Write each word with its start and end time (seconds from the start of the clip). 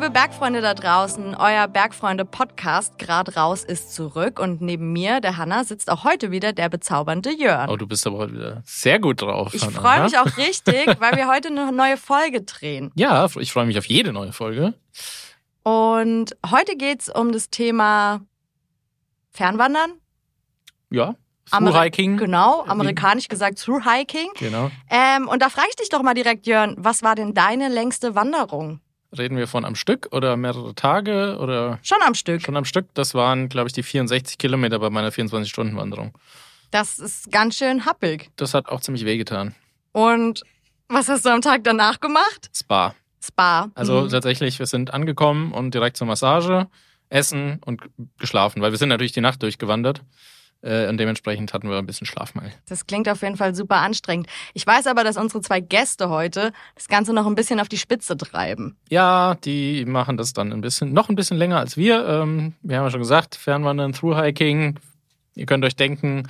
liebe 0.00 0.12
Bergfreunde 0.12 0.62
da 0.62 0.72
draußen, 0.72 1.34
euer 1.34 1.68
Bergfreunde-Podcast 1.68 2.98
Grad 2.98 3.36
raus 3.36 3.64
ist 3.64 3.94
zurück 3.94 4.38
und 4.38 4.62
neben 4.62 4.94
mir, 4.94 5.20
der 5.20 5.36
Hanna, 5.36 5.62
sitzt 5.62 5.90
auch 5.90 6.04
heute 6.04 6.30
wieder 6.30 6.54
der 6.54 6.70
bezaubernde 6.70 7.30
Jörn. 7.30 7.68
Oh, 7.68 7.76
du 7.76 7.86
bist 7.86 8.06
aber 8.06 8.16
heute 8.16 8.32
wieder 8.32 8.62
sehr 8.64 8.98
gut 8.98 9.20
drauf. 9.20 9.52
Ich 9.52 9.62
freue 9.62 10.04
mich 10.04 10.16
auch 10.16 10.38
richtig, 10.38 10.86
weil 11.00 11.16
wir 11.16 11.28
heute 11.28 11.48
eine 11.48 11.70
neue 11.70 11.98
Folge 11.98 12.40
drehen. 12.40 12.90
Ja, 12.96 13.26
ich 13.38 13.52
freue 13.52 13.66
mich 13.66 13.76
auf 13.76 13.84
jede 13.84 14.14
neue 14.14 14.32
Folge. 14.32 14.72
Und 15.64 16.34
heute 16.50 16.76
geht's 16.76 17.10
um 17.10 17.30
das 17.30 17.50
Thema 17.50 18.22
Fernwandern. 19.32 19.92
Ja, 20.88 21.14
Thru-Hiking. 21.50 22.16
Genau, 22.16 22.62
amerikanisch 22.62 23.28
gesagt 23.28 23.58
Thru-Hiking. 23.58 24.30
Genau. 24.38 24.70
Ähm, 24.88 25.28
und 25.28 25.42
da 25.42 25.50
frage 25.50 25.68
ich 25.68 25.76
dich 25.76 25.90
doch 25.90 26.02
mal 26.02 26.14
direkt, 26.14 26.46
Jörn, 26.46 26.74
was 26.78 27.02
war 27.02 27.14
denn 27.14 27.34
deine 27.34 27.68
längste 27.68 28.14
Wanderung? 28.14 28.80
Reden 29.16 29.36
wir 29.36 29.48
von 29.48 29.64
am 29.64 29.74
Stück 29.74 30.08
oder 30.12 30.36
mehrere 30.36 30.74
Tage 30.74 31.36
oder? 31.40 31.78
Schon 31.82 31.98
am 32.06 32.14
Stück. 32.14 32.42
Schon 32.42 32.56
am 32.56 32.64
Stück. 32.64 32.86
Das 32.94 33.14
waren, 33.14 33.48
glaube 33.48 33.66
ich, 33.68 33.72
die 33.72 33.82
64 33.82 34.38
Kilometer 34.38 34.78
bei 34.78 34.88
meiner 34.90 35.10
24-Stunden-Wanderung. 35.10 36.16
Das 36.70 36.98
ist 37.00 37.32
ganz 37.32 37.56
schön 37.56 37.84
happig. 37.86 38.30
Das 38.36 38.54
hat 38.54 38.68
auch 38.68 38.80
ziemlich 38.80 39.04
wehgetan. 39.04 39.54
Und 39.92 40.42
was 40.88 41.08
hast 41.08 41.24
du 41.24 41.30
am 41.30 41.40
Tag 41.40 41.64
danach 41.64 41.98
gemacht? 41.98 42.50
Spa. 42.54 42.94
Spa. 43.22 43.70
Also 43.74 44.02
Mhm. 44.02 44.08
tatsächlich, 44.10 44.58
wir 44.60 44.66
sind 44.66 44.94
angekommen 44.94 45.52
und 45.52 45.74
direkt 45.74 45.96
zur 45.96 46.06
Massage, 46.06 46.68
Essen 47.08 47.60
und 47.66 47.82
geschlafen, 48.18 48.62
weil 48.62 48.70
wir 48.70 48.78
sind 48.78 48.88
natürlich 48.90 49.10
die 49.12 49.20
Nacht 49.20 49.42
durchgewandert. 49.42 50.02
Äh, 50.62 50.88
und 50.88 50.98
dementsprechend 50.98 51.54
hatten 51.54 51.70
wir 51.70 51.78
ein 51.78 51.86
bisschen 51.86 52.06
Schlafmangel. 52.06 52.52
Das 52.68 52.86
klingt 52.86 53.08
auf 53.08 53.22
jeden 53.22 53.36
Fall 53.36 53.54
super 53.54 53.76
anstrengend. 53.76 54.26
Ich 54.52 54.66
weiß 54.66 54.86
aber, 54.86 55.04
dass 55.04 55.16
unsere 55.16 55.40
zwei 55.40 55.60
Gäste 55.60 56.10
heute 56.10 56.52
das 56.74 56.88
Ganze 56.88 57.12
noch 57.12 57.26
ein 57.26 57.34
bisschen 57.34 57.60
auf 57.60 57.68
die 57.68 57.78
Spitze 57.78 58.16
treiben. 58.16 58.76
Ja, 58.90 59.36
die 59.44 59.84
machen 59.86 60.16
das 60.16 60.32
dann 60.32 60.52
ein 60.52 60.60
bisschen, 60.60 60.92
noch 60.92 61.08
ein 61.08 61.16
bisschen 61.16 61.38
länger 61.38 61.58
als 61.58 61.76
wir. 61.76 62.06
Ähm, 62.06 62.54
wir 62.62 62.76
haben 62.76 62.84
ja 62.84 62.90
schon 62.90 63.00
gesagt, 63.00 63.36
Fernwandern, 63.36 63.92
Thru-Hiking. 63.92 64.78
Ihr 65.34 65.46
könnt 65.46 65.64
euch 65.64 65.76
denken, 65.76 66.28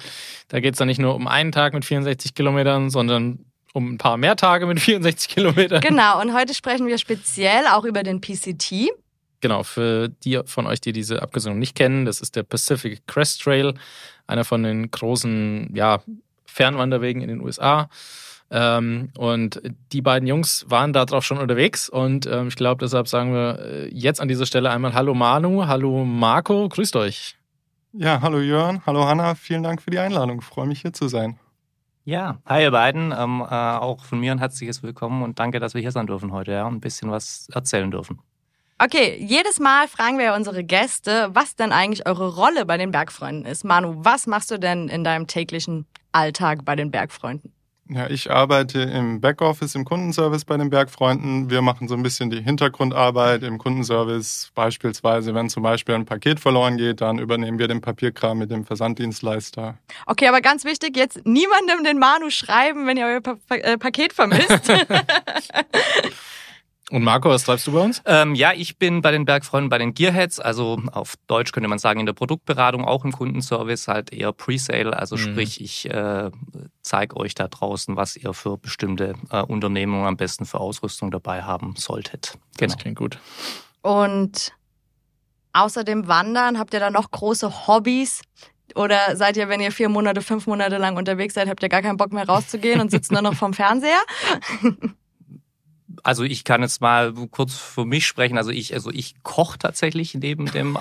da 0.48 0.60
geht 0.60 0.74
es 0.74 0.78
dann 0.78 0.88
nicht 0.88 1.00
nur 1.00 1.14
um 1.16 1.26
einen 1.26 1.52
Tag 1.52 1.74
mit 1.74 1.84
64 1.84 2.34
Kilometern, 2.34 2.90
sondern 2.90 3.44
um 3.72 3.94
ein 3.94 3.98
paar 3.98 4.16
mehr 4.16 4.36
Tage 4.36 4.66
mit 4.66 4.78
64 4.80 5.28
Kilometern. 5.28 5.80
Genau, 5.80 6.20
und 6.20 6.34
heute 6.34 6.54
sprechen 6.54 6.86
wir 6.86 6.98
speziell 6.98 7.66
auch 7.66 7.84
über 7.84 8.02
den 8.02 8.20
PCT. 8.20 8.90
Genau, 9.40 9.62
für 9.62 10.08
die 10.08 10.38
von 10.44 10.66
euch, 10.66 10.82
die 10.82 10.92
diese 10.92 11.22
Abkürzung 11.22 11.58
nicht 11.58 11.74
kennen, 11.74 12.04
das 12.04 12.20
ist 12.20 12.36
der 12.36 12.42
Pacific 12.42 13.06
Crest 13.06 13.42
Trail, 13.42 13.74
einer 14.30 14.44
von 14.44 14.62
den 14.62 14.90
großen 14.90 15.70
ja, 15.74 16.00
Fernwanderwegen 16.46 17.20
in 17.20 17.28
den 17.28 17.40
USA. 17.40 17.88
Ähm, 18.52 19.10
und 19.16 19.60
die 19.92 20.02
beiden 20.02 20.26
Jungs 20.26 20.64
waren 20.68 20.92
da 20.92 21.04
drauf 21.04 21.24
schon 21.24 21.38
unterwegs 21.38 21.88
und 21.88 22.26
ähm, 22.26 22.48
ich 22.48 22.56
glaube, 22.56 22.84
deshalb 22.84 23.06
sagen 23.06 23.32
wir 23.32 23.60
äh, 23.60 23.88
jetzt 23.94 24.20
an 24.20 24.26
dieser 24.26 24.44
Stelle 24.44 24.70
einmal 24.70 24.92
Hallo 24.92 25.14
Manu, 25.14 25.68
hallo 25.68 26.04
Marco, 26.04 26.68
grüßt 26.68 26.96
euch. 26.96 27.36
Ja, 27.92 28.20
hallo 28.22 28.40
Jörn, 28.40 28.82
hallo 28.86 29.06
Hanna, 29.06 29.36
vielen 29.36 29.62
Dank 29.62 29.80
für 29.80 29.90
die 29.90 30.00
Einladung. 30.00 30.40
Ich 30.40 30.44
freue 30.44 30.66
mich 30.66 30.80
hier 30.80 30.92
zu 30.92 31.06
sein. 31.06 31.38
Ja, 32.04 32.38
hi 32.44 32.62
ihr 32.62 32.72
beiden. 32.72 33.14
Ähm, 33.16 33.40
äh, 33.40 33.54
auch 33.54 34.04
von 34.04 34.18
mir 34.18 34.32
ein 34.32 34.38
herzliches 34.38 34.82
Willkommen 34.82 35.22
und 35.22 35.38
danke, 35.38 35.60
dass 35.60 35.74
wir 35.74 35.80
hier 35.80 35.92
sein 35.92 36.08
dürfen 36.08 36.32
heute 36.32 36.50
ja, 36.50 36.66
und 36.66 36.74
ein 36.74 36.80
bisschen 36.80 37.10
was 37.10 37.48
erzählen 37.52 37.90
dürfen. 37.90 38.18
Okay, 38.82 39.18
jedes 39.20 39.60
Mal 39.60 39.88
fragen 39.88 40.18
wir 40.18 40.32
unsere 40.32 40.64
Gäste, 40.64 41.28
was 41.34 41.54
denn 41.54 41.70
eigentlich 41.70 42.06
eure 42.06 42.34
Rolle 42.34 42.64
bei 42.64 42.78
den 42.78 42.92
Bergfreunden 42.92 43.44
ist. 43.44 43.62
Manu, 43.62 43.92
was 43.98 44.26
machst 44.26 44.50
du 44.50 44.58
denn 44.58 44.88
in 44.88 45.04
deinem 45.04 45.26
täglichen 45.26 45.84
Alltag 46.12 46.64
bei 46.64 46.76
den 46.76 46.90
Bergfreunden? 46.90 47.52
Ja, 47.90 48.08
ich 48.08 48.30
arbeite 48.30 48.80
im 48.80 49.20
Backoffice 49.20 49.74
im 49.74 49.84
Kundenservice 49.84 50.46
bei 50.46 50.56
den 50.56 50.70
Bergfreunden. 50.70 51.50
Wir 51.50 51.60
machen 51.60 51.88
so 51.88 51.94
ein 51.94 52.02
bisschen 52.02 52.30
die 52.30 52.40
Hintergrundarbeit 52.40 53.42
im 53.42 53.58
Kundenservice. 53.58 54.50
Beispielsweise, 54.54 55.34
wenn 55.34 55.50
zum 55.50 55.62
Beispiel 55.62 55.94
ein 55.94 56.06
Paket 56.06 56.40
verloren 56.40 56.78
geht, 56.78 57.02
dann 57.02 57.18
übernehmen 57.18 57.58
wir 57.58 57.68
den 57.68 57.82
Papierkram 57.82 58.38
mit 58.38 58.50
dem 58.50 58.64
Versanddienstleister. 58.64 59.76
Okay, 60.06 60.26
aber 60.26 60.40
ganz 60.40 60.64
wichtig, 60.64 60.96
jetzt 60.96 61.26
niemandem 61.26 61.84
den 61.84 61.98
Manu 61.98 62.30
schreiben, 62.30 62.86
wenn 62.86 62.96
ihr 62.96 63.04
euer 63.04 63.20
pa 63.20 63.36
pa 63.46 63.56
äh, 63.56 63.76
Paket 63.76 64.14
vermisst. 64.14 64.72
Und 66.90 67.04
Marco, 67.04 67.28
was 67.30 67.44
treibst 67.44 67.66
du 67.68 67.72
bei 67.72 67.80
uns? 67.80 68.02
Ähm, 68.04 68.34
ja, 68.34 68.52
ich 68.52 68.76
bin 68.76 69.00
bei 69.00 69.12
den 69.12 69.24
Bergfreunden 69.24 69.70
bei 69.70 69.78
den 69.78 69.94
Gearheads, 69.94 70.40
also 70.40 70.80
auf 70.90 71.14
Deutsch 71.28 71.52
könnte 71.52 71.68
man 71.68 71.78
sagen 71.78 72.00
in 72.00 72.06
der 72.06 72.14
Produktberatung, 72.14 72.84
auch 72.84 73.04
im 73.04 73.12
Kundenservice, 73.12 73.86
halt 73.86 74.12
eher 74.12 74.32
Presale. 74.32 74.98
Also 74.98 75.14
Mhm. 75.14 75.20
sprich, 75.20 75.60
ich 75.60 75.88
äh, 75.88 76.30
zeige 76.82 77.16
euch 77.16 77.34
da 77.36 77.46
draußen, 77.46 77.94
was 77.94 78.16
ihr 78.16 78.34
für 78.34 78.58
bestimmte 78.58 79.14
äh, 79.30 79.40
Unternehmungen 79.42 80.06
am 80.06 80.16
besten 80.16 80.46
für 80.46 80.58
Ausrüstung 80.58 81.12
dabei 81.12 81.42
haben 81.44 81.74
solltet. 81.76 82.34
Genau. 82.58 82.72
Das 82.74 82.82
klingt 82.82 82.98
gut. 82.98 83.18
Und 83.82 84.52
außerdem 85.52 86.08
Wandern, 86.08 86.58
habt 86.58 86.74
ihr 86.74 86.80
da 86.80 86.90
noch 86.90 87.10
große 87.12 87.68
Hobbys? 87.68 88.22
Oder 88.74 89.16
seid 89.16 89.36
ihr, 89.36 89.48
wenn 89.48 89.60
ihr 89.60 89.72
vier 89.72 89.88
Monate, 89.88 90.22
fünf 90.22 90.46
Monate 90.46 90.76
lang 90.78 90.96
unterwegs 90.96 91.34
seid, 91.34 91.48
habt 91.48 91.62
ihr 91.62 91.68
gar 91.68 91.82
keinen 91.82 91.96
Bock 91.96 92.12
mehr 92.12 92.26
rauszugehen 92.28 92.80
und 92.80 92.90
sitzt 92.90 93.10
nur 93.10 93.22
noch 93.22 93.34
vorm 93.34 93.54
Fernseher? 93.54 94.00
Also 96.02 96.24
ich 96.24 96.44
kann 96.44 96.62
jetzt 96.62 96.80
mal 96.80 97.12
kurz 97.30 97.54
für 97.54 97.84
mich 97.84 98.06
sprechen. 98.06 98.38
Also 98.38 98.50
ich, 98.50 98.74
also 98.74 98.90
ich 98.90 99.14
koche 99.22 99.58
tatsächlich 99.58 100.14
neben 100.14 100.46
dem 100.46 100.76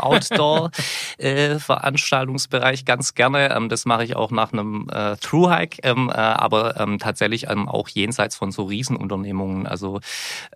Outdoor-Veranstaltungsbereich 1.60 2.86
ganz 2.86 3.16
gerne. 3.16 3.54
Ähm, 3.56 3.70
das 3.70 3.86
mache 3.86 4.04
ich 4.04 4.16
auch 4.16 4.32
nach 4.32 4.54
einem 4.54 4.88
äh, 4.92 5.16
Thru-Hike, 5.18 5.80
ähm, 5.84 6.10
äh, 6.10 6.14
aber 6.14 6.80
ähm, 6.80 7.00
tatsächlich 7.00 7.50
ähm, 7.50 7.68
auch 7.68 7.88
jenseits 7.90 8.36
von 8.36 8.52
so 8.52 8.64
Riesenunternehmungen. 8.64 9.68
Also 9.68 10.00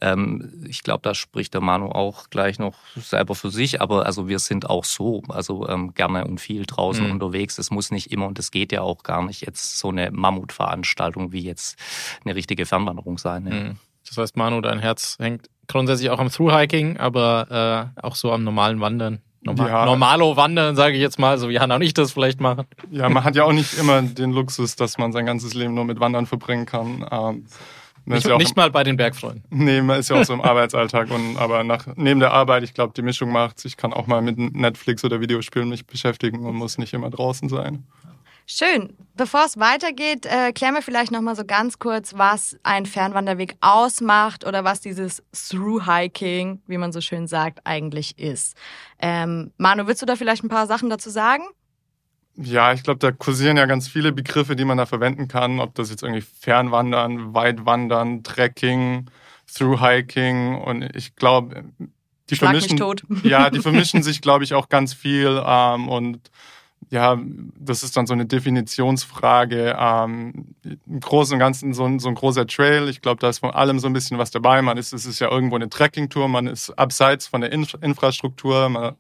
ähm, 0.02 0.64
ich 0.68 0.84
glaube, 0.84 1.02
da 1.04 1.14
spricht 1.16 1.54
der 1.54 1.62
Manu 1.62 1.88
auch 1.90 2.30
gleich 2.30 2.60
noch 2.60 2.76
selber 2.96 3.36
für 3.36 3.50
sich. 3.52 3.82
Aber 3.82 4.06
also 4.06 4.28
wir 4.28 4.40
sind 4.40 4.70
auch 4.70 4.86
so, 4.86 5.24
also 5.30 5.68
ähm, 5.68 5.94
gerne 5.94 6.26
und 6.26 6.40
viel 6.42 6.66
draußen 6.66 7.06
Mhm. 7.06 7.12
unterwegs. 7.12 7.58
Es 7.58 7.72
muss 7.72 7.92
nicht 7.92 8.12
immer 8.12 8.28
und 8.28 8.40
es 8.40 8.52
geht 8.52 8.72
ja 8.72 8.82
auch 8.82 9.04
gar 9.04 9.24
nicht 9.24 9.42
jetzt 9.42 9.80
so 9.80 9.90
eine 9.90 10.12
Mammutveranstaltung 10.12 11.32
wie 11.32 11.42
jetzt 11.42 11.78
eine 12.24 12.36
richtige 12.36 12.66
Fernwanderung 12.66 13.18
sein. 13.18 13.48
Ja. 13.48 13.54
Mhm. 13.54 13.78
Das 14.08 14.18
heißt, 14.18 14.38
Manu, 14.38 14.62
dein 14.62 14.80
Herz 14.80 15.18
hängt 15.20 15.48
grundsätzlich 15.68 16.10
auch 16.10 16.20
am 16.20 16.30
Thru-Hiking, 16.30 16.98
aber 16.98 17.92
äh, 17.98 18.02
auch 18.06 18.16
so 18.16 18.32
am 18.32 18.44
normalen 18.44 18.80
Wandern. 18.82 19.20
Normal, 19.42 19.70
Ja. 19.70 19.86
Normalo 19.86 20.38
Wandern, 20.38 20.76
sage 20.76 20.96
ich 20.96 21.02
jetzt 21.02 21.20
mal, 21.20 21.38
so 21.38 21.50
wie 21.50 21.60
Hanna 21.60 21.76
und 21.76 21.82
ich 21.82 21.94
das 21.94 22.14
vielleicht 22.14 22.40
machen. 22.40 22.66
Ja, 22.92 23.10
man 23.10 23.24
hat 23.24 23.36
ja 23.36 23.44
auch 23.44 23.52
nicht 23.52 23.78
immer 23.78 24.02
den 24.02 24.32
Luxus, 24.32 24.76
dass 24.76 24.98
man 24.98 25.12
sein 25.12 25.26
ganzes 25.26 25.54
Leben 25.54 25.74
nur 25.74 25.84
mit 25.86 26.00
Wandern 26.00 26.26
verbringen 26.26 26.66
kann. 26.66 27.06
Ähm, 27.12 27.46
Nicht, 28.06 28.20
ist 28.20 28.28
ja 28.28 28.36
auch 28.36 28.40
nicht 28.40 28.56
mal 28.56 28.72
bei 28.72 28.84
den 28.84 28.96
Bergfreunden. 28.96 29.44
Nee, 29.50 29.82
man 29.82 30.00
ist 30.00 30.10
ja 30.10 30.20
auch 30.20 30.24
so 30.26 30.34
im 30.34 30.42
Arbeitsalltag 30.52 31.12
und 31.12 31.38
aber 31.38 31.64
nach 31.66 31.88
neben 31.96 32.20
der 32.22 32.32
Arbeit, 32.32 32.64
ich 32.64 32.74
glaube, 32.74 32.94
die 32.96 33.02
Mischung 33.02 33.32
macht's. 33.32 33.66
Ich 33.66 33.76
kann 33.76 33.92
auch 33.94 34.08
mal 34.08 34.22
mit 34.22 34.38
Netflix 34.38 35.04
oder 35.04 35.20
Videospielen 35.20 35.70
mich 35.70 35.86
beschäftigen 35.86 36.46
und 36.46 36.56
muss 36.56 36.78
nicht 36.78 36.94
immer 36.94 37.10
draußen 37.10 37.50
sein. 37.50 37.84
Schön. 38.46 38.94
Bevor 39.16 39.46
es 39.46 39.60
weitergeht, 39.60 40.26
äh, 40.26 40.52
klären 40.54 40.74
wir 40.74 40.82
vielleicht 40.82 41.12
noch 41.12 41.22
mal 41.22 41.36
so 41.36 41.46
ganz 41.46 41.78
kurz, 41.78 42.16
was 42.18 42.58
ein 42.64 42.88
Fernwanderweg 42.88 43.56
ausmacht 43.62 44.44
oder 44.44 44.64
was 44.64 44.82
dieses 44.82 45.22
Through-Hiking, 45.32 46.64
wie 46.66 46.78
man 46.80 46.92
so 46.92 47.00
schön 47.00 47.28
sagt, 47.28 47.60
eigentlich 47.64 48.18
ist. 48.18 48.58
Ähm, 49.00 49.52
Manu, 49.58 49.86
willst 49.86 50.02
du 50.02 50.08
da 50.08 50.16
vielleicht 50.16 50.44
ein 50.44 50.50
paar 50.50 50.66
Sachen 50.66 50.90
dazu 50.90 51.12
sagen? 51.12 51.44
Ja, 52.36 52.74
ich 52.74 52.82
glaube, 52.82 52.98
da 52.98 53.12
kursieren 53.12 53.58
ja 53.58 53.68
ganz 53.68 53.88
viele 53.88 54.12
Begriffe, 54.12 54.56
die 54.56 54.66
man 54.66 54.80
da 54.80 54.88
verwenden 54.88 55.28
kann. 55.28 55.60
Ob 55.60 55.76
das 55.76 55.92
jetzt 55.92 56.02
irgendwie 56.02 56.22
Fernwandern, 56.22 57.36
Weitwandern, 57.36 58.24
Trekking, 58.24 59.12
Through-Hiking 59.54 60.56
und 60.56 60.96
ich 60.96 61.16
glaube, 61.16 61.66
die 62.32 62.36
Schlag 62.36 62.58
vermischen, 62.58 63.22
ja, 63.24 63.52
die 63.52 63.60
vermischen 63.62 64.02
sich, 64.02 64.22
glaube 64.22 64.44
ich, 64.44 64.56
auch 64.56 64.70
ganz 64.70 64.96
viel 64.96 65.40
ähm, 65.46 65.88
und 65.88 66.32
ja, 66.90 67.20
das 67.60 67.84
ist 67.84 67.98
dann 67.98 68.08
so 68.08 68.14
eine 68.14 68.26
Definitionsfrage. 68.26 69.76
Ähm, 69.78 70.56
Im 70.64 71.00
Großen 71.00 71.34
und 71.34 71.40
Ganzen 71.40 71.74
so 71.74 71.86
ein, 71.86 72.00
so 72.00 72.10
ein 72.10 72.16
großer 72.16 72.48
Trail. 72.48 72.90
Ich 72.90 73.02
glaube, 73.02 73.20
da 73.20 73.30
ist 73.30 73.40
von 73.40 73.52
allem 73.52 73.80
so 73.80 73.88
ein 73.88 73.94
bisschen 73.94 74.18
was 74.18 74.32
dabei. 74.32 74.62
Man 74.62 74.78
ist, 74.78 74.94
es 74.94 75.06
ist 75.06 75.20
ja 75.20 75.30
irgendwo 75.30 75.56
eine 75.56 75.70
Trekkingtour, 75.70 76.28
man 76.28 76.48
ist 76.48 76.72
abseits 76.72 77.28
von 77.28 77.42
der 77.42 77.52
Inf 77.52 77.76
Infrastruktur, 77.82 78.70
man 78.70 78.96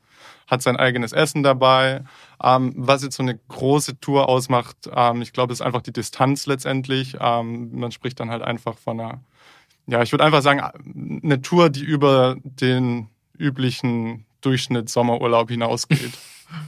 hat 0.47 0.61
sein 0.61 0.77
eigenes 0.77 1.13
Essen 1.13 1.43
dabei. 1.43 2.03
Ähm, 2.41 2.73
was 2.75 3.03
jetzt 3.03 3.15
so 3.15 3.23
eine 3.23 3.39
große 3.47 3.99
Tour 3.99 4.27
ausmacht, 4.29 4.89
ähm, 4.93 5.21
ich 5.21 5.33
glaube, 5.33 5.53
ist 5.53 5.61
einfach 5.61 5.81
die 5.81 5.93
Distanz 5.93 6.45
letztendlich. 6.45 7.17
Ähm, 7.19 7.71
man 7.73 7.91
spricht 7.91 8.19
dann 8.19 8.29
halt 8.29 8.41
einfach 8.41 8.77
von 8.77 8.99
einer, 8.99 9.21
ja, 9.87 10.01
ich 10.01 10.11
würde 10.11 10.23
einfach 10.23 10.41
sagen, 10.41 10.61
eine 11.23 11.41
Tour, 11.41 11.69
die 11.69 11.83
über 11.83 12.37
den 12.43 13.07
üblichen 13.37 14.25
Durchschnitt 14.41 14.89
Sommerurlaub 14.89 15.49
hinausgeht. 15.49 16.13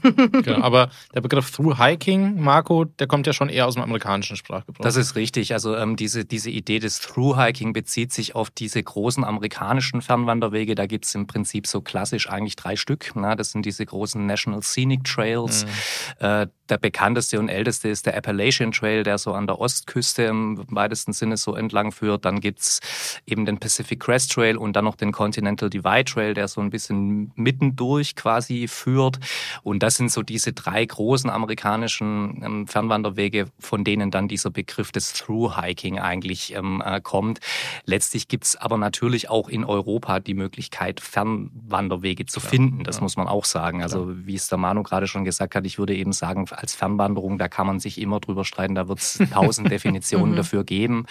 Genau, 0.01 0.61
aber 0.61 0.89
der 1.13 1.21
Begriff 1.21 1.51
Through 1.51 1.77
Hiking, 1.77 2.41
Marco, 2.41 2.85
der 2.85 3.07
kommt 3.07 3.27
ja 3.27 3.33
schon 3.33 3.49
eher 3.49 3.67
aus 3.67 3.75
dem 3.75 3.83
amerikanischen 3.83 4.35
Sprachgebrauch. 4.35 4.83
Das 4.83 4.95
ist 4.95 5.15
richtig. 5.15 5.53
Also 5.53 5.75
ähm, 5.75 5.95
diese, 5.95 6.25
diese 6.25 6.49
Idee 6.49 6.79
des 6.79 6.99
Through 6.99 7.37
Hiking 7.37 7.73
bezieht 7.73 8.13
sich 8.13 8.35
auf 8.35 8.49
diese 8.49 8.81
großen 8.81 9.23
amerikanischen 9.23 10.01
Fernwanderwege. 10.01 10.75
Da 10.75 10.85
gibt 10.85 11.05
es 11.05 11.15
im 11.15 11.27
Prinzip 11.27 11.67
so 11.67 11.81
klassisch 11.81 12.29
eigentlich 12.29 12.55
drei 12.55 12.75
Stück. 12.75 13.11
Na, 13.15 13.35
das 13.35 13.51
sind 13.51 13.65
diese 13.65 13.85
großen 13.85 14.25
National 14.25 14.61
Scenic 14.61 15.03
Trails. 15.03 15.65
Mhm. 15.65 16.25
Äh, 16.25 16.47
der 16.69 16.77
bekannteste 16.77 17.39
und 17.39 17.49
älteste 17.49 17.89
ist 17.89 18.05
der 18.05 18.17
Appalachian 18.17 18.71
Trail, 18.71 19.03
der 19.03 19.17
so 19.17 19.33
an 19.33 19.45
der 19.45 19.59
Ostküste 19.59 20.23
im 20.23 20.63
weitesten 20.69 21.13
Sinne 21.13 21.37
so 21.37 21.55
entlang 21.55 21.91
führt. 21.91 22.25
Dann 22.25 22.39
gibt's 22.39 22.79
eben 23.25 23.45
den 23.45 23.59
Pacific 23.59 23.99
Crest 23.99 24.31
Trail 24.31 24.57
und 24.57 24.75
dann 24.75 24.85
noch 24.85 24.95
den 24.95 25.11
Continental 25.11 25.69
Divide 25.69 26.05
Trail, 26.05 26.33
der 26.33 26.47
so 26.47 26.61
ein 26.61 26.71
bisschen 26.71 27.31
mittendurch 27.35 28.15
quasi 28.15 28.67
führt. 28.67 29.19
Und 29.65 29.81
das 29.81 29.95
sind 29.95 30.11
so 30.11 30.21
diese 30.21 30.53
drei 30.53 30.85
großen 30.85 31.27
amerikanischen 31.27 32.39
ähm, 32.43 32.67
Fernwanderwege, 32.67 33.47
von 33.57 33.83
denen 33.83 34.11
dann 34.11 34.27
dieser 34.27 34.51
Begriff 34.51 34.91
des 34.91 35.13
Through-Hiking 35.13 35.97
eigentlich 35.97 36.53
ähm, 36.53 36.83
äh, 36.85 37.01
kommt. 37.01 37.39
Letztlich 37.83 38.27
gibt's 38.27 38.55
aber 38.55 38.77
natürlich 38.77 39.27
auch 39.31 39.49
in 39.49 39.65
Europa 39.65 40.19
die 40.19 40.35
Möglichkeit, 40.35 40.99
Fernwanderwege 40.99 42.27
zu 42.27 42.39
Klar, 42.39 42.51
finden. 42.51 42.83
Das 42.83 42.97
ja. 42.97 43.01
muss 43.01 43.17
man 43.17 43.27
auch 43.27 43.43
sagen. 43.43 43.81
Also 43.81 44.13
wie 44.27 44.35
es 44.35 44.49
der 44.49 44.59
Manu 44.59 44.83
gerade 44.83 45.07
schon 45.07 45.25
gesagt 45.25 45.55
hat, 45.55 45.65
ich 45.65 45.79
würde 45.79 45.95
eben 45.95 46.13
sagen, 46.13 46.45
als 46.51 46.75
Fernwanderung, 46.75 47.39
da 47.39 47.47
kann 47.47 47.65
man 47.65 47.79
sich 47.79 47.99
immer 47.99 48.19
drüber 48.19 48.45
streiten, 48.45 48.75
da 48.75 48.87
wird 48.87 48.99
es 48.99 49.17
tausend 49.33 49.71
Definitionen 49.71 50.33
mhm. 50.33 50.37
dafür 50.37 50.63
geben. 50.63 51.07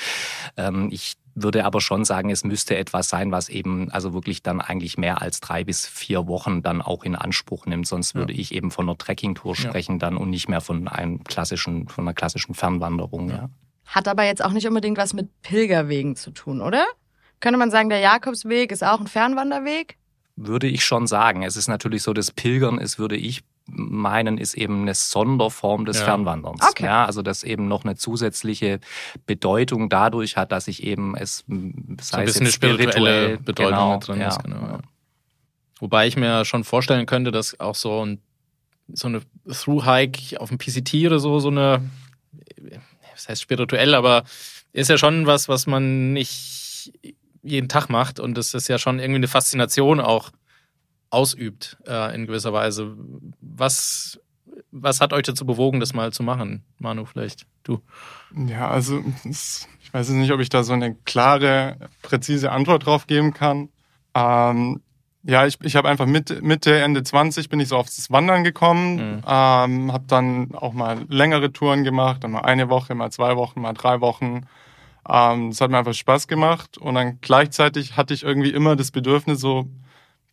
Ähm, 0.56 0.91
ich 0.93 1.17
würde 1.35 1.65
aber 1.65 1.81
schon 1.81 2.05
sagen, 2.05 2.31
es 2.31 2.45
müsste 2.45 2.77
etwas 2.77 3.09
sein, 3.09 3.33
was 3.33 3.49
eben 3.49 3.91
also 3.91 4.13
wirklich 4.15 4.43
dann 4.43 4.61
eigentlich 4.61 4.99
mehr 4.99 5.21
als 5.21 5.41
drei 5.41 5.65
bis 5.65 5.87
vier 5.87 6.27
Wochen 6.27 6.63
dann 6.63 6.81
auch 6.81 7.03
in 7.03 7.17
Anspruch 7.17 7.67
nimmt. 7.67 7.87
Sonst 7.87 8.15
würde 8.15 8.33
ich 8.33 8.55
eben 8.55 8.71
von 8.71 8.89
einer 8.89 8.97
Trekkingtour 8.97 9.57
sprechen 9.57 9.95
ja. 9.95 9.99
dann 9.99 10.17
und 10.17 10.31
nicht 10.31 10.49
mehr 10.49 10.61
von 10.61 10.89
einem 10.89 11.25
klassischen, 11.25 11.89
von 11.89 12.05
einer 12.05 12.15
klassischen 12.15 12.55
Fernwanderung. 12.55 13.31
Ja. 13.31 13.51
Hat 13.87 14.09
aber 14.09 14.25
jetzt 14.25 14.45
auch 14.45 14.53
nicht 14.53 14.67
unbedingt 14.67 14.97
was 14.97 15.13
mit 15.13 15.29
Pilgerwegen 15.43 16.17
zu 16.17 16.31
tun, 16.31 16.61
oder? 16.61 16.85
Könnte 17.41 17.59
man 17.59 17.71
sagen, 17.71 17.91
der 17.91 17.99
Jakobsweg 17.99 18.73
ist 18.73 18.85
auch 18.85 19.01
ein 19.01 19.07
Fernwanderweg? 19.07 19.99
Würde 20.37 20.67
ich 20.67 20.85
schon 20.85 21.07
sagen. 21.07 21.43
Es 21.43 21.57
ist 21.57 21.69
natürlich 21.69 22.03
so, 22.03 22.13
das 22.13 22.31
Pilgern 22.31 22.79
ist, 22.79 22.99
würde 22.99 23.17
ich 23.17 23.43
meinen, 23.67 24.39
ist 24.39 24.55
eben 24.55 24.83
eine 24.83 24.95
Sonderform 24.95 25.85
des 25.85 25.99
ja. 25.99 26.05
Fernwanderns. 26.05 26.61
Okay. 26.63 26.85
Ja, 26.85 27.05
also 27.07 27.23
dass 27.23 27.43
eben 27.43 27.67
noch 27.67 27.85
eine 27.85 27.97
zusätzliche 27.97 28.81
Bedeutung 29.27 29.89
dadurch 29.89 30.37
hat, 30.37 30.53
dass 30.53 30.69
ich 30.69 30.83
eben 30.83 31.17
es 31.17 31.45
sei 31.47 31.47
so 31.47 32.17
ein 32.17 32.25
bisschen 32.27 32.43
eine 32.43 32.53
spirituelle 32.53 33.39
Bedeutung 33.39 33.71
genau, 33.71 33.99
drin 33.99 34.21
ja. 34.21 34.29
ist. 34.29 34.43
Genau, 34.43 34.57
ja. 34.57 34.79
Wobei 35.81 36.07
ich 36.07 36.17
mir 36.17 36.45
schon 36.45 36.65
vorstellen 36.65 37.07
könnte, 37.07 37.33
dass 37.33 37.59
auch 37.61 37.75
so 37.75 38.05
ein 38.05 38.21
so 38.93 39.09
eine 39.09 39.23
Through-Hike 39.51 40.41
auf 40.41 40.51
dem 40.51 40.59
PCT 40.59 41.07
oder 41.07 41.19
so, 41.19 41.41
so 41.41 41.49
eine, 41.49 41.81
was 43.15 43.29
heißt 43.29 43.43
spirituell, 43.43 43.95
aber 43.95 44.25
ist 44.73 44.91
ja 44.91 44.99
schon 44.99 45.27
was, 45.27 45.49
was 45.49 45.67
man 45.67 46.13
nicht 46.13 46.93
jeden 47.43 47.69
Tag 47.69 47.89
macht 47.89 48.21
und 48.21 48.37
das 48.37 48.55
ist 48.55 48.69
ja 48.69 48.79
schon 48.79 48.99
irgendwie 48.99 49.17
eine 49.17 49.29
Faszination 49.29 50.01
auch 50.01 50.31
ausübt 51.15 51.79
äh, 51.87 52.15
in 52.15 52.27
gewisser 52.27 52.53
Weise. 52.53 52.97
Was, 53.41 54.21
was 54.71 55.01
hat 55.01 55.13
euch 55.13 55.25
dazu 55.25 55.47
bewogen, 55.47 55.81
das 55.81 55.95
mal 55.95 56.13
zu 56.13 56.23
machen? 56.23 56.65
Manu, 56.79 57.05
vielleicht 57.05 57.47
du? 57.63 57.81
Ja, 58.35 58.69
also 58.69 59.03
ich 59.25 59.93
weiß 59.93 60.11
nicht, 60.11 60.33
ob 60.33 60.41
ich 60.41 60.49
da 60.49 60.65
so 60.65 60.73
eine 60.73 60.95
klare, 60.95 61.77
präzise 62.03 62.53
Antwort 62.53 62.87
drauf 62.87 63.07
geben 63.07 63.33
kann. 63.33 63.69
Ähm, 64.15 64.81
ja, 65.27 65.47
ich, 65.47 65.59
ich 65.63 65.75
habe 65.77 65.89
einfach 65.89 66.07
Mitte, 66.07 66.43
Mitte, 66.43 66.79
Ende 66.81 67.03
20 67.03 67.49
bin 67.49 67.59
ich 67.59 67.69
so 67.69 67.79
aufs 67.79 68.11
Wandern 68.11 68.45
gekommen, 68.45 68.97
mhm. 68.97 69.23
ähm, 69.27 69.93
habe 69.93 70.05
dann 70.07 70.55
auch 70.55 70.75
mal 70.75 71.07
längere 71.09 71.51
Touren 71.51 71.83
gemacht, 71.83 72.23
dann 72.23 72.33
mal 72.33 72.43
eine 72.43 72.69
Woche, 72.69 72.95
mal 72.95 73.11
zwei 73.11 73.37
Wochen, 73.37 73.63
mal 73.63 73.73
drei 73.73 74.01
Wochen. 74.03 74.43
Ähm, 75.09 75.51
das 75.51 75.61
hat 75.61 75.71
mir 75.71 75.79
einfach 75.79 75.95
Spaß 75.95 76.29
gemacht 76.29 76.77
und 76.77 76.95
dann 76.95 77.19
gleichzeitig 77.23 77.97
hatte 77.97 78.13
ich 78.13 78.23
irgendwie 78.23 78.51
immer 78.51 78.77
das 78.77 78.91
Bedürfnis 78.91 79.41
so, 79.41 79.67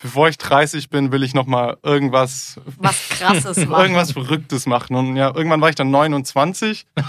bevor 0.02 0.28
ich 0.28 0.36
30 0.36 0.90
bin, 0.90 1.12
will 1.12 1.22
ich 1.22 1.32
noch 1.32 1.46
mal 1.46 1.76
irgendwas 1.82 2.60
was 2.78 3.08
krasses 3.08 3.56
machen. 3.68 3.82
irgendwas 3.82 4.12
verrücktes 4.12 4.66
machen 4.66 4.96
und 4.96 5.16
ja, 5.16 5.34
irgendwann 5.34 5.60
war 5.60 5.68
ich 5.68 5.76
dann 5.76 5.90
29 5.90 6.86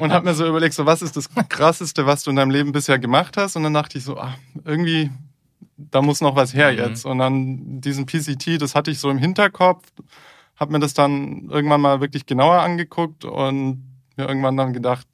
und 0.00 0.12
habe 0.12 0.24
mir 0.24 0.34
so 0.34 0.46
überlegt, 0.46 0.74
so 0.74 0.86
was 0.86 1.02
ist 1.02 1.16
das 1.16 1.28
krasseste, 1.48 2.06
was 2.06 2.22
du 2.22 2.30
in 2.30 2.36
deinem 2.36 2.50
Leben 2.50 2.72
bisher 2.72 2.98
gemacht 2.98 3.36
hast 3.36 3.56
und 3.56 3.64
dann 3.64 3.74
dachte 3.74 3.98
ich 3.98 4.04
so, 4.04 4.16
ah, 4.18 4.34
irgendwie 4.64 5.10
da 5.76 6.02
muss 6.02 6.20
noch 6.20 6.36
was 6.36 6.54
her 6.54 6.72
mhm. 6.72 6.78
jetzt 6.78 7.04
und 7.04 7.18
dann 7.18 7.80
diesen 7.80 8.06
PCT, 8.06 8.60
das 8.60 8.74
hatte 8.74 8.90
ich 8.90 8.98
so 8.98 9.10
im 9.10 9.18
Hinterkopf, 9.18 9.86
habe 10.56 10.72
mir 10.72 10.78
das 10.78 10.94
dann 10.94 11.48
irgendwann 11.50 11.80
mal 11.80 12.00
wirklich 12.00 12.26
genauer 12.26 12.60
angeguckt 12.60 13.24
und 13.24 13.82
mir 14.16 14.28
irgendwann 14.28 14.56
dann 14.56 14.72
gedacht, 14.72 15.06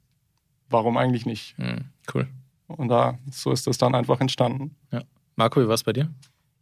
warum 0.69 0.97
eigentlich 0.97 1.25
nicht? 1.25 1.57
Mhm, 1.57 1.85
cool. 2.13 2.27
Und 2.67 2.89
da 2.89 3.17
so 3.31 3.51
ist 3.51 3.65
das 3.65 3.77
dann 3.77 3.95
einfach 3.95 4.19
entstanden. 4.19 4.75
Ja. 4.91 5.01
Marco, 5.37 5.61
wie 5.61 5.67
war 5.67 5.75
es 5.75 5.83
bei 5.83 5.93
dir? 5.93 6.09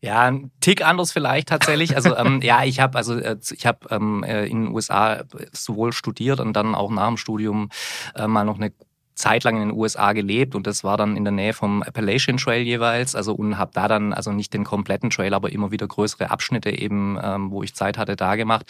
Ja, 0.06 0.22
ein 0.22 0.52
Tick 0.62 0.86
anders 0.86 1.12
vielleicht 1.12 1.48
tatsächlich. 1.48 1.96
Also 1.96 2.16
ähm, 2.16 2.40
ja, 2.44 2.64
ich 2.64 2.80
habe 2.80 2.96
also 2.96 3.16
äh, 3.16 3.38
ich 3.52 3.66
habe 3.66 3.88
ähm, 3.90 4.24
äh, 4.24 4.46
in 4.46 4.66
den 4.66 4.72
USA 4.72 5.24
sowohl 5.52 5.94
studiert 5.94 6.40
und 6.40 6.54
dann 6.54 6.76
auch 6.76 6.92
nach 6.92 7.08
dem 7.08 7.18
Studium 7.18 7.70
äh, 8.14 8.28
mal 8.28 8.44
noch 8.44 8.58
eine 8.58 8.72
zeitlang 9.16 9.56
in 9.62 9.70
den 9.70 9.78
USA 9.78 10.12
gelebt 10.12 10.56
und 10.56 10.68
das 10.68 10.84
war 10.84 10.98
dann 10.98 11.16
in 11.16 11.24
der 11.24 11.32
Nähe 11.32 11.54
vom 11.54 11.82
Appalachian 11.84 12.36
Trail 12.38 12.62
jeweils. 12.62 13.16
Also 13.16 13.34
und 13.34 13.58
habe 13.58 13.72
da 13.74 13.88
dann 13.88 14.14
also 14.14 14.32
nicht 14.32 14.54
den 14.54 14.66
kompletten 14.66 15.10
Trail, 15.10 15.34
aber 15.34 15.52
immer 15.52 15.72
wieder 15.72 15.88
größere 15.88 16.30
Abschnitte 16.30 16.70
eben, 16.70 17.18
ähm, 17.24 17.50
wo 17.50 17.64
ich 17.64 17.74
Zeit 17.74 17.98
hatte, 17.98 18.18
da 18.18 18.36
gemacht. 18.36 18.66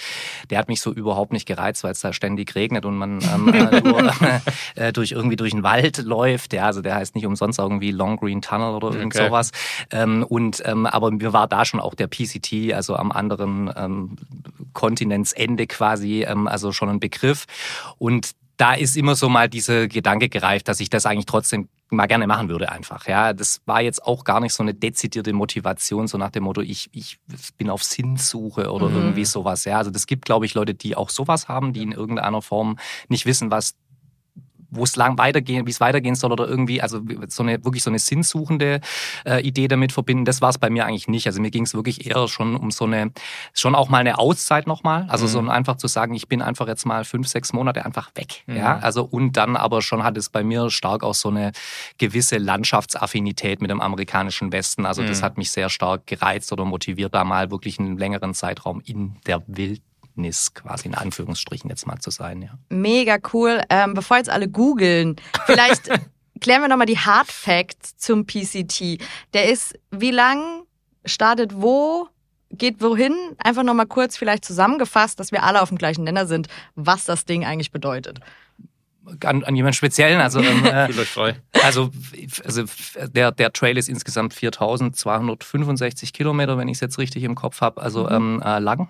Der 0.52 0.60
hat 0.60 0.68
mich 0.68 0.82
so 0.82 0.94
überhaupt 0.94 1.34
nicht 1.34 1.48
gereizt, 1.48 1.84
weil 1.84 1.92
es 1.92 2.00
da 2.00 2.14
ständig 2.14 2.54
regnet 2.54 2.86
und 2.86 2.96
man 2.96 3.20
ähm, 3.22 3.48
äh, 3.54 3.82
nur, 3.82 4.12
äh, 4.76 4.94
durch 4.94 5.12
irgendwie 5.12 5.36
durch 5.36 5.52
den 5.52 5.64
Wald 5.64 5.98
läuft. 5.98 6.54
Ja, 6.54 6.68
also 6.68 6.82
der 6.82 6.96
heißt 6.96 7.16
nicht 7.16 7.26
umsonst 7.26 7.58
irgendwie 7.58 7.90
Long 7.92 8.18
Green 8.18 8.42
Tunnel 8.42 8.76
oder 8.76 8.92
irgend 8.94 9.16
okay. 9.16 9.26
sowas. 9.26 9.52
Ähm, 9.92 10.24
und 10.24 10.62
ähm, 10.66 10.86
aber 10.86 11.10
mir 11.10 11.34
war 11.34 11.48
da 11.48 11.66
schon 11.66 11.80
auch 11.80 11.96
der 11.96 12.08
PCT, 12.08 12.74
also 12.74 12.96
am 12.96 13.12
anderen 13.12 13.72
ähm, 13.76 14.16
Kontinentsende 14.74 15.66
quasi, 15.66 16.24
ähm, 16.24 16.48
also 16.48 16.72
schon 16.72 16.90
ein 16.90 17.00
Begriff. 17.00 17.46
Und 17.98 18.36
da 18.58 18.74
ist 18.74 18.96
immer 18.96 19.16
so 19.16 19.30
mal 19.30 19.50
dieser 19.50 19.88
Gedanke 19.88 20.30
gereift, 20.30 20.68
dass 20.68 20.80
ich 20.80 20.90
das 20.90 21.06
eigentlich 21.06 21.26
trotzdem 21.26 21.68
mal 21.90 22.08
gerne 22.08 22.26
machen 22.28 22.50
würde 22.50 22.72
einfach. 22.72 23.08
Ja, 23.08 23.34
das 23.34 23.62
war 23.66 23.82
jetzt 23.82 24.04
auch 24.04 24.24
gar 24.24 24.40
nicht 24.40 24.54
so 24.54 24.64
eine 24.64 24.74
dezidierte 24.74 25.34
Motivation, 25.34 26.08
so 26.08 26.18
nach 26.18 26.32
dem 26.32 26.44
Motto, 26.44 26.62
ich, 26.62 26.90
ich 26.94 27.20
bin 27.58 27.70
auf 27.70 27.84
Sinnsuche 27.84 28.72
oder 28.72 28.90
mhm. 28.90 28.96
irgendwie 28.96 29.26
sowas. 29.26 29.66
Ja, 29.66 29.78
also 29.78 29.92
das 29.92 30.08
gibt, 30.08 30.26
glaube 30.26 30.46
ich, 30.46 30.54
Leute, 30.54 30.74
die 30.74 30.96
auch 30.96 31.10
sowas 31.10 31.48
haben, 31.48 31.74
die 31.74 31.84
in 31.84 31.92
irgendeiner 31.92 32.42
Form 32.42 32.78
nicht 33.08 33.26
wissen, 33.26 33.52
was 33.52 33.76
wo 34.76 34.84
es 34.84 34.96
lang 34.96 35.18
weitergehen, 35.18 35.66
wie 35.66 35.72
es 35.72 35.80
weitergehen 35.80 36.16
soll 36.16 36.32
oder 36.32 36.48
irgendwie, 36.48 36.82
also 36.82 37.02
so 37.28 37.44
eine 37.44 37.64
wirklich 37.64 37.84
so 37.84 37.90
eine 37.90 38.00
sinnsuchende 38.00 38.82
äh, 39.26 39.42
Idee 39.42 39.68
damit 39.68 39.92
verbinden. 39.92 40.26
Das 40.26 40.42
war 40.42 40.50
es 40.50 40.58
bei 40.58 40.70
mir 40.70 40.86
eigentlich 40.86 41.08
nicht. 41.08 41.28
Also 41.28 41.42
mir 41.42 41.52
ging 41.52 41.64
es 41.64 41.74
wirklich 41.74 42.06
eher 42.06 42.28
schon 42.28 42.56
um 42.56 42.72
so 42.72 42.86
eine, 42.86 43.12
schon 43.54 43.76
auch 43.76 43.90
mal 43.90 44.00
eine 44.00 44.18
Auszeit 44.18 44.68
nochmal. 44.68 45.06
Also 45.10 45.26
mhm. 45.26 45.30
so 45.30 45.40
einfach 45.52 45.78
zu 45.78 45.88
sagen, 45.88 46.14
ich 46.14 46.28
bin 46.28 46.42
einfach 46.42 46.68
jetzt 46.68 46.86
mal 46.86 47.06
fünf, 47.06 47.28
sechs 47.28 47.54
Monate 47.54 47.86
einfach 47.86 48.12
weg. 48.16 48.44
Mhm. 48.48 48.58
Ja, 48.58 48.80
also 48.80 49.04
und 49.04 49.38
dann 49.38 49.56
aber 49.56 49.82
schon 49.82 50.04
hat 50.04 50.18
es 50.18 50.30
bei 50.30 50.44
mir 50.44 50.70
stark 50.70 51.04
auch 51.04 51.14
so 51.16 51.30
eine 51.30 51.52
gewisse 51.98 52.38
Landschaftsaffinität 52.38 53.62
mit 53.62 53.72
dem 53.72 53.82
amerikanischen 53.82 54.52
Westen. 54.52 54.86
Also 54.86 55.02
mhm. 55.02 55.08
das 55.08 55.24
hat 55.24 55.38
mich 55.38 55.52
sehr 55.52 55.70
stark 55.70 56.08
gereizt 56.08 56.52
oder 56.52 56.66
motiviert, 56.66 57.14
da 57.14 57.24
mal 57.24 57.52
wirklich 57.52 57.80
einen 57.80 57.98
längeren 57.98 58.34
Zeitraum 58.34 58.82
in 58.86 59.16
der 59.26 59.44
Wildnis 59.48 59.95
Wildnis 60.16 60.54
quasi 60.54 60.88
in 60.88 60.96
Anführungsstrichen 60.96 61.70
jetzt 61.70 61.88
mal 61.88 62.00
zu 62.00 62.10
sein. 62.10 62.42
Ja. 62.42 62.58
Mega 62.70 63.18
cool. 63.34 63.62
Ähm, 63.70 63.94
bevor 63.94 64.18
jetzt 64.18 64.30
alle 64.30 64.48
googeln, 64.48 65.16
vielleicht 65.46 65.90
klären 66.42 66.62
wir 66.62 66.68
nochmal 66.68 66.88
die 66.88 66.98
Hard 66.98 67.32
Facts 67.32 67.98
zum 67.98 68.26
PCT. 68.26 69.00
Der 69.34 69.50
ist 69.50 69.78
wie 69.92 70.12
lang, 70.12 70.64
startet 71.06 71.54
wo, 71.56 72.08
geht 72.52 72.82
wohin? 72.82 73.16
Einfach 73.38 73.64
nochmal 73.64 73.88
kurz 73.88 74.18
vielleicht 74.18 74.46
zusammengefasst, 74.46 75.20
dass 75.20 75.32
wir 75.32 75.44
alle 75.44 75.62
auf 75.62 75.70
dem 75.70 75.78
gleichen 75.78 76.04
Nenner 76.04 76.26
sind, 76.26 76.48
was 76.76 77.06
das 77.06 77.26
Ding 77.26 77.46
eigentlich 77.46 77.72
bedeutet 77.72 78.20
an, 79.24 79.44
an 79.44 79.56
jemand 79.56 79.76
Speziellen. 79.76 80.20
Also, 80.20 80.40
ähm, 80.40 80.66
äh, 80.66 80.88
also, 81.62 81.92
also 82.44 82.64
der, 83.14 83.32
der 83.32 83.54
Trail 83.54 83.78
ist 83.78 83.88
insgesamt 83.88 84.34
4265 84.34 86.12
Kilometer, 86.12 86.58
wenn 86.58 86.68
ich 86.68 86.78
es 86.78 86.82
jetzt 86.82 86.98
richtig 86.98 87.24
im 87.24 87.36
Kopf 87.36 87.62
habe, 87.62 87.84
also 87.84 88.06
mhm. 88.06 88.42
ähm, 88.42 88.42
äh, 88.44 88.58
lang 88.58 88.90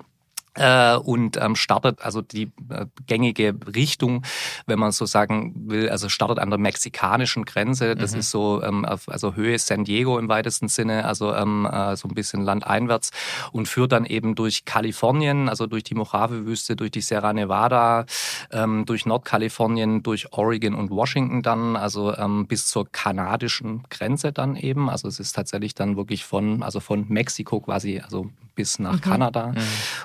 äh, 0.55 0.95
und 0.95 1.38
ähm, 1.38 1.55
startet 1.55 2.01
also 2.01 2.21
die 2.21 2.51
äh, 2.69 2.85
gängige 3.07 3.55
Richtung, 3.75 4.24
wenn 4.65 4.79
man 4.79 4.91
so 4.91 5.05
sagen 5.05 5.53
will, 5.69 5.89
also 5.89 6.09
startet 6.09 6.39
an 6.39 6.50
der 6.50 6.59
mexikanischen 6.59 7.45
Grenze. 7.45 7.95
Das 7.95 8.13
mhm. 8.13 8.19
ist 8.19 8.31
so 8.31 8.63
ähm, 8.63 8.85
auf, 8.85 9.09
also 9.09 9.35
Höhe 9.35 9.57
San 9.59 9.83
Diego 9.83 10.17
im 10.17 10.29
weitesten 10.29 10.67
Sinne, 10.67 11.05
also 11.05 11.33
ähm, 11.33 11.65
äh, 11.65 11.95
so 11.95 12.07
ein 12.07 12.15
bisschen 12.15 12.41
landeinwärts 12.41 13.12
und 13.51 13.67
führt 13.67 13.91
dann 13.91 14.05
eben 14.05 14.35
durch 14.35 14.65
Kalifornien, 14.65 15.50
also 15.50 15.67
durch 15.67 15.83
die 15.83 15.95
Mojave-Wüste, 15.95 16.75
durch 16.75 16.91
die 16.91 17.01
Sierra 17.01 17.33
Nevada, 17.33 18.05
ähm, 18.51 18.85
durch 18.85 19.05
Nordkalifornien, 19.05 20.03
durch 20.03 20.33
Oregon 20.33 20.74
und 20.74 20.89
Washington 20.89 21.41
dann, 21.41 21.75
also 21.75 22.15
ähm, 22.15 22.47
bis 22.47 22.67
zur 22.67 22.89
kanadischen 22.91 23.83
Grenze 23.89 24.31
dann 24.31 24.55
eben. 24.55 24.89
Also 24.89 25.07
es 25.07 25.19
ist 25.19 25.33
tatsächlich 25.33 25.75
dann 25.75 25.97
wirklich 25.97 26.24
von 26.24 26.63
also 26.63 26.79
von 26.79 27.05
Mexiko 27.09 27.59
quasi, 27.59 28.00
also 28.00 28.29
bis 28.55 28.79
nach 28.79 28.93
mhm. 28.95 29.01
Kanada. 29.01 29.47
Mhm. 29.47 29.57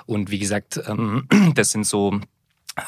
Und 0.05 0.31
wie 0.31 0.39
gesagt, 0.39 0.81
ähm, 0.87 1.27
das 1.55 1.71
sind 1.71 1.85
so 1.85 2.19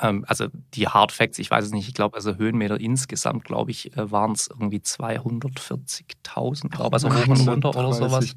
ähm, 0.01 0.24
also 0.27 0.48
die 0.74 0.88
Hard 0.88 1.12
Facts, 1.12 1.39
ich 1.39 1.51
weiß 1.51 1.65
es 1.65 1.72
nicht, 1.72 1.88
ich 1.88 1.93
glaube, 1.93 2.15
also 2.15 2.36
Höhenmeter 2.36 2.79
insgesamt, 2.79 3.43
glaube 3.43 3.72
ich, 3.72 3.96
äh, 3.98 4.12
waren 4.12 4.32
es 4.32 4.48
irgendwie 4.48 4.77
240.000, 4.77 6.70
glaube 6.70 6.93
also 6.93 7.13
hoch 7.13 7.27
und 7.27 7.48
runter 7.48 7.70
oder 7.70 7.93
sowas. 7.93 8.34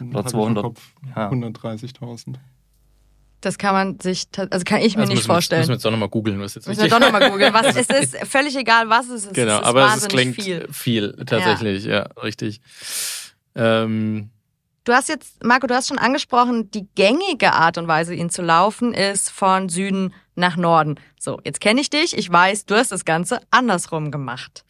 Oder 0.00 0.26
200. 0.26 0.66
Ja. 1.14 1.30
130.000. 1.30 2.34
Das 3.40 3.56
kann 3.56 3.72
man 3.72 4.00
sich, 4.00 4.26
also 4.50 4.64
kann 4.64 4.80
ich 4.80 4.96
mir 4.96 5.02
also 5.02 5.12
nicht 5.12 5.24
vorstellen. 5.24 5.60
Müssen 5.60 5.68
wir 5.68 5.74
jetzt 5.74 5.84
doch 5.84 5.92
nochmal 5.92 6.08
googeln, 6.08 6.40
was 6.40 6.56
jetzt 6.56 6.66
Müssen 6.66 6.82
wir 6.82 6.88
doch 6.88 6.98
nochmal 6.98 7.30
googeln. 7.30 7.54
Was, 7.54 7.76
es 7.76 7.88
ist 7.88 8.16
völlig 8.26 8.56
egal, 8.56 8.88
was 8.88 9.08
es 9.08 9.26
ist. 9.26 9.34
Genau, 9.34 9.54
es 9.54 9.60
ist 9.60 9.66
aber 9.66 9.94
es 9.94 10.08
klingt 10.08 10.34
viel, 10.34 10.66
viel 10.72 11.12
tatsächlich, 11.24 11.84
ja, 11.84 11.90
ja 11.90 12.06
richtig. 12.20 12.60
Ähm, 13.54 14.30
Du 14.88 14.94
hast 14.94 15.10
jetzt, 15.10 15.44
Marco, 15.44 15.66
du 15.66 15.74
hast 15.74 15.88
schon 15.88 15.98
angesprochen, 15.98 16.70
die 16.70 16.88
gängige 16.94 17.52
Art 17.52 17.76
und 17.76 17.88
Weise, 17.88 18.14
ihn 18.14 18.30
zu 18.30 18.40
laufen, 18.40 18.94
ist 18.94 19.28
von 19.28 19.68
Süden 19.68 20.14
nach 20.34 20.56
Norden. 20.56 20.98
So, 21.20 21.38
jetzt 21.44 21.60
kenne 21.60 21.82
ich 21.82 21.90
dich, 21.90 22.16
ich 22.16 22.32
weiß, 22.32 22.64
du 22.64 22.74
hast 22.74 22.90
das 22.90 23.04
Ganze 23.04 23.42
andersrum 23.50 24.10
gemacht. 24.10 24.64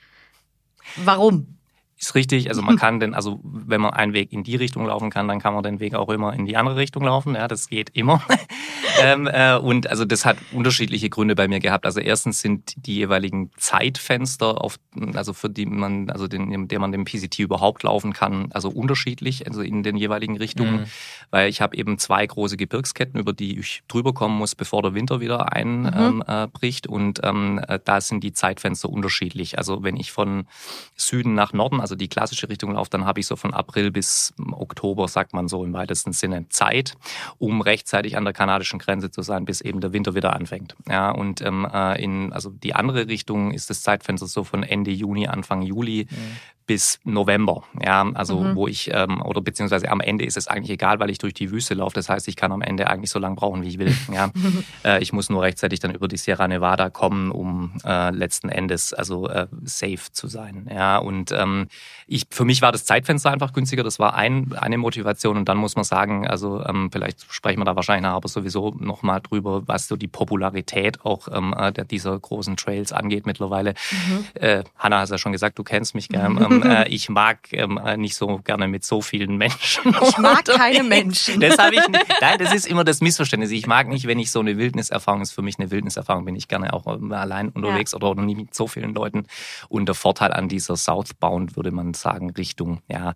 Warum? 0.96 1.57
Ist 1.98 2.14
richtig, 2.14 2.48
also 2.48 2.62
man 2.62 2.76
kann 2.78 3.00
den, 3.00 3.14
also 3.14 3.40
wenn 3.42 3.80
man 3.80 3.92
einen 3.92 4.12
Weg 4.12 4.32
in 4.32 4.44
die 4.44 4.56
Richtung 4.56 4.86
laufen 4.86 5.10
kann, 5.10 5.26
dann 5.26 5.40
kann 5.40 5.52
man 5.52 5.64
den 5.64 5.80
Weg 5.80 5.94
auch 5.94 6.08
immer 6.10 6.32
in 6.32 6.46
die 6.46 6.56
andere 6.56 6.76
Richtung 6.76 7.02
laufen. 7.02 7.34
Ja, 7.34 7.48
das 7.48 7.68
geht 7.68 7.90
immer. 7.94 8.22
ähm, 9.02 9.26
äh, 9.26 9.56
und 9.56 9.88
also 9.88 10.04
das 10.04 10.24
hat 10.24 10.38
unterschiedliche 10.52 11.10
Gründe 11.10 11.34
bei 11.34 11.48
mir 11.48 11.58
gehabt. 11.58 11.86
Also 11.86 12.00
erstens 12.00 12.40
sind 12.40 12.74
die 12.86 12.96
jeweiligen 12.96 13.50
Zeitfenster, 13.56 14.62
auf, 14.62 14.78
also 15.14 15.32
für 15.32 15.50
die 15.50 15.66
man, 15.66 16.08
also 16.10 16.28
den, 16.28 16.52
in 16.52 16.68
dem 16.68 16.80
man 16.80 16.92
den 16.92 17.04
PCT 17.04 17.40
überhaupt 17.40 17.82
laufen 17.82 18.12
kann, 18.12 18.50
also 18.52 18.68
unterschiedlich, 18.68 19.46
also 19.48 19.62
in 19.62 19.82
den 19.82 19.96
jeweiligen 19.96 20.36
Richtungen. 20.36 20.82
Mhm. 20.82 20.86
Weil 21.30 21.48
ich 21.48 21.60
habe 21.60 21.76
eben 21.76 21.98
zwei 21.98 22.24
große 22.24 22.56
Gebirgsketten, 22.56 23.18
über 23.18 23.32
die 23.32 23.58
ich 23.58 23.82
drüber 23.88 24.14
kommen 24.14 24.38
muss, 24.38 24.54
bevor 24.54 24.82
der 24.82 24.94
Winter 24.94 25.20
wieder 25.20 25.52
einbricht. 25.52 26.88
Mhm. 26.88 26.94
Ähm, 26.94 26.94
äh, 26.94 27.08
und 27.08 27.20
ähm, 27.24 27.60
äh, 27.66 27.80
da 27.84 28.00
sind 28.00 28.22
die 28.22 28.32
Zeitfenster 28.32 28.88
unterschiedlich. 28.88 29.58
Also 29.58 29.82
wenn 29.82 29.96
ich 29.96 30.12
von 30.12 30.46
Süden 30.94 31.34
nach 31.34 31.52
Norden, 31.52 31.80
also 31.80 31.87
die 31.96 32.08
klassische 32.08 32.48
Richtung 32.48 32.72
laufe, 32.72 32.90
dann 32.90 33.04
habe 33.04 33.20
ich 33.20 33.26
so 33.26 33.36
von 33.36 33.54
April 33.54 33.90
bis 33.90 34.34
Oktober, 34.52 35.08
sagt 35.08 35.32
man 35.32 35.48
so 35.48 35.64
im 35.64 35.72
weitesten 35.72 36.12
Sinne, 36.12 36.48
Zeit, 36.48 36.94
um 37.38 37.60
rechtzeitig 37.60 38.16
an 38.16 38.24
der 38.24 38.32
kanadischen 38.32 38.78
Grenze 38.78 39.10
zu 39.10 39.22
sein, 39.22 39.44
bis 39.44 39.60
eben 39.60 39.80
der 39.80 39.92
Winter 39.92 40.14
wieder 40.14 40.34
anfängt. 40.34 40.76
Ja, 40.88 41.10
und 41.10 41.40
ähm, 41.42 41.66
äh, 41.72 42.02
in 42.02 42.32
also 42.32 42.50
die 42.50 42.74
andere 42.74 43.08
Richtung 43.08 43.52
ist 43.52 43.70
das 43.70 43.82
Zeitfenster 43.82 44.26
so 44.26 44.44
von 44.44 44.62
Ende 44.62 44.90
Juni, 44.90 45.26
Anfang 45.26 45.62
Juli 45.62 46.06
mhm 46.10 46.36
bis 46.68 47.00
November. 47.02 47.64
Ja, 47.82 48.06
also 48.12 48.40
mhm. 48.40 48.54
wo 48.54 48.68
ich, 48.68 48.90
ähm, 48.92 49.22
oder 49.22 49.40
beziehungsweise 49.40 49.90
am 49.90 50.00
Ende 50.00 50.26
ist 50.26 50.36
es 50.36 50.48
eigentlich 50.48 50.70
egal, 50.70 51.00
weil 51.00 51.08
ich 51.08 51.16
durch 51.16 51.32
die 51.32 51.50
Wüste 51.50 51.72
laufe. 51.72 51.94
Das 51.94 52.10
heißt, 52.10 52.28
ich 52.28 52.36
kann 52.36 52.52
am 52.52 52.60
Ende 52.60 52.88
eigentlich 52.88 53.10
so 53.10 53.18
lange 53.18 53.36
brauchen, 53.36 53.62
wie 53.62 53.68
ich 53.68 53.78
will. 53.78 53.96
Ja. 54.12 54.30
äh, 54.84 55.02
ich 55.02 55.14
muss 55.14 55.30
nur 55.30 55.42
rechtzeitig 55.42 55.80
dann 55.80 55.94
über 55.94 56.08
die 56.08 56.18
Sierra 56.18 56.46
Nevada 56.46 56.90
kommen, 56.90 57.30
um 57.30 57.72
äh, 57.84 58.10
letzten 58.10 58.50
Endes 58.50 58.92
also 58.92 59.28
äh, 59.28 59.46
safe 59.64 60.12
zu 60.12 60.28
sein. 60.28 60.68
Ja, 60.70 60.98
und 60.98 61.32
ähm, 61.32 61.68
ich, 62.06 62.26
für 62.30 62.44
mich 62.44 62.60
war 62.60 62.70
das 62.70 62.84
Zeitfenster 62.84 63.30
einfach 63.30 63.54
günstiger. 63.54 63.82
Das 63.82 63.98
war 63.98 64.14
ein, 64.14 64.52
eine 64.52 64.76
Motivation. 64.76 65.38
Und 65.38 65.48
dann 65.48 65.56
muss 65.56 65.74
man 65.74 65.84
sagen, 65.84 66.28
also 66.28 66.62
ähm, 66.66 66.90
vielleicht 66.92 67.32
sprechen 67.32 67.60
wir 67.60 67.64
da 67.64 67.76
wahrscheinlich 67.76 68.02
nachher 68.02 68.16
aber 68.16 68.28
sowieso 68.28 68.76
nochmal 68.78 69.22
drüber, 69.22 69.66
was 69.66 69.88
so 69.88 69.96
die 69.96 70.06
Popularität 70.06 71.02
auch 71.06 71.28
ähm, 71.32 71.54
äh, 71.58 71.72
dieser 71.86 72.18
großen 72.18 72.58
Trails 72.58 72.92
angeht 72.92 73.24
mittlerweile. 73.24 73.72
Mhm. 73.90 74.24
Äh, 74.34 74.64
Hanna 74.76 75.00
hat 75.00 75.08
ja 75.08 75.16
schon 75.16 75.32
gesagt, 75.32 75.58
du 75.58 75.64
kennst 75.64 75.94
mich 75.94 76.10
gern. 76.10 76.36
Ähm, 76.64 76.70
äh, 76.70 76.88
ich 76.88 77.08
mag 77.08 77.52
ähm, 77.52 77.78
äh, 77.78 77.96
nicht 77.96 78.16
so 78.16 78.38
gerne 78.38 78.68
mit 78.68 78.84
so 78.84 79.00
vielen 79.00 79.36
Menschen. 79.36 79.94
Ich 80.08 80.18
mag 80.18 80.44
keine 80.44 80.82
Menschen. 80.82 81.40
Das 81.40 81.58
habe 81.58 81.76
ich 81.76 81.88
nicht. 81.88 82.06
Nein, 82.20 82.38
das 82.38 82.54
ist 82.54 82.66
immer 82.66 82.84
das 82.84 83.00
Missverständnis. 83.00 83.50
Ich 83.50 83.66
mag 83.66 83.88
nicht, 83.88 84.06
wenn 84.06 84.18
ich 84.18 84.30
so 84.30 84.40
eine 84.40 84.56
Wildniserfahrung 84.56 85.22
ist. 85.22 85.32
Für 85.32 85.42
mich 85.42 85.58
eine 85.58 85.70
Wildniserfahrung 85.70 86.24
bin 86.24 86.36
ich 86.36 86.48
gerne 86.48 86.72
auch 86.72 86.86
ähm, 86.86 87.12
allein 87.12 87.48
unterwegs 87.50 87.92
ja. 87.92 88.00
oder 88.00 88.20
nie 88.20 88.34
mit 88.34 88.54
so 88.54 88.66
vielen 88.66 88.94
Leuten. 88.94 89.26
Und 89.68 89.86
der 89.86 89.94
Vorteil 89.94 90.32
an 90.32 90.48
dieser 90.48 90.76
Southbound, 90.76 91.56
würde 91.56 91.70
man 91.70 91.94
sagen, 91.94 92.30
Richtung, 92.30 92.80
ja, 92.88 93.14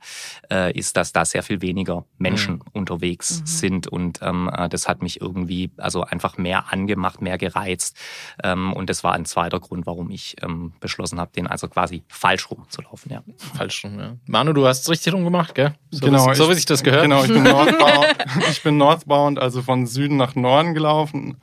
äh, 0.51 0.77
ist, 0.77 0.97
dass 0.97 1.13
da 1.13 1.25
sehr 1.25 1.43
viel 1.43 1.63
weniger 1.63 2.05
Menschen 2.19 2.55
mhm. 2.55 2.63
unterwegs 2.73 3.41
mhm. 3.41 3.47
sind. 3.47 3.87
Und 3.87 4.21
ähm, 4.23 4.51
äh, 4.55 4.69
das 4.69 4.89
hat 4.89 5.03
mich 5.03 5.21
irgendwie 5.21 5.71
also 5.77 6.03
einfach 6.03 6.39
mehr 6.39 6.73
angemacht, 6.73 7.21
mehr 7.21 7.39
gereizt. 7.39 7.97
Ähm, 8.43 8.73
und 8.73 8.91
das 8.91 9.05
war 9.05 9.13
ein 9.15 9.25
zweiter 9.25 9.61
Grund, 9.61 9.87
warum 9.87 10.11
ich 10.11 10.37
ähm, 10.43 10.73
beschlossen 10.81 11.21
habe, 11.21 11.33
den 11.33 11.47
also 11.47 11.69
quasi 11.69 12.05
falsch 12.09 12.51
rumzulaufen. 12.51 13.13
Ja 13.13 13.23
falsch 13.39 13.85
rum, 13.85 13.99
ja. 13.99 14.17
Manu, 14.27 14.53
du 14.53 14.67
hast 14.67 14.83
es 14.83 14.91
richtig 14.91 15.13
rum 15.13 15.25
gemacht, 15.25 15.55
gell? 15.55 15.75
So 15.91 16.07
genau. 16.07 16.31
Wie, 16.31 16.35
so 16.35 16.49
wie 16.51 16.55
sich 16.55 16.67
das 16.67 16.83
gehört. 16.83 17.03
Genau, 17.03 17.23
ich 17.25 17.33
bin, 17.33 17.43
northbound, 17.43 18.07
ich 18.51 18.63
bin 18.63 18.77
northbound, 18.77 19.39
also 19.39 19.63
von 19.63 19.87
Süden 19.87 20.17
nach 20.17 20.35
Norden 20.35 20.75
gelaufen. 20.75 21.37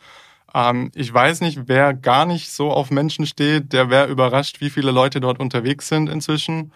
Ähm, 0.53 0.91
ich 0.95 1.13
weiß 1.13 1.41
nicht, 1.41 1.67
wer 1.67 1.93
gar 1.93 2.25
nicht 2.25 2.51
so 2.51 2.71
auf 2.71 2.91
Menschen 2.91 3.25
steht, 3.25 3.73
der 3.73 3.89
wäre 3.89 4.07
überrascht, 4.07 4.61
wie 4.61 4.69
viele 4.69 4.91
Leute 4.91 5.19
dort 5.19 5.39
unterwegs 5.39 5.87
sind 5.87 6.09
inzwischen. 6.09 6.73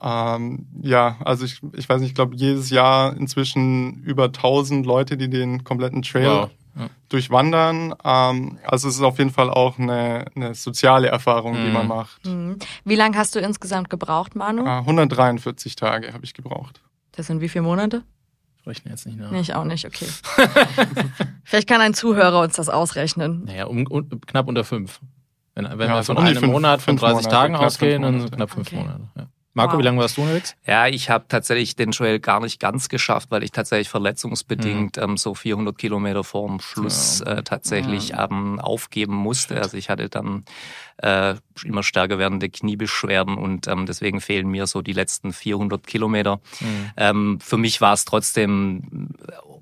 Ähm, 0.00 0.66
ja, 0.82 1.16
also 1.24 1.44
ich, 1.44 1.60
ich 1.74 1.88
weiß 1.88 2.00
nicht, 2.00 2.10
ich 2.10 2.14
glaube 2.14 2.36
jedes 2.36 2.70
Jahr 2.70 3.16
inzwischen 3.16 4.02
über 4.02 4.24
1000 4.24 4.84
Leute, 4.84 5.16
die 5.16 5.30
den 5.30 5.64
kompletten 5.64 6.02
Trail 6.02 6.26
wow 6.26 6.50
durchwandern. 7.08 7.94
Ähm, 8.04 8.58
also 8.64 8.88
es 8.88 8.96
ist 8.96 9.02
auf 9.02 9.18
jeden 9.18 9.30
Fall 9.30 9.50
auch 9.50 9.78
eine, 9.78 10.26
eine 10.34 10.54
soziale 10.54 11.08
Erfahrung, 11.08 11.58
mhm. 11.58 11.64
die 11.64 11.70
man 11.70 11.82
mhm. 11.82 11.88
macht. 11.88 12.26
Mhm. 12.26 12.58
Wie 12.84 12.94
lange 12.94 13.16
hast 13.16 13.34
du 13.34 13.40
insgesamt 13.40 13.90
gebraucht, 13.90 14.34
Manu? 14.34 14.64
Äh, 14.64 14.78
143 14.80 15.76
Tage 15.76 16.12
habe 16.12 16.24
ich 16.24 16.34
gebraucht. 16.34 16.80
Das 17.12 17.26
sind 17.26 17.40
wie 17.40 17.48
viele 17.48 17.62
Monate? 17.62 18.02
Ich 18.60 18.66
rechne 18.66 18.90
jetzt 18.90 19.06
nicht 19.06 19.18
nach. 19.18 19.30
Nee, 19.30 19.40
ich 19.40 19.54
auch 19.54 19.64
nicht, 19.64 19.86
okay. 19.86 20.06
Vielleicht 21.44 21.68
kann 21.68 21.80
ein 21.80 21.94
Zuhörer 21.94 22.40
uns 22.40 22.56
das 22.56 22.68
ausrechnen. 22.68 23.44
Naja, 23.44 23.66
um, 23.66 23.86
um, 23.86 24.20
knapp 24.26 24.48
unter 24.48 24.64
fünf. 24.64 25.00
Wenn, 25.54 25.64
wenn 25.64 25.88
ja, 25.88 25.94
wir 25.94 26.02
von 26.02 26.18
einem 26.18 26.36
fünf, 26.36 26.52
Monat, 26.52 26.82
von 26.82 26.96
30 26.96 27.28
Tagen 27.28 27.56
ausgehen, 27.56 28.02
dann 28.02 28.20
sind 28.20 28.32
knapp 28.32 28.50
fünf 28.50 28.68
okay. 28.68 28.76
Monate. 28.76 29.08
Ja. 29.16 29.26
Marco, 29.56 29.72
wow. 29.72 29.78
wie 29.80 29.84
lange 29.84 29.98
warst 29.98 30.18
du 30.18 30.20
unterwegs? 30.20 30.54
Ja, 30.66 30.86
ich 30.86 31.08
habe 31.08 31.24
tatsächlich 31.28 31.76
den 31.76 31.90
Trail 31.90 32.20
gar 32.20 32.40
nicht 32.40 32.60
ganz 32.60 32.90
geschafft, 32.90 33.30
weil 33.30 33.42
ich 33.42 33.52
tatsächlich 33.52 33.88
verletzungsbedingt 33.88 34.98
mhm. 34.98 35.02
ähm, 35.02 35.16
so 35.16 35.34
400 35.34 35.78
Kilometer 35.78 36.24
vorm 36.24 36.60
Schluss 36.60 37.22
ja. 37.24 37.36
äh, 37.36 37.42
tatsächlich 37.42 38.10
ja. 38.10 38.28
ähm, 38.30 38.60
aufgeben 38.60 39.14
musste. 39.14 39.56
Also 39.56 39.78
ich 39.78 39.88
hatte 39.88 40.10
dann 40.10 40.44
äh, 40.98 41.36
immer 41.64 41.82
stärker 41.82 42.18
werdende 42.18 42.50
Kniebeschwerden 42.50 43.38
und 43.38 43.66
ähm, 43.66 43.86
deswegen 43.86 44.20
fehlen 44.20 44.48
mir 44.48 44.66
so 44.66 44.82
die 44.82 44.92
letzten 44.92 45.32
400 45.32 45.86
Kilometer. 45.86 46.36
Mhm. 46.60 46.90
Ähm, 46.98 47.38
für 47.40 47.56
mich 47.56 47.80
war 47.80 47.94
es 47.94 48.04
trotzdem 48.04 49.08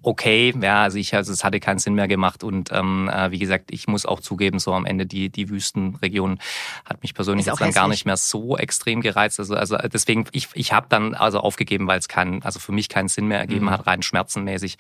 okay. 0.04 0.54
Ja, 0.61 0.82
also 0.82 0.99
ich, 0.99 1.14
also 1.14 1.32
es 1.32 1.44
hatte 1.44 1.61
keinen 1.61 1.78
Sinn 1.78 1.94
mehr 1.94 2.08
gemacht 2.08 2.44
und 2.44 2.70
ähm, 2.73 3.11
äh, 3.12 3.30
wie 3.30 3.38
gesagt, 3.38 3.70
ich 3.70 3.87
muss 3.88 4.06
auch 4.06 4.20
zugeben, 4.20 4.58
so 4.58 4.73
am 4.73 4.87
Ende 4.87 5.06
die 5.06 5.30
die 5.30 5.49
Wüstenregion 5.49 6.38
hat 6.84 7.02
mich 7.02 7.14
persönlich 7.14 7.46
jetzt 7.46 7.61
dann 7.61 7.73
gar 7.73 7.88
nicht 7.88 8.04
mehr 8.04 8.16
so 8.16 8.56
extrem 8.56 9.00
gereizt. 9.00 9.40
Also 9.40 9.54
also 9.54 9.76
deswegen 9.76 10.26
ich 10.32 10.49
ich 10.54 10.73
habe 10.73 10.87
dann 10.88 11.14
also 11.14 11.40
aufgegeben, 11.40 11.87
weil 11.87 11.99
es 11.99 12.08
keinen 12.08 12.42
also 12.42 12.61
für 12.61 12.73
mich 12.73 12.88
keinen 12.88 13.08
Sinn 13.08 13.26
mehr 13.26 13.38
ergeben 13.38 13.66
mhm. 13.66 13.70
hat 13.70 13.87
rein 13.87 14.02
schmerzenmäßig. 14.02 14.76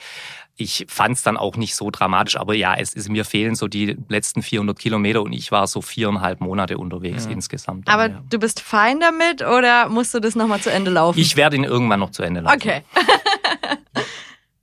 Ich 0.56 0.86
fand 0.88 1.16
es 1.16 1.22
dann 1.24 1.36
auch 1.36 1.56
nicht 1.56 1.74
so 1.74 1.90
dramatisch, 1.90 2.36
aber 2.36 2.54
ja, 2.54 2.76
es 2.76 2.94
ist 2.94 3.08
mir 3.08 3.24
fehlen 3.24 3.56
so 3.56 3.66
die 3.66 3.96
letzten 4.08 4.40
400 4.40 4.78
Kilometer 4.78 5.22
und 5.22 5.32
ich 5.32 5.50
war 5.50 5.66
so 5.66 5.82
viereinhalb 5.82 6.40
Monate 6.40 6.78
unterwegs 6.78 7.24
ja. 7.24 7.32
insgesamt. 7.32 7.88
Dann, 7.88 7.94
aber 7.94 8.10
ja. 8.10 8.22
du 8.30 8.38
bist 8.38 8.60
fein 8.60 9.00
damit 9.00 9.42
oder 9.42 9.88
musst 9.88 10.14
du 10.14 10.20
das 10.20 10.36
nochmal 10.36 10.60
zu 10.60 10.70
Ende 10.70 10.92
laufen? 10.92 11.18
Ich 11.18 11.36
werde 11.36 11.56
ihn 11.56 11.64
irgendwann 11.64 11.98
noch 11.98 12.10
zu 12.10 12.22
Ende 12.22 12.40
laufen. 12.42 12.56
Okay. 12.56 12.82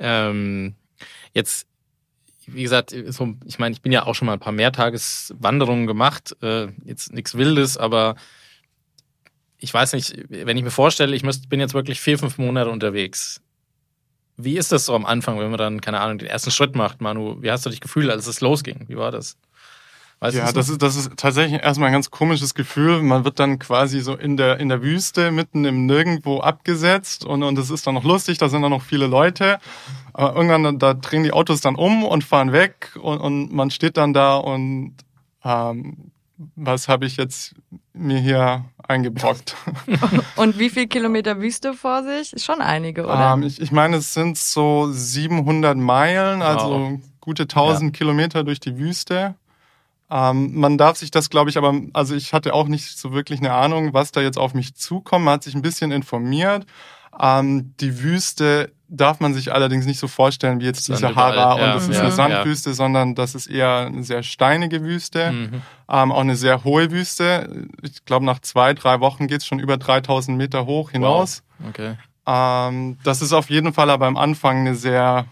Ähm, 0.01 0.75
jetzt, 1.33 1.67
wie 2.47 2.63
gesagt, 2.63 2.93
so, 3.07 3.35
ich 3.45 3.59
meine, 3.59 3.73
ich 3.73 3.81
bin 3.81 3.91
ja 3.91 4.05
auch 4.05 4.15
schon 4.15 4.25
mal 4.25 4.33
ein 4.33 4.39
paar 4.39 4.51
Mehrtageswanderungen 4.51 5.87
gemacht. 5.87 6.35
Äh, 6.41 6.67
jetzt 6.83 7.13
nichts 7.13 7.35
Wildes, 7.35 7.77
aber 7.77 8.15
ich 9.57 9.73
weiß 9.73 9.93
nicht, 9.93 10.15
wenn 10.29 10.57
ich 10.57 10.63
mir 10.63 10.71
vorstelle, 10.71 11.15
ich 11.15 11.23
müsst, 11.23 11.47
bin 11.47 11.59
jetzt 11.59 11.75
wirklich 11.75 12.01
vier, 12.01 12.17
fünf 12.17 12.39
Monate 12.39 12.71
unterwegs. 12.71 13.41
Wie 14.37 14.57
ist 14.57 14.71
das 14.71 14.85
so 14.85 14.95
am 14.95 15.05
Anfang, 15.05 15.39
wenn 15.39 15.51
man 15.51 15.59
dann, 15.59 15.81
keine 15.81 15.99
Ahnung, 15.99 16.17
den 16.17 16.27
ersten 16.27 16.49
Schritt 16.49 16.75
macht, 16.75 16.99
Manu? 16.99 17.37
Wie 17.41 17.51
hast 17.51 17.65
du 17.65 17.69
dich 17.69 17.79
gefühlt, 17.79 18.09
als 18.09 18.25
es 18.25 18.41
losging? 18.41 18.85
Wie 18.87 18.97
war 18.97 19.11
das? 19.11 19.37
Weißt 20.21 20.37
ja, 20.37 20.51
das 20.51 20.69
ist, 20.69 20.83
das 20.83 20.95
ist 20.95 21.17
tatsächlich 21.17 21.63
erstmal 21.63 21.87
ein 21.87 21.93
ganz 21.93 22.11
komisches 22.11 22.53
Gefühl. 22.53 23.01
Man 23.01 23.25
wird 23.25 23.39
dann 23.39 23.57
quasi 23.57 24.01
so 24.01 24.15
in 24.15 24.37
der, 24.37 24.59
in 24.59 24.69
der 24.69 24.83
Wüste 24.83 25.31
mitten 25.31 25.65
im 25.65 25.87
Nirgendwo 25.87 26.41
abgesetzt 26.41 27.25
und, 27.25 27.41
und 27.41 27.57
es 27.57 27.71
ist 27.71 27.87
dann 27.87 27.95
noch 27.95 28.03
lustig, 28.03 28.37
da 28.37 28.47
sind 28.47 28.61
dann 28.61 28.69
noch 28.69 28.83
viele 28.83 29.07
Leute. 29.07 29.57
Aber 30.13 30.35
irgendwann, 30.35 30.77
da 30.77 30.93
drehen 30.93 31.23
die 31.23 31.33
Autos 31.33 31.61
dann 31.61 31.75
um 31.75 32.03
und 32.03 32.23
fahren 32.23 32.51
weg 32.51 32.91
und, 33.01 33.17
und 33.17 33.51
man 33.51 33.71
steht 33.71 33.97
dann 33.97 34.13
da 34.13 34.35
und 34.35 34.93
ähm, 35.43 36.11
was 36.55 36.87
habe 36.87 37.07
ich 37.07 37.17
jetzt 37.17 37.55
mir 37.93 38.19
hier 38.19 38.65
eingebrockt? 38.87 39.55
und 40.35 40.59
wie 40.59 40.69
viel 40.69 40.85
Kilometer 40.85 41.39
Wüste 41.39 41.73
vor 41.73 42.03
sich? 42.03 42.43
Schon 42.43 42.61
einige, 42.61 43.05
oder? 43.05 43.33
Ähm, 43.33 43.41
ich, 43.41 43.59
ich 43.59 43.71
meine, 43.71 43.97
es 43.97 44.13
sind 44.13 44.37
so 44.37 44.87
700 44.91 45.75
Meilen, 45.75 46.43
also 46.43 46.69
wow. 46.69 46.99
gute 47.21 47.43
1000 47.43 47.95
ja. 47.95 47.97
Kilometer 47.97 48.43
durch 48.43 48.59
die 48.59 48.77
Wüste. 48.77 49.33
Ähm, 50.11 50.59
man 50.59 50.77
darf 50.77 50.97
sich 50.97 51.09
das, 51.09 51.29
glaube 51.29 51.49
ich, 51.49 51.57
aber, 51.57 51.73
also 51.93 52.13
ich 52.15 52.33
hatte 52.33 52.53
auch 52.53 52.67
nicht 52.67 52.97
so 52.97 53.13
wirklich 53.13 53.39
eine 53.39 53.53
Ahnung, 53.53 53.93
was 53.93 54.11
da 54.11 54.19
jetzt 54.21 54.37
auf 54.37 54.53
mich 54.53 54.75
zukommt. 54.75 55.23
Man 55.23 55.35
hat 55.35 55.43
sich 55.43 55.55
ein 55.55 55.61
bisschen 55.61 55.91
informiert, 55.91 56.65
Ähm, 57.19 57.73
die 57.79 58.01
Wüste 58.01 58.71
darf 58.87 59.19
man 59.19 59.33
sich 59.33 59.53
allerdings 59.53 59.85
nicht 59.85 59.99
so 59.99 60.07
vorstellen 60.07 60.59
wie 60.59 60.65
jetzt 60.65 60.87
die 60.87 60.95
Sahara 60.95 61.53
und 61.53 61.61
das 61.61 61.87
ist 61.87 61.95
ja, 61.95 62.01
eine 62.01 62.11
Sandwüste, 62.11 62.71
ja. 62.71 62.75
sondern 62.75 63.15
das 63.15 63.35
ist 63.35 63.47
eher 63.47 63.85
eine 63.87 64.03
sehr 64.03 64.21
steinige 64.23 64.83
Wüste, 64.83 65.31
mhm. 65.31 65.61
ähm, 65.89 66.11
auch 66.11 66.21
eine 66.21 66.35
sehr 66.35 66.63
hohe 66.63 66.91
Wüste. 66.91 67.67
Ich 67.81 68.03
glaube, 68.05 68.25
nach 68.25 68.39
zwei, 68.39 68.73
drei 68.73 68.99
Wochen 68.99 69.27
geht's 69.27 69.45
schon 69.45 69.59
über 69.59 69.77
3000 69.77 70.37
Meter 70.37 70.65
hoch 70.65 70.91
hinaus. 70.91 71.43
Wow. 71.59 71.69
Okay. 71.69 71.95
Ähm, 72.25 72.97
das 73.03 73.21
ist 73.21 73.33
auf 73.33 73.49
jeden 73.49 73.73
Fall 73.73 73.89
aber 73.89 74.07
am 74.07 74.17
Anfang 74.17 74.59
eine 74.59 74.75
sehr 74.75 75.25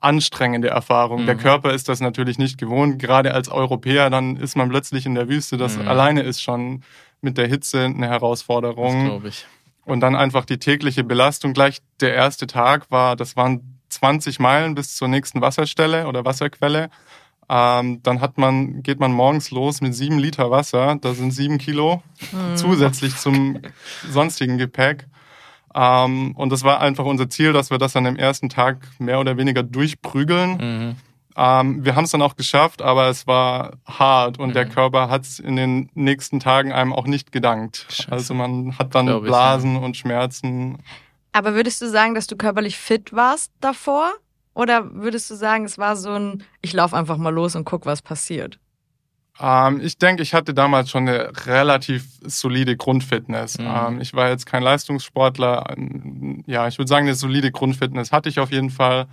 anstrengende 0.00 0.68
Erfahrung. 0.68 1.22
Mhm. 1.22 1.26
Der 1.26 1.36
Körper 1.36 1.72
ist 1.72 1.88
das 1.88 2.00
natürlich 2.00 2.38
nicht 2.38 2.58
gewohnt. 2.58 2.98
Gerade 2.98 3.34
als 3.34 3.48
Europäer, 3.48 4.10
dann 4.10 4.36
ist 4.36 4.56
man 4.56 4.68
plötzlich 4.68 5.06
in 5.06 5.14
der 5.14 5.28
Wüste. 5.28 5.56
Das 5.56 5.76
mhm. 5.76 5.88
alleine 5.88 6.22
ist 6.22 6.42
schon 6.42 6.82
mit 7.20 7.36
der 7.36 7.48
Hitze 7.48 7.84
eine 7.84 8.08
Herausforderung. 8.08 8.94
Das 8.94 9.04
glaube 9.08 9.28
ich. 9.28 9.46
Und 9.84 10.00
dann 10.00 10.14
einfach 10.14 10.44
die 10.44 10.58
tägliche 10.58 11.02
Belastung. 11.02 11.54
Gleich 11.54 11.80
der 12.00 12.14
erste 12.14 12.46
Tag 12.46 12.90
war, 12.90 13.16
das 13.16 13.36
waren 13.36 13.78
20 13.88 14.38
Meilen 14.38 14.74
bis 14.74 14.94
zur 14.94 15.08
nächsten 15.08 15.40
Wasserstelle 15.40 16.06
oder 16.06 16.24
Wasserquelle. 16.24 16.90
Ähm, 17.48 18.02
dann 18.02 18.20
hat 18.20 18.36
man, 18.36 18.82
geht 18.82 19.00
man 19.00 19.12
morgens 19.12 19.50
los 19.50 19.80
mit 19.80 19.94
sieben 19.94 20.18
Liter 20.18 20.50
Wasser. 20.50 20.98
Da 21.00 21.14
sind 21.14 21.30
sieben 21.30 21.58
Kilo 21.58 22.02
mhm. 22.30 22.56
zusätzlich 22.56 23.16
zum 23.16 23.60
sonstigen 24.10 24.58
Gepäck. 24.58 25.06
Ähm, 25.74 26.32
und 26.36 26.50
das 26.50 26.64
war 26.64 26.80
einfach 26.80 27.04
unser 27.04 27.28
Ziel, 27.28 27.52
dass 27.52 27.70
wir 27.70 27.78
das 27.78 27.96
an 27.96 28.04
dem 28.04 28.16
ersten 28.16 28.48
Tag 28.48 28.78
mehr 28.98 29.20
oder 29.20 29.36
weniger 29.36 29.62
durchprügeln. 29.62 30.56
Mhm. 30.56 30.96
Ähm, 31.36 31.84
wir 31.84 31.94
haben 31.94 32.04
es 32.04 32.10
dann 32.10 32.22
auch 32.22 32.34
geschafft, 32.34 32.82
aber 32.82 33.08
es 33.08 33.28
war 33.28 33.76
hart 33.86 34.38
und 34.38 34.48
mhm. 34.48 34.54
der 34.54 34.66
Körper 34.68 35.08
hat 35.08 35.22
es 35.22 35.38
in 35.38 35.54
den 35.54 35.88
nächsten 35.94 36.40
Tagen 36.40 36.72
einem 36.72 36.92
auch 36.92 37.06
nicht 37.06 37.30
gedankt. 37.30 37.86
Scheiße. 37.90 38.10
Also 38.10 38.34
man 38.34 38.76
hat 38.76 38.94
dann 38.94 39.06
Blasen 39.22 39.74
ich, 39.74 39.78
ja. 39.78 39.84
und 39.84 39.96
Schmerzen. 39.96 40.78
Aber 41.32 41.54
würdest 41.54 41.80
du 41.80 41.88
sagen, 41.88 42.14
dass 42.14 42.26
du 42.26 42.36
körperlich 42.36 42.76
fit 42.76 43.12
warst 43.12 43.52
davor? 43.60 44.12
Oder 44.54 44.92
würdest 44.92 45.30
du 45.30 45.36
sagen, 45.36 45.64
es 45.64 45.78
war 45.78 45.94
so 45.94 46.10
ein, 46.10 46.42
ich 46.60 46.72
laufe 46.72 46.96
einfach 46.96 47.16
mal 47.16 47.32
los 47.32 47.54
und 47.54 47.64
guck, 47.64 47.86
was 47.86 48.02
passiert? 48.02 48.58
Ähm, 49.40 49.80
ich 49.80 49.98
denke, 49.98 50.22
ich 50.22 50.34
hatte 50.34 50.54
damals 50.54 50.90
schon 50.90 51.08
eine 51.08 51.30
relativ 51.46 52.06
solide 52.22 52.76
Grundfitness. 52.76 53.58
Mhm. 53.58 53.66
Ähm, 53.66 54.00
ich 54.00 54.14
war 54.14 54.28
jetzt 54.28 54.46
kein 54.46 54.62
Leistungssportler. 54.62 55.74
Ja, 56.46 56.66
ich 56.68 56.78
würde 56.78 56.88
sagen, 56.88 57.06
eine 57.06 57.14
solide 57.14 57.52
Grundfitness 57.52 58.12
hatte 58.12 58.28
ich 58.28 58.40
auf 58.40 58.50
jeden 58.50 58.70
Fall. 58.70 59.06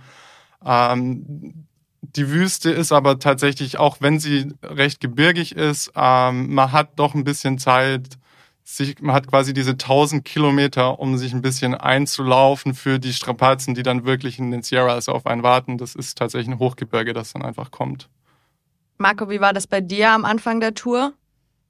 Ähm, 0.64 1.66
die 2.02 2.30
Wüste 2.30 2.70
ist 2.70 2.92
aber 2.92 3.18
tatsächlich, 3.18 3.78
auch 3.78 3.98
wenn 4.00 4.18
sie 4.18 4.52
recht 4.62 5.00
gebirgig 5.00 5.54
ist, 5.54 5.92
ähm, 5.96 6.54
man 6.54 6.72
hat 6.72 6.98
doch 6.98 7.14
ein 7.14 7.24
bisschen 7.24 7.58
Zeit, 7.58 8.18
sich, 8.64 9.00
man 9.00 9.14
hat 9.14 9.28
quasi 9.28 9.54
diese 9.54 9.72
1000 9.72 10.24
Kilometer, 10.24 10.98
um 10.98 11.16
sich 11.18 11.32
ein 11.32 11.42
bisschen 11.42 11.74
einzulaufen 11.74 12.74
für 12.74 12.98
die 12.98 13.12
Strapazen, 13.12 13.74
die 13.74 13.82
dann 13.82 14.04
wirklich 14.04 14.38
in 14.38 14.50
den 14.50 14.62
Sierras 14.62 15.08
auf 15.08 15.26
einen 15.26 15.42
warten. 15.42 15.78
Das 15.78 15.94
ist 15.94 16.18
tatsächlich 16.18 16.48
ein 16.48 16.58
Hochgebirge, 16.58 17.12
das 17.12 17.32
dann 17.32 17.42
einfach 17.42 17.70
kommt. 17.70 18.08
Marco, 18.98 19.28
wie 19.30 19.40
war 19.40 19.52
das 19.52 19.66
bei 19.66 19.80
dir 19.80 20.10
am 20.10 20.24
Anfang 20.24 20.60
der 20.60 20.74
Tour? 20.74 21.14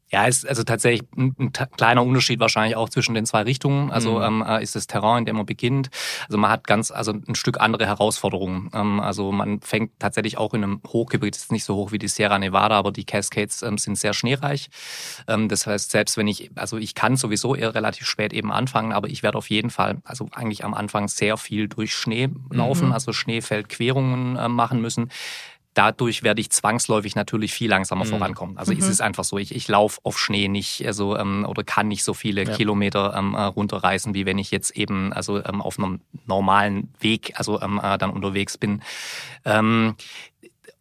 Ja, 0.09 0.27
ist 0.27 0.49
also 0.49 0.63
tatsächlich 0.63 1.03
ein, 1.17 1.35
ein, 1.37 1.53
kleiner 1.53 2.05
Unterschied 2.05 2.39
wahrscheinlich 2.39 2.77
auch 2.77 2.89
zwischen 2.89 3.15
den 3.15 3.27
zwei 3.27 3.43
Richtungen. 3.43 3.91
Also 3.91 4.19
mhm. 4.19 4.43
ähm, 4.43 4.45
äh, 4.47 4.63
ist 4.63 4.77
das 4.77 4.87
Terrain, 4.87 5.19
in 5.19 5.25
dem 5.25 5.37
man 5.37 5.47
beginnt. 5.47 5.91
Also 6.29 6.39
man 6.39 6.49
hat 6.49 6.69
ganz, 6.69 6.93
also 6.93 7.13
ein 7.13 7.35
Stück 7.35 7.61
andere 7.61 7.87
Herausforderungen. 7.87 8.71
Ähm, 8.73 9.01
also 9.01 9.33
man 9.33 9.61
fängt 9.63 9.99
tatsächlich 9.99 10.39
auch 10.39 10.55
in 10.55 10.63
einem 10.63 10.81
Hochgebiet, 10.87 11.35
ist 11.35 11.51
nicht 11.51 11.65
so 11.65 11.75
hoch 11.75 11.91
wie 11.91 11.99
die 11.99 12.07
Sierra 12.07 12.39
Nevada, 12.39 12.79
aber 12.79 12.93
die 12.93 13.05
Cascades 13.05 13.63
ähm, 13.63 13.79
sind 13.79 13.99
sehr 13.99 14.15
schneereich. 14.15 14.69
Ähm, 15.27 15.49
das 15.49 15.67
heißt, 15.67 15.91
selbst 15.91 16.17
wenn 16.17 16.29
ich, 16.29 16.53
also 16.55 16.79
ich 16.79 16.95
kann 16.95 17.17
sowieso 17.17 17.57
eher 17.57 17.75
relativ 17.75 18.07
spät 18.07 18.33
eben 18.33 18.53
anfangen, 18.53 18.93
aber 18.93 19.09
ich 19.09 19.25
werde 19.25 19.39
auf 19.39 19.51
jeden 19.51 19.71
Fall, 19.71 19.99
also 20.05 20.29
eigentlich 20.33 20.65
am 20.65 20.75
Anfang 20.75 21.09
sehr 21.09 21.37
viel 21.37 21.67
durch 21.67 21.93
Schnee 21.93 22.29
laufen, 22.51 22.87
mhm. 22.87 22.93
also 22.93 23.13
Schneefeldquerungen 23.13 24.37
äh, 24.37 24.49
machen 24.49 24.81
müssen 24.81 25.11
dadurch 25.77 26.23
werde 26.23 26.41
ich 26.41 26.51
zwangsläufig 26.51 27.15
natürlich 27.15 27.53
viel 27.53 27.69
langsamer 27.69 28.07
mhm. 28.07 28.09
vorankommen. 28.09 28.59
Also 28.59 28.73
mhm. 28.73 28.79
ist 28.79 28.89
es 28.89 29.01
einfach 29.01 29.25
so, 29.25 29.37
ich, 29.37 29.55
ich 29.55 29.69
laufe 29.69 30.01
auf 30.05 30.19
Schnee 30.19 30.49
nicht 30.49 30.85
also, 30.87 31.17
ähm, 31.17 31.47
oder 31.47 31.65
kann 31.65 31.89
nicht 31.89 32.03
so 32.03 32.15
viele 32.15 32.45
ja. 32.45 32.57
Kilometer 32.57 33.15
ähm, 33.17 33.35
äh, 33.35 33.43
runterreißen, 33.43 34.15
wie 34.15 34.25
wenn 34.25 34.39
ich 34.39 34.51
jetzt 34.51 34.71
eben 34.71 35.13
also 35.13 35.45
ähm, 35.45 35.61
auf 35.61 35.79
einem 35.79 36.01
normalen 36.27 36.93
Weg 37.01 37.35
also 37.37 37.61
ähm, 37.61 37.79
äh, 37.83 37.99
dann 37.99 38.11
unterwegs 38.11 38.57
bin. 38.57 38.83
Ähm, 39.45 39.97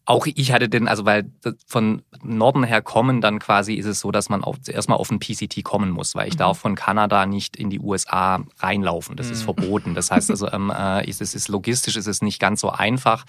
auch 0.06 0.28
ich 0.28 0.52
hatte 0.52 0.70
den, 0.70 0.88
also 0.88 1.06
weil 1.06 1.32
von 1.66 2.04
Norden 2.24 2.64
her 2.64 2.84
kommen, 2.84 3.22
dann 3.22 3.40
quasi 3.40 3.74
ist 3.74 3.88
es 3.88 4.00
so, 4.00 4.12
dass 4.12 4.30
man 4.30 4.44
auch 4.44 4.58
zuerst 4.60 4.88
mal 4.88 4.96
auf 4.96 5.10
den 5.10 5.20
PCT 5.20 5.64
kommen 5.64 5.90
muss, 5.90 6.14
weil 6.14 6.28
ich 6.28 6.36
mhm. 6.36 6.40
darf 6.40 6.60
von 6.60 6.76
Kanada 6.76 7.26
nicht 7.26 7.56
in 7.56 7.72
die 7.72 7.80
USA 7.80 8.44
reinlaufen. 8.60 9.16
Das 9.16 9.28
mhm. 9.28 9.34
ist 9.34 9.44
verboten. 9.44 9.96
Das 9.96 10.12
heißt 10.12 10.30
also, 10.30 10.52
ähm, 10.52 10.72
äh, 10.76 11.10
ist, 11.10 11.22
es 11.22 11.34
ist 11.34 11.48
logistisch, 11.48 11.96
ist 11.96 12.06
es 12.06 12.22
nicht 12.22 12.40
ganz 12.40 12.62
so 12.62 12.70
einfach. 12.70 13.26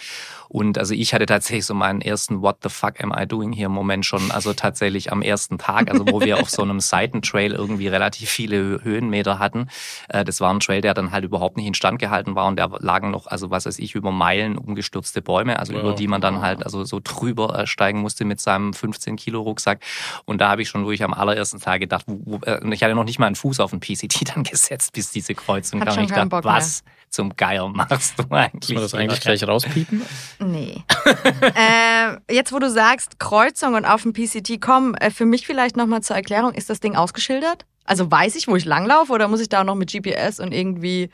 Und 0.48 0.76
also 0.76 0.92
ich 0.92 1.14
hatte 1.14 1.24
tatsächlich 1.24 1.64
so 1.64 1.74
meinen 1.74 2.02
ersten 2.02 2.42
What 2.42 2.58
the 2.62 2.68
fuck 2.68 3.02
am 3.02 3.14
I 3.16 3.26
doing 3.26 3.52
here 3.52 3.70
Moment 3.70 4.04
schon, 4.04 4.30
also 4.30 4.52
tatsächlich 4.52 5.10
am 5.12 5.22
ersten 5.22 5.56
Tag, 5.56 5.90
also 5.90 6.04
wo 6.06 6.20
wir 6.20 6.38
auf 6.40 6.50
so 6.50 6.62
einem 6.62 6.80
Seitentrail 6.80 7.52
irgendwie 7.52 7.88
relativ 7.88 8.28
viele 8.28 8.84
Höhenmeter 8.84 9.38
hatten. 9.38 9.68
Äh, 10.08 10.26
das 10.26 10.42
war 10.42 10.52
ein 10.52 10.60
Trail, 10.60 10.82
der 10.82 10.92
dann 10.92 11.10
halt 11.10 11.24
überhaupt 11.24 11.56
nicht 11.56 11.66
instand 11.66 11.98
gehalten 11.98 12.34
war 12.34 12.46
und 12.46 12.56
da 12.58 12.68
lagen 12.80 13.12
noch, 13.12 13.26
also 13.26 13.50
was 13.50 13.64
weiß 13.64 13.78
ich, 13.78 13.94
über 13.94 14.12
Meilen 14.12 14.58
umgestürzte 14.58 15.22
Bäume, 15.22 15.58
also 15.58 15.72
wow. 15.72 15.80
über 15.80 15.92
die 15.94 16.06
man 16.06 16.20
dann 16.20 16.42
halt 16.42 16.65
also 16.66 16.84
so 16.84 17.00
drüber 17.02 17.58
äh, 17.58 17.66
steigen 17.66 18.00
musste 18.00 18.24
mit 18.24 18.40
seinem 18.40 18.74
15 18.74 19.16
Kilo 19.16 19.40
Rucksack. 19.40 19.80
Und 20.24 20.40
da 20.40 20.50
habe 20.50 20.62
ich 20.62 20.68
schon 20.68 20.82
wirklich 20.82 21.04
am 21.04 21.14
allerersten 21.14 21.60
Tag 21.60 21.80
gedacht, 21.80 22.04
wo, 22.06 22.20
wo, 22.24 22.36
äh, 22.44 22.60
ich 22.74 22.82
hatte 22.82 22.94
noch 22.94 23.04
nicht 23.04 23.18
mal 23.18 23.26
einen 23.26 23.36
Fuß 23.36 23.60
auf 23.60 23.70
den 23.70 23.80
PCT 23.80 24.28
dann 24.34 24.42
gesetzt, 24.42 24.92
bis 24.92 25.10
diese 25.10 25.34
Kreuzung 25.34 25.80
kam. 25.80 25.98
Ich 26.00 26.10
dachte, 26.10 26.26
Bock 26.26 26.44
was 26.44 26.82
mehr. 26.84 26.92
zum 27.10 27.36
Geier 27.36 27.68
machst 27.68 28.18
du 28.18 28.24
eigentlich? 28.30 28.70
Muss 28.70 28.74
man 28.74 28.82
das 28.82 28.94
eigentlich 28.94 29.20
gleich 29.20 29.46
rauspiepen? 29.46 30.02
Nee. 30.40 30.82
äh, 31.54 32.34
jetzt, 32.34 32.52
wo 32.52 32.58
du 32.58 32.70
sagst, 32.70 33.18
Kreuzung 33.18 33.74
und 33.74 33.84
auf 33.84 34.02
den 34.02 34.12
PCT 34.12 34.60
kommen, 34.60 34.94
äh, 34.94 35.10
für 35.10 35.24
mich 35.24 35.46
vielleicht 35.46 35.76
nochmal 35.76 36.02
zur 36.02 36.16
Erklärung, 36.16 36.52
ist 36.52 36.68
das 36.68 36.80
Ding 36.80 36.96
ausgeschildert? 36.96 37.64
Also 37.84 38.10
weiß 38.10 38.34
ich, 38.34 38.48
wo 38.48 38.56
ich 38.56 38.64
langlaufe 38.64 39.12
oder 39.12 39.28
muss 39.28 39.40
ich 39.40 39.48
da 39.48 39.60
auch 39.60 39.64
noch 39.64 39.76
mit 39.76 39.92
GPS 39.92 40.40
und 40.40 40.52
irgendwie 40.52 41.08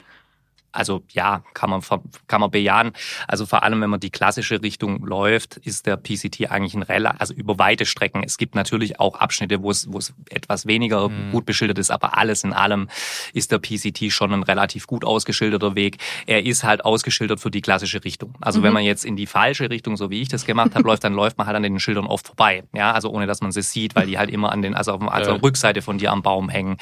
also 0.73 1.03
ja, 1.11 1.45
kann 1.55 1.71
man, 1.71 1.83
kann 2.27 2.41
man 2.41 2.51
bejahen. 2.51 2.93
Also 3.29 3.47
vor 3.47 3.63
allem, 3.63 3.81
wenn 3.81 3.91
man 3.91 4.01
die 4.01 4.11
klassische 4.11 4.63
Richtung 4.63 5.05
läuft, 5.05 5.59
ist 5.59 5.87
der 5.87 5.97
PCT 5.97 6.51
eigentlich 6.51 6.75
ein 6.75 6.83
Rel 6.83 7.07
also 7.07 7.35
über 7.35 7.59
weite 7.59 7.85
Strecken. 7.85 8.23
Es 8.25 8.39
gibt 8.39 8.55
natürlich 8.55 9.01
auch 9.01 9.17
Abschnitte, 9.17 9.63
wo 9.63 9.71
es, 9.71 9.93
wo 9.93 9.99
es 9.99 10.15
etwas 10.31 10.67
weniger 10.67 11.09
mhm. 11.09 11.33
gut 11.33 11.47
beschildert 11.47 11.79
ist, 11.79 11.91
aber 11.91 12.17
alles 12.17 12.45
in 12.45 12.53
allem 12.53 12.89
ist 13.33 13.53
der 13.53 13.59
PCT 13.59 14.11
schon 14.13 14.33
ein 14.33 14.43
relativ 14.43 14.87
gut 14.87 15.05
ausgeschilderter 15.05 15.75
Weg. 15.75 15.99
Er 16.27 16.45
ist 16.45 16.65
halt 16.65 16.85
ausgeschildert 16.85 17.41
für 17.41 17.51
die 17.51 17.61
klassische 17.61 18.05
Richtung. 18.05 18.35
Also 18.41 18.61
mhm. 18.61 18.65
wenn 18.65 18.73
man 18.73 18.85
jetzt 18.85 19.05
in 19.05 19.17
die 19.17 19.27
falsche 19.27 19.71
Richtung, 19.71 19.97
so 19.97 20.11
wie 20.11 20.21
ich 20.21 20.29
das 20.29 20.47
gemacht 20.47 20.75
habe, 20.75 20.85
läuft, 20.87 21.05
dann 21.05 21.15
läuft 21.15 21.39
man 21.39 21.47
halt 21.47 21.57
an 21.57 21.63
den 21.63 21.79
Schildern 21.81 22.07
oft 22.07 22.27
vorbei. 22.27 22.65
Ja, 22.75 22.93
also 22.93 23.11
ohne 23.11 23.27
dass 23.27 23.41
man 23.41 23.53
sie 23.53 23.63
sieht, 23.63 23.95
weil 23.95 24.07
die 24.07 24.19
halt 24.19 24.31
immer 24.31 24.53
an 24.53 24.63
den, 24.63 24.75
also 24.75 24.93
auf, 24.93 25.03
also 25.03 25.33
der 25.33 25.43
Rückseite 25.43 25.83
von 25.83 25.99
dir 25.99 26.13
am 26.13 26.23
Baum 26.23 26.49
hängen. 26.49 26.77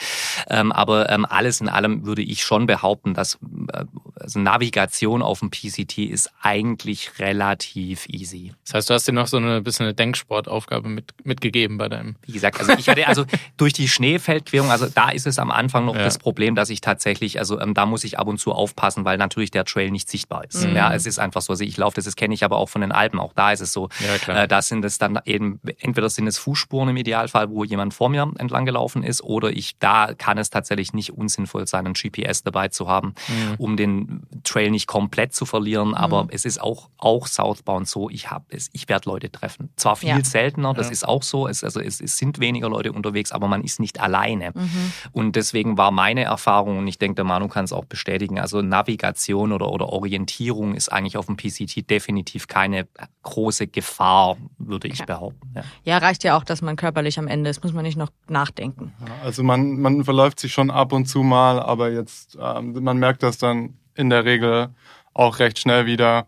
Ähm, 0.48 0.72
aber 0.72 1.10
ähm, 1.10 1.24
alles 1.24 1.60
in 1.60 1.68
allem 1.68 2.04
würde 2.06 2.22
ich 2.22 2.42
schon 2.42 2.66
behaupten, 2.66 3.14
dass 3.14 3.38
äh, 3.72 3.79
also 4.14 4.38
Navigation 4.38 5.22
auf 5.22 5.40
dem 5.40 5.50
PCT 5.50 5.98
ist 5.98 6.30
eigentlich 6.42 7.18
relativ 7.18 8.08
easy. 8.08 8.52
Das 8.64 8.74
heißt, 8.74 8.90
du 8.90 8.94
hast 8.94 9.08
dir 9.08 9.12
noch 9.12 9.26
so 9.26 9.36
eine 9.36 9.62
bisschen 9.62 9.86
eine 9.86 9.94
Denksportaufgabe 9.94 10.88
mit, 10.88 11.14
mitgegeben 11.24 11.78
bei 11.78 11.88
deinem. 11.88 12.16
Wie 12.22 12.32
gesagt, 12.32 12.60
also 12.60 12.72
ich 12.72 12.88
hatte 12.88 13.06
also 13.06 13.24
durch 13.56 13.72
die 13.72 13.88
Schneefeldquerung, 13.88 14.70
also 14.70 14.86
da 14.86 15.10
ist 15.10 15.26
es 15.26 15.38
am 15.38 15.50
Anfang 15.50 15.86
noch 15.86 15.96
ja. 15.96 16.02
das 16.02 16.18
Problem, 16.18 16.54
dass 16.54 16.70
ich 16.70 16.80
tatsächlich, 16.80 17.38
also 17.38 17.60
ähm, 17.60 17.74
da 17.74 17.86
muss 17.86 18.04
ich 18.04 18.18
ab 18.18 18.26
und 18.26 18.38
zu 18.38 18.52
aufpassen, 18.52 19.04
weil 19.04 19.18
natürlich 19.18 19.50
der 19.50 19.64
Trail 19.64 19.90
nicht 19.90 20.08
sichtbar 20.08 20.44
ist. 20.44 20.66
Mhm. 20.66 20.76
Ja, 20.76 20.94
es 20.94 21.06
ist 21.06 21.18
einfach 21.18 21.42
so. 21.42 21.52
Also 21.52 21.64
ich 21.64 21.76
laufe, 21.76 21.96
das, 21.96 22.04
das 22.04 22.16
kenne 22.16 22.34
ich 22.34 22.44
aber 22.44 22.56
auch 22.56 22.68
von 22.68 22.80
den 22.80 22.92
Alpen. 22.92 23.18
Auch 23.18 23.32
da 23.32 23.52
ist 23.52 23.60
es 23.60 23.72
so. 23.72 23.88
Ja. 24.26 24.44
Äh, 24.44 24.48
da 24.48 24.62
sind 24.62 24.84
es 24.84 24.98
dann 24.98 25.18
eben, 25.24 25.60
entweder 25.78 26.08
sind 26.08 26.26
es 26.26 26.38
Fußspuren 26.38 26.88
im 26.88 26.96
Idealfall, 26.96 27.50
wo 27.50 27.64
jemand 27.64 27.94
vor 27.94 28.08
mir 28.08 28.30
entlang 28.38 28.66
gelaufen 28.66 29.02
ist, 29.02 29.22
oder 29.22 29.50
ich, 29.50 29.78
da 29.78 30.14
kann 30.14 30.38
es 30.38 30.50
tatsächlich 30.50 30.92
nicht 30.92 31.12
unsinnvoll 31.12 31.66
sein, 31.66 31.86
ein 31.86 31.94
GPS 31.94 32.42
dabei 32.42 32.68
zu 32.68 32.88
haben, 32.88 33.14
mhm. 33.28 33.54
um 33.58 33.69
den 33.76 34.22
Trail 34.44 34.70
nicht 34.70 34.86
komplett 34.86 35.34
zu 35.34 35.46
verlieren, 35.46 35.94
aber 35.94 36.24
mhm. 36.24 36.30
es 36.32 36.44
ist 36.44 36.60
auch, 36.60 36.88
auch 36.98 37.26
Southbound 37.26 37.88
so, 37.88 38.10
ich 38.10 38.30
habe 38.30 38.44
es, 38.50 38.68
ich 38.72 38.88
werde 38.88 39.08
Leute 39.08 39.30
treffen. 39.30 39.70
Zwar 39.76 39.96
viel 39.96 40.10
ja. 40.10 40.24
seltener, 40.24 40.74
das 40.74 40.86
ja. 40.86 40.92
ist 40.92 41.08
auch 41.08 41.22
so, 41.22 41.48
es, 41.48 41.64
also 41.64 41.80
es, 41.80 42.00
es, 42.00 42.16
sind 42.16 42.40
weniger 42.40 42.68
Leute 42.68 42.92
unterwegs, 42.92 43.32
aber 43.32 43.48
man 43.48 43.62
ist 43.62 43.80
nicht 43.80 44.00
alleine. 44.00 44.52
Mhm. 44.54 44.92
Und 45.12 45.36
deswegen 45.36 45.78
war 45.78 45.90
meine 45.90 46.24
Erfahrung, 46.24 46.78
und 46.78 46.88
ich 46.88 46.98
denke, 46.98 47.16
der 47.16 47.24
Manu 47.24 47.48
kann 47.48 47.64
es 47.64 47.72
auch 47.72 47.84
bestätigen, 47.84 48.38
also 48.38 48.62
Navigation 48.62 49.52
oder, 49.52 49.70
oder 49.70 49.88
Orientierung 49.88 50.74
ist 50.74 50.90
eigentlich 50.90 51.16
auf 51.16 51.26
dem 51.26 51.36
PCT 51.36 51.88
definitiv 51.90 52.46
keine 52.46 52.88
große 53.22 53.66
Gefahr, 53.66 54.36
würde 54.58 54.88
ich 54.88 54.98
ja. 54.98 55.04
behaupten. 55.04 55.52
Ja. 55.54 55.62
ja. 55.84 55.98
reicht 55.98 56.24
ja 56.24 56.36
auch, 56.36 56.44
dass 56.44 56.62
man 56.62 56.76
körperlich 56.76 57.18
am 57.18 57.26
Ende 57.26 57.50
ist, 57.50 57.62
muss 57.62 57.72
man 57.72 57.84
nicht 57.84 57.98
noch 57.98 58.10
nachdenken. 58.28 58.92
Also 59.22 59.42
man, 59.42 59.80
man 59.80 60.04
verläuft 60.04 60.40
sich 60.40 60.52
schon 60.52 60.70
ab 60.70 60.92
und 60.92 61.06
zu 61.06 61.22
mal, 61.22 61.60
aber 61.60 61.90
jetzt, 61.90 62.38
ähm, 62.40 62.82
man 62.82 62.98
merkt 62.98 63.22
das 63.22 63.38
dann 63.38 63.59
in 64.00 64.10
der 64.10 64.24
Regel 64.24 64.70
auch 65.14 65.38
recht 65.38 65.58
schnell 65.58 65.86
wieder. 65.86 66.26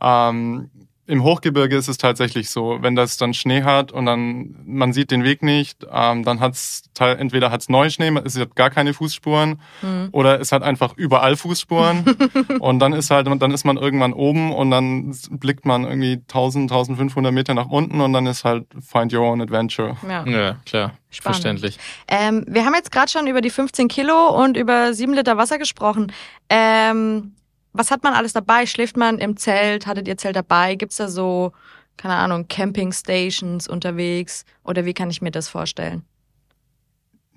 Ähm, 0.00 0.70
im 1.06 1.22
Hochgebirge 1.22 1.76
ist 1.76 1.88
es 1.88 1.98
tatsächlich 1.98 2.50
so, 2.50 2.78
wenn 2.80 2.96
das 2.96 3.16
dann 3.16 3.34
Schnee 3.34 3.62
hat 3.62 3.92
und 3.92 4.06
dann 4.06 4.56
man 4.64 4.92
sieht 4.92 5.10
den 5.10 5.24
Weg 5.24 5.42
nicht, 5.42 5.86
ähm, 5.90 6.24
dann 6.24 6.40
hat's 6.40 6.82
entweder 6.98 7.50
hat's 7.50 7.68
Neuschnee, 7.68 8.12
es 8.24 8.38
hat 8.38 8.56
gar 8.56 8.70
keine 8.70 8.94
Fußspuren, 8.94 9.60
mhm. 9.82 10.08
oder 10.12 10.40
es 10.40 10.52
hat 10.52 10.62
einfach 10.62 10.96
überall 10.96 11.36
Fußspuren 11.36 12.04
und 12.60 12.78
dann 12.78 12.92
ist 12.92 13.10
halt 13.10 13.26
dann 13.26 13.50
ist 13.50 13.64
man 13.64 13.76
irgendwann 13.76 14.12
oben 14.12 14.52
und 14.52 14.70
dann 14.70 15.16
blickt 15.30 15.64
man 15.64 15.84
irgendwie 15.84 16.14
1000 16.14 16.70
1500 16.70 17.32
Meter 17.32 17.54
nach 17.54 17.68
unten 17.68 18.00
und 18.00 18.12
dann 18.12 18.26
ist 18.26 18.44
halt 18.44 18.66
find 18.80 19.12
your 19.12 19.22
own 19.22 19.40
adventure. 19.40 19.96
Ja, 20.08 20.24
ja 20.26 20.56
klar. 20.64 20.92
Spannend. 21.10 21.36
Verständlich. 21.36 21.78
Ähm, 22.08 22.44
wir 22.46 22.66
haben 22.66 22.74
jetzt 22.74 22.90
gerade 22.90 23.10
schon 23.10 23.26
über 23.26 23.40
die 23.40 23.50
15 23.50 23.88
Kilo 23.88 24.28
und 24.42 24.56
über 24.56 24.92
7 24.92 25.14
Liter 25.14 25.36
Wasser 25.36 25.58
gesprochen. 25.58 26.12
Ähm, 26.50 27.36
was 27.76 27.90
hat 27.90 28.02
man 28.02 28.14
alles 28.14 28.32
dabei? 28.32 28.66
Schläft 28.66 28.96
man 28.96 29.18
im 29.18 29.36
Zelt? 29.36 29.86
Hattet 29.86 30.08
ihr 30.08 30.16
Zelt 30.16 30.36
dabei? 30.36 30.74
Gibt's 30.74 30.96
da 30.96 31.08
so, 31.08 31.52
keine 31.96 32.14
Ahnung, 32.14 32.48
Camping-Stations 32.48 33.68
unterwegs? 33.68 34.44
Oder 34.64 34.84
wie 34.84 34.94
kann 34.94 35.10
ich 35.10 35.22
mir 35.22 35.30
das 35.30 35.48
vorstellen? 35.48 36.02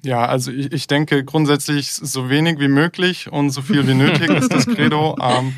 Ja, 0.03 0.25
also 0.25 0.51
ich, 0.51 0.71
ich 0.71 0.87
denke 0.87 1.23
grundsätzlich 1.25 1.91
so 1.91 2.29
wenig 2.29 2.59
wie 2.59 2.69
möglich 2.69 3.31
und 3.31 3.49
so 3.49 3.61
viel 3.61 3.87
wie 3.87 3.93
nötig 3.93 4.29
ist 4.29 4.53
das 4.53 4.65
Credo. 4.65 5.15
Ähm, 5.29 5.53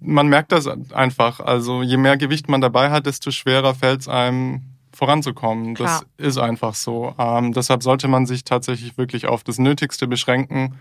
man 0.00 0.26
merkt 0.28 0.52
das 0.52 0.66
einfach. 0.66 1.40
Also 1.40 1.82
je 1.82 1.96
mehr 1.96 2.16
Gewicht 2.16 2.48
man 2.48 2.60
dabei 2.60 2.90
hat, 2.90 3.06
desto 3.06 3.30
schwerer 3.30 3.74
fällt 3.74 4.02
es 4.02 4.08
einem 4.08 4.62
voranzukommen. 4.92 5.74
Klar. 5.74 6.02
Das 6.18 6.26
ist 6.26 6.38
einfach 6.38 6.74
so. 6.74 7.14
Ähm, 7.18 7.52
deshalb 7.52 7.82
sollte 7.82 8.08
man 8.08 8.26
sich 8.26 8.44
tatsächlich 8.44 8.96
wirklich 8.98 9.26
auf 9.26 9.42
das 9.42 9.58
Nötigste 9.58 10.06
beschränken. 10.06 10.78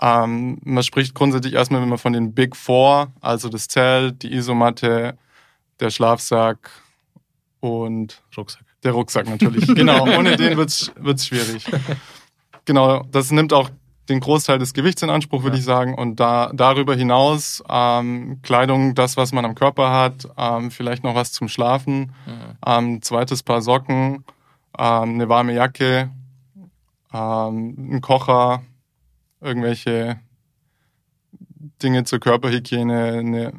Ähm, 0.00 0.58
man 0.64 0.82
spricht 0.82 1.14
grundsätzlich 1.14 1.54
erstmal, 1.54 1.84
man 1.84 1.98
von 1.98 2.12
den 2.12 2.34
Big 2.34 2.56
Four, 2.56 3.12
also 3.20 3.48
das 3.48 3.68
Zelt, 3.68 4.22
die 4.22 4.32
Isomatte, 4.32 5.16
der 5.80 5.90
Schlafsack 5.90 6.70
und 7.60 8.22
Rucksack. 8.36 8.62
Der 8.82 8.92
Rucksack 8.92 9.28
natürlich. 9.28 9.66
genau, 9.74 10.04
ohne 10.18 10.36
den 10.36 10.56
wird's 10.56 10.92
wird's 10.96 11.26
schwierig. 11.26 11.64
Genau, 12.64 13.04
das 13.10 13.32
nimmt 13.32 13.52
auch 13.52 13.70
den 14.08 14.20
Großteil 14.20 14.58
des 14.58 14.74
Gewichts 14.74 15.02
in 15.02 15.10
Anspruch, 15.10 15.42
würde 15.42 15.56
ja. 15.56 15.60
ich 15.60 15.64
sagen. 15.64 15.94
Und 15.94 16.20
da 16.20 16.50
darüber 16.54 16.94
hinaus 16.94 17.62
ähm, 17.68 18.40
Kleidung, 18.42 18.94
das, 18.94 19.16
was 19.16 19.32
man 19.32 19.44
am 19.44 19.54
Körper 19.54 19.90
hat, 19.90 20.28
ähm, 20.36 20.70
vielleicht 20.70 21.02
noch 21.04 21.14
was 21.14 21.32
zum 21.32 21.48
Schlafen, 21.48 22.12
mhm. 22.26 22.56
ähm, 22.64 23.02
zweites 23.02 23.42
Paar 23.42 23.62
Socken, 23.62 24.24
ähm, 24.78 25.14
eine 25.14 25.28
warme 25.28 25.54
Jacke, 25.54 26.10
ähm, 27.12 27.96
ein 27.96 28.00
Kocher, 28.00 28.62
irgendwelche 29.42 30.20
Dinge 31.82 32.04
zur 32.04 32.20
Körperhygiene, 32.20 33.18
eine 33.18 33.52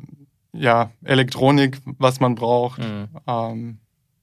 ja, 0.53 0.91
Elektronik, 1.03 1.81
was 1.85 2.19
man 2.19 2.35
braucht. 2.35 2.79
Mhm. 2.79 3.09
Ähm, 3.27 3.77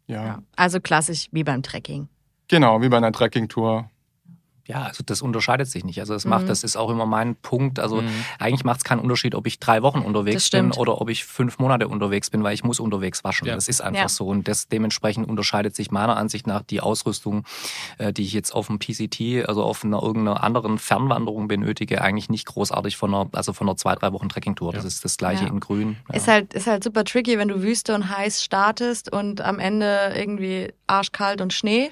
ja. 0.07 0.27
ja. 0.27 0.43
Also 0.57 0.81
klassisch 0.81 1.29
wie 1.33 1.45
beim 1.45 1.63
Trekking. 1.63 2.09
Genau, 2.49 2.83
wie 2.83 2.89
bei 2.89 2.97
einer 2.97 3.13
Trekkingtour. 3.13 3.91
Ja, 4.71 4.83
also 4.85 5.03
das 5.05 5.21
unterscheidet 5.21 5.67
sich 5.67 5.85
nicht. 5.85 5.99
Also 5.99 6.15
es 6.15 6.25
macht, 6.25 6.45
mhm. 6.45 6.47
das 6.47 6.63
ist 6.63 6.77
auch 6.77 6.91
immer 6.91 7.05
mein 7.05 7.35
Punkt. 7.35 7.81
Also 7.81 8.03
mhm. 8.03 8.09
eigentlich 8.39 8.63
macht 8.63 8.79
es 8.79 8.85
keinen 8.85 9.01
Unterschied, 9.01 9.35
ob 9.35 9.49
ich 9.49 9.59
drei 9.59 9.83
Wochen 9.83 9.99
unterwegs 9.99 10.49
bin 10.49 10.71
oder 10.71 11.01
ob 11.01 11.11
ich 11.11 11.25
fünf 11.25 11.59
Monate 11.59 11.89
unterwegs 11.89 12.31
bin, 12.31 12.45
weil 12.45 12.55
ich 12.55 12.63
muss 12.63 12.79
unterwegs 12.79 13.25
waschen. 13.25 13.49
Ja. 13.49 13.57
Das 13.57 13.67
ist 13.67 13.81
einfach 13.81 14.03
ja. 14.03 14.09
so. 14.09 14.29
Und 14.29 14.47
das 14.47 14.69
dementsprechend 14.69 15.29
unterscheidet 15.29 15.75
sich 15.75 15.91
meiner 15.91 16.17
Ansicht 16.17 16.47
nach 16.47 16.63
die 16.63 16.81
Ausrüstung, 16.81 17.45
äh, 17.99 18.13
die 18.13 18.23
ich 18.23 18.33
jetzt 18.33 18.55
auf 18.55 18.69
dem 18.69 18.79
PCT, 18.79 19.49
also 19.49 19.65
auf 19.65 19.85
einer 19.85 20.01
irgendeiner 20.01 20.45
anderen 20.45 20.79
Fernwanderung 20.79 21.49
benötige, 21.49 22.01
eigentlich 22.01 22.29
nicht 22.29 22.47
großartig 22.47 22.97
von 22.97 23.13
einer, 23.13 23.29
also 23.33 23.53
von 23.53 23.69
einer 23.69 23.77
zwei, 23.77 23.97
drei 23.97 24.13
Wochen 24.13 24.29
Trekkingtour. 24.29 24.73
Ja. 24.73 24.77
Das 24.77 24.85
ist 24.85 25.05
das 25.05 25.17
gleiche 25.17 25.47
in 25.47 25.59
Grün. 25.59 25.97
Ist 26.13 26.29
halt, 26.29 26.55
ist 26.55 26.69
halt 26.69 26.85
super 26.85 27.03
tricky, 27.03 27.39
wenn 27.39 27.49
du 27.49 27.61
Wüste 27.61 27.93
und 27.93 28.09
heiß 28.09 28.45
startest 28.45 29.13
und 29.13 29.41
am 29.41 29.59
Ende 29.59 30.13
irgendwie 30.15 30.73
arschkalt 30.87 31.41
und 31.41 31.53
Schnee 31.53 31.91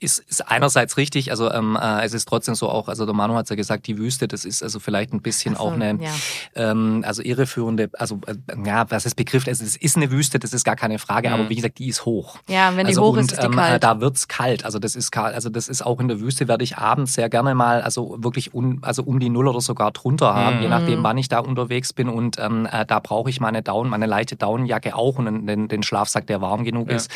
ist, 0.00 0.20
ist 0.28 0.48
einerseits 0.48 0.96
richtig, 0.96 1.30
also 1.30 1.50
ähm, 1.50 1.78
äh, 1.80 2.04
es 2.04 2.14
ist 2.14 2.26
trotzdem 2.28 2.54
so 2.54 2.68
auch, 2.68 2.88
also 2.88 3.04
der 3.04 3.14
Manu 3.14 3.34
hat 3.34 3.48
ja 3.50 3.56
gesagt, 3.56 3.86
die 3.86 3.98
Wüste, 3.98 4.28
das 4.28 4.44
ist 4.44 4.62
also 4.62 4.80
vielleicht 4.80 5.12
ein 5.12 5.22
bisschen 5.22 5.54
so, 5.54 5.60
auch 5.60 5.72
eine, 5.72 5.98
ja. 6.00 6.10
ähm, 6.54 7.04
also 7.06 7.22
irreführende, 7.22 7.90
also 7.94 8.20
äh, 8.26 8.34
ja, 8.64 8.90
was 8.90 9.06
ist 9.06 9.16
Begriff, 9.16 9.46
also 9.46 9.64
es 9.64 9.76
ist 9.76 9.96
eine 9.96 10.10
Wüste, 10.10 10.38
das 10.38 10.52
ist 10.52 10.64
gar 10.64 10.76
keine 10.76 10.98
Frage, 10.98 11.28
mhm. 11.28 11.34
aber 11.34 11.48
wie 11.48 11.56
gesagt, 11.56 11.78
die 11.78 11.88
ist 11.88 12.04
hoch. 12.04 12.38
Ja, 12.48 12.76
wenn 12.76 12.86
die 12.86 12.90
also, 12.90 13.02
hoch 13.02 13.12
und, 13.12 13.20
ist, 13.20 13.32
ist 13.32 13.42
die 13.42 13.46
ähm, 13.46 13.52
kalt. 13.52 13.82
Da 13.82 14.00
wird's 14.00 14.28
kalt, 14.28 14.64
also 14.64 14.78
das 14.78 14.96
ist 14.96 15.10
kalt, 15.10 15.34
also 15.34 15.48
das 15.48 15.68
ist 15.68 15.84
auch 15.84 16.00
in 16.00 16.08
der 16.08 16.20
Wüste 16.20 16.48
werde 16.48 16.64
ich 16.64 16.78
abends 16.78 17.14
sehr 17.14 17.28
gerne 17.28 17.54
mal, 17.54 17.82
also 17.82 18.16
wirklich 18.18 18.54
un, 18.54 18.78
also 18.82 19.02
um 19.02 19.18
die 19.18 19.30
Null 19.30 19.48
oder 19.48 19.60
sogar 19.60 19.90
drunter 19.90 20.34
haben, 20.34 20.56
mhm. 20.56 20.62
je 20.62 20.68
nachdem, 20.68 21.02
wann 21.02 21.18
ich 21.18 21.28
da 21.28 21.40
unterwegs 21.40 21.92
bin 21.92 22.08
und 22.08 22.38
ähm, 22.38 22.66
äh, 22.70 22.86
da 22.86 23.00
brauche 23.00 23.30
ich 23.30 23.40
meine 23.40 23.62
Down, 23.62 23.88
meine 23.88 24.06
leichte 24.06 24.36
Daunenjacke 24.36 24.94
auch 24.94 25.18
und 25.18 25.46
den, 25.46 25.68
den 25.68 25.82
Schlafsack, 25.82 26.26
der 26.26 26.40
warm 26.40 26.64
genug 26.64 26.90
ja. 26.90 26.96
ist. 26.96 27.10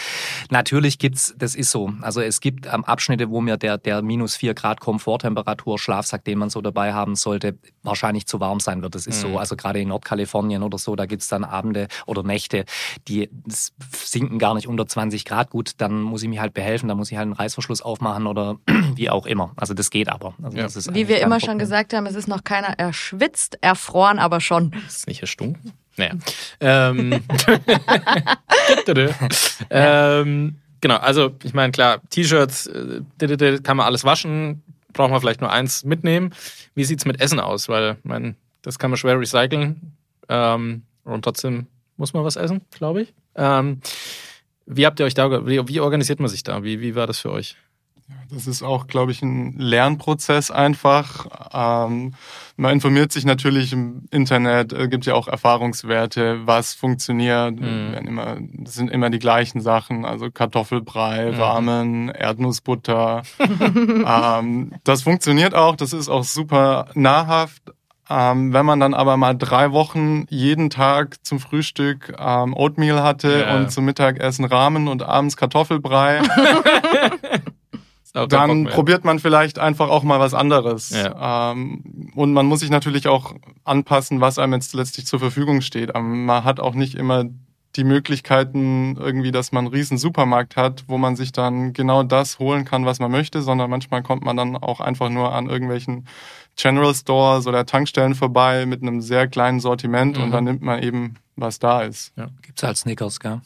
Natürlich 0.50 0.98
gibt's, 0.98 1.34
das 1.38 1.54
ist 1.54 1.70
so, 1.70 1.92
also 2.00 2.20
es 2.20 2.40
gibt 2.40 2.71
ähm, 2.72 2.84
Abschnitte, 2.84 3.30
wo 3.30 3.40
mir 3.40 3.56
der, 3.56 3.78
der 3.78 4.02
minus 4.02 4.36
4 4.36 4.54
Grad 4.54 4.80
Komforttemperatur 4.80 5.78
Schlafsack, 5.78 6.24
den 6.24 6.38
man 6.38 6.50
so 6.50 6.60
dabei 6.60 6.92
haben 6.92 7.14
sollte, 7.14 7.58
wahrscheinlich 7.82 8.26
zu 8.26 8.40
warm 8.40 8.60
sein 8.60 8.82
wird. 8.82 8.94
Das 8.94 9.06
ist 9.06 9.24
mhm. 9.24 9.32
so, 9.32 9.38
also 9.38 9.56
gerade 9.56 9.80
in 9.80 9.88
Nordkalifornien 9.88 10.62
oder 10.62 10.78
so, 10.78 10.96
da 10.96 11.06
gibt's 11.06 11.28
dann 11.28 11.44
Abende 11.44 11.88
oder 12.06 12.22
Nächte, 12.22 12.64
die 13.08 13.30
sinken 13.46 14.38
gar 14.38 14.54
nicht 14.54 14.66
unter 14.66 14.86
20 14.86 15.24
Grad. 15.24 15.50
Gut, 15.50 15.72
dann 15.78 16.02
muss 16.02 16.22
ich 16.22 16.28
mich 16.28 16.40
halt 16.40 16.54
behelfen, 16.54 16.88
dann 16.88 16.96
muss 16.96 17.10
ich 17.10 17.16
halt 17.16 17.26
einen 17.26 17.34
Reißverschluss 17.34 17.82
aufmachen 17.82 18.26
oder 18.26 18.56
wie 18.94 19.10
auch 19.10 19.26
immer. 19.26 19.52
Also 19.56 19.74
das 19.74 19.90
geht 19.90 20.08
aber. 20.08 20.34
Also 20.42 20.56
ja. 20.56 20.64
das 20.64 20.94
wie 20.94 21.08
wir 21.08 21.18
immer 21.18 21.36
Problem. 21.36 21.40
schon 21.40 21.58
gesagt 21.58 21.92
haben, 21.94 22.06
es 22.06 22.14
ist 22.14 22.28
noch 22.28 22.44
keiner 22.44 22.78
erschwitzt, 22.78 23.58
erfroren 23.60 24.18
aber 24.18 24.40
schon. 24.40 24.70
Das 24.70 24.96
ist 24.98 25.06
nicht 25.06 25.20
erstunken. 25.20 25.72
Naja. 25.96 26.14
ähm. 26.60 27.22
ähm, 29.70 30.56
Genau, 30.82 30.96
also 30.96 31.32
ich 31.44 31.54
meine, 31.54 31.70
klar, 31.70 32.02
T-Shirts, 32.10 32.66
äh, 32.66 33.60
kann 33.62 33.76
man 33.76 33.86
alles 33.86 34.04
waschen, 34.04 34.62
braucht 34.92 35.10
man 35.10 35.20
vielleicht 35.20 35.40
nur 35.40 35.50
eins 35.50 35.84
mitnehmen. 35.84 36.34
Wie 36.74 36.84
sieht's 36.84 37.06
mit 37.06 37.20
Essen 37.20 37.40
aus? 37.40 37.68
Weil, 37.68 37.96
ich 37.98 38.04
meine, 38.04 38.34
das 38.62 38.78
kann 38.78 38.90
man 38.90 38.98
schwer 38.98 39.18
recyceln 39.18 39.94
ähm, 40.28 40.82
und 41.04 41.22
trotzdem 41.22 41.68
muss 41.96 42.12
man 42.12 42.24
was 42.24 42.36
essen, 42.36 42.62
glaube 42.72 43.02
ich. 43.02 43.14
Ähm, 43.36 43.80
wie 44.66 44.84
habt 44.84 44.98
ihr 44.98 45.06
euch 45.06 45.14
da, 45.14 45.46
wie, 45.46 45.66
wie 45.68 45.80
organisiert 45.80 46.18
man 46.18 46.28
sich 46.28 46.42
da? 46.42 46.64
Wie, 46.64 46.80
wie 46.80 46.96
war 46.96 47.06
das 47.06 47.20
für 47.20 47.30
euch? 47.30 47.56
Das 48.32 48.46
ist 48.46 48.62
auch, 48.62 48.86
glaube 48.86 49.12
ich, 49.12 49.22
ein 49.22 49.58
Lernprozess 49.58 50.50
einfach. 50.50 51.26
Ähm, 51.52 52.14
man 52.56 52.72
informiert 52.72 53.12
sich 53.12 53.24
natürlich 53.26 53.72
im 53.72 54.06
Internet, 54.10 54.72
äh, 54.72 54.88
gibt 54.88 55.04
ja 55.04 55.14
auch 55.14 55.28
Erfahrungswerte, 55.28 56.46
was 56.46 56.72
funktioniert. 56.72 57.60
Mhm. 57.60 57.94
Immer, 58.06 58.38
das 58.40 58.74
sind 58.74 58.90
immer 58.90 59.10
die 59.10 59.18
gleichen 59.18 59.60
Sachen, 59.60 60.04
also 60.04 60.30
Kartoffelbrei, 60.30 61.32
mhm. 61.32 61.40
Ramen, 61.40 62.08
Erdnussbutter. 62.08 63.22
ähm, 63.38 64.72
das 64.84 65.02
funktioniert 65.02 65.54
auch, 65.54 65.76
das 65.76 65.92
ist 65.92 66.08
auch 66.08 66.24
super 66.24 66.86
nahrhaft. 66.94 67.62
Ähm, 68.10 68.52
wenn 68.52 68.66
man 68.66 68.80
dann 68.80 68.94
aber 68.94 69.16
mal 69.16 69.34
drei 69.34 69.72
Wochen 69.72 70.26
jeden 70.28 70.70
Tag 70.70 71.24
zum 71.24 71.38
Frühstück 71.38 72.14
ähm, 72.18 72.54
Oatmeal 72.54 73.02
hatte 73.02 73.44
ja. 73.46 73.56
und 73.56 73.70
zum 73.70 73.84
Mittagessen 73.84 74.44
Ramen 74.44 74.88
und 74.88 75.02
abends 75.02 75.36
Kartoffelbrei. 75.36 76.20
dann 78.12 78.64
probiert 78.66 79.04
man 79.04 79.18
vielleicht 79.18 79.58
einfach 79.58 79.88
auch 79.88 80.02
mal 80.02 80.20
was 80.20 80.34
anderes. 80.34 80.90
Ja. 80.90 81.52
Ähm, 81.52 82.12
und 82.14 82.32
man 82.32 82.46
muss 82.46 82.60
sich 82.60 82.70
natürlich 82.70 83.08
auch 83.08 83.34
anpassen, 83.64 84.20
was 84.20 84.38
einem 84.38 84.54
jetzt 84.54 84.74
letztlich 84.74 85.06
zur 85.06 85.18
Verfügung 85.18 85.62
steht. 85.62 85.92
Ähm, 85.94 86.26
man 86.26 86.44
hat 86.44 86.60
auch 86.60 86.74
nicht 86.74 86.94
immer 86.94 87.24
die 87.76 87.84
Möglichkeiten 87.84 88.96
irgendwie, 88.96 89.30
dass 89.30 89.50
man 89.52 89.64
einen 89.64 89.74
riesen 89.74 89.96
Supermarkt 89.96 90.56
hat, 90.56 90.84
wo 90.88 90.98
man 90.98 91.16
sich 91.16 91.32
dann 91.32 91.72
genau 91.72 92.02
das 92.02 92.38
holen 92.38 92.66
kann, 92.66 92.84
was 92.84 93.00
man 93.00 93.10
möchte, 93.10 93.40
sondern 93.40 93.70
manchmal 93.70 94.02
kommt 94.02 94.24
man 94.24 94.36
dann 94.36 94.56
auch 94.56 94.80
einfach 94.80 95.08
nur 95.08 95.32
an 95.32 95.48
irgendwelchen 95.48 96.06
General 96.56 96.94
Stores 96.94 97.46
oder 97.46 97.64
Tankstellen 97.64 98.14
vorbei 98.14 98.66
mit 98.66 98.82
einem 98.82 99.00
sehr 99.00 99.26
kleinen 99.26 99.60
Sortiment 99.60 100.18
mhm. 100.18 100.24
und 100.24 100.30
dann 100.32 100.44
nimmt 100.44 100.60
man 100.60 100.82
eben, 100.82 101.14
was 101.36 101.58
da 101.58 101.80
ist. 101.80 102.12
Ja. 102.16 102.28
Gibt's 102.42 102.62
halt 102.62 102.76
Snickers, 102.76 103.20
gell? 103.20 103.40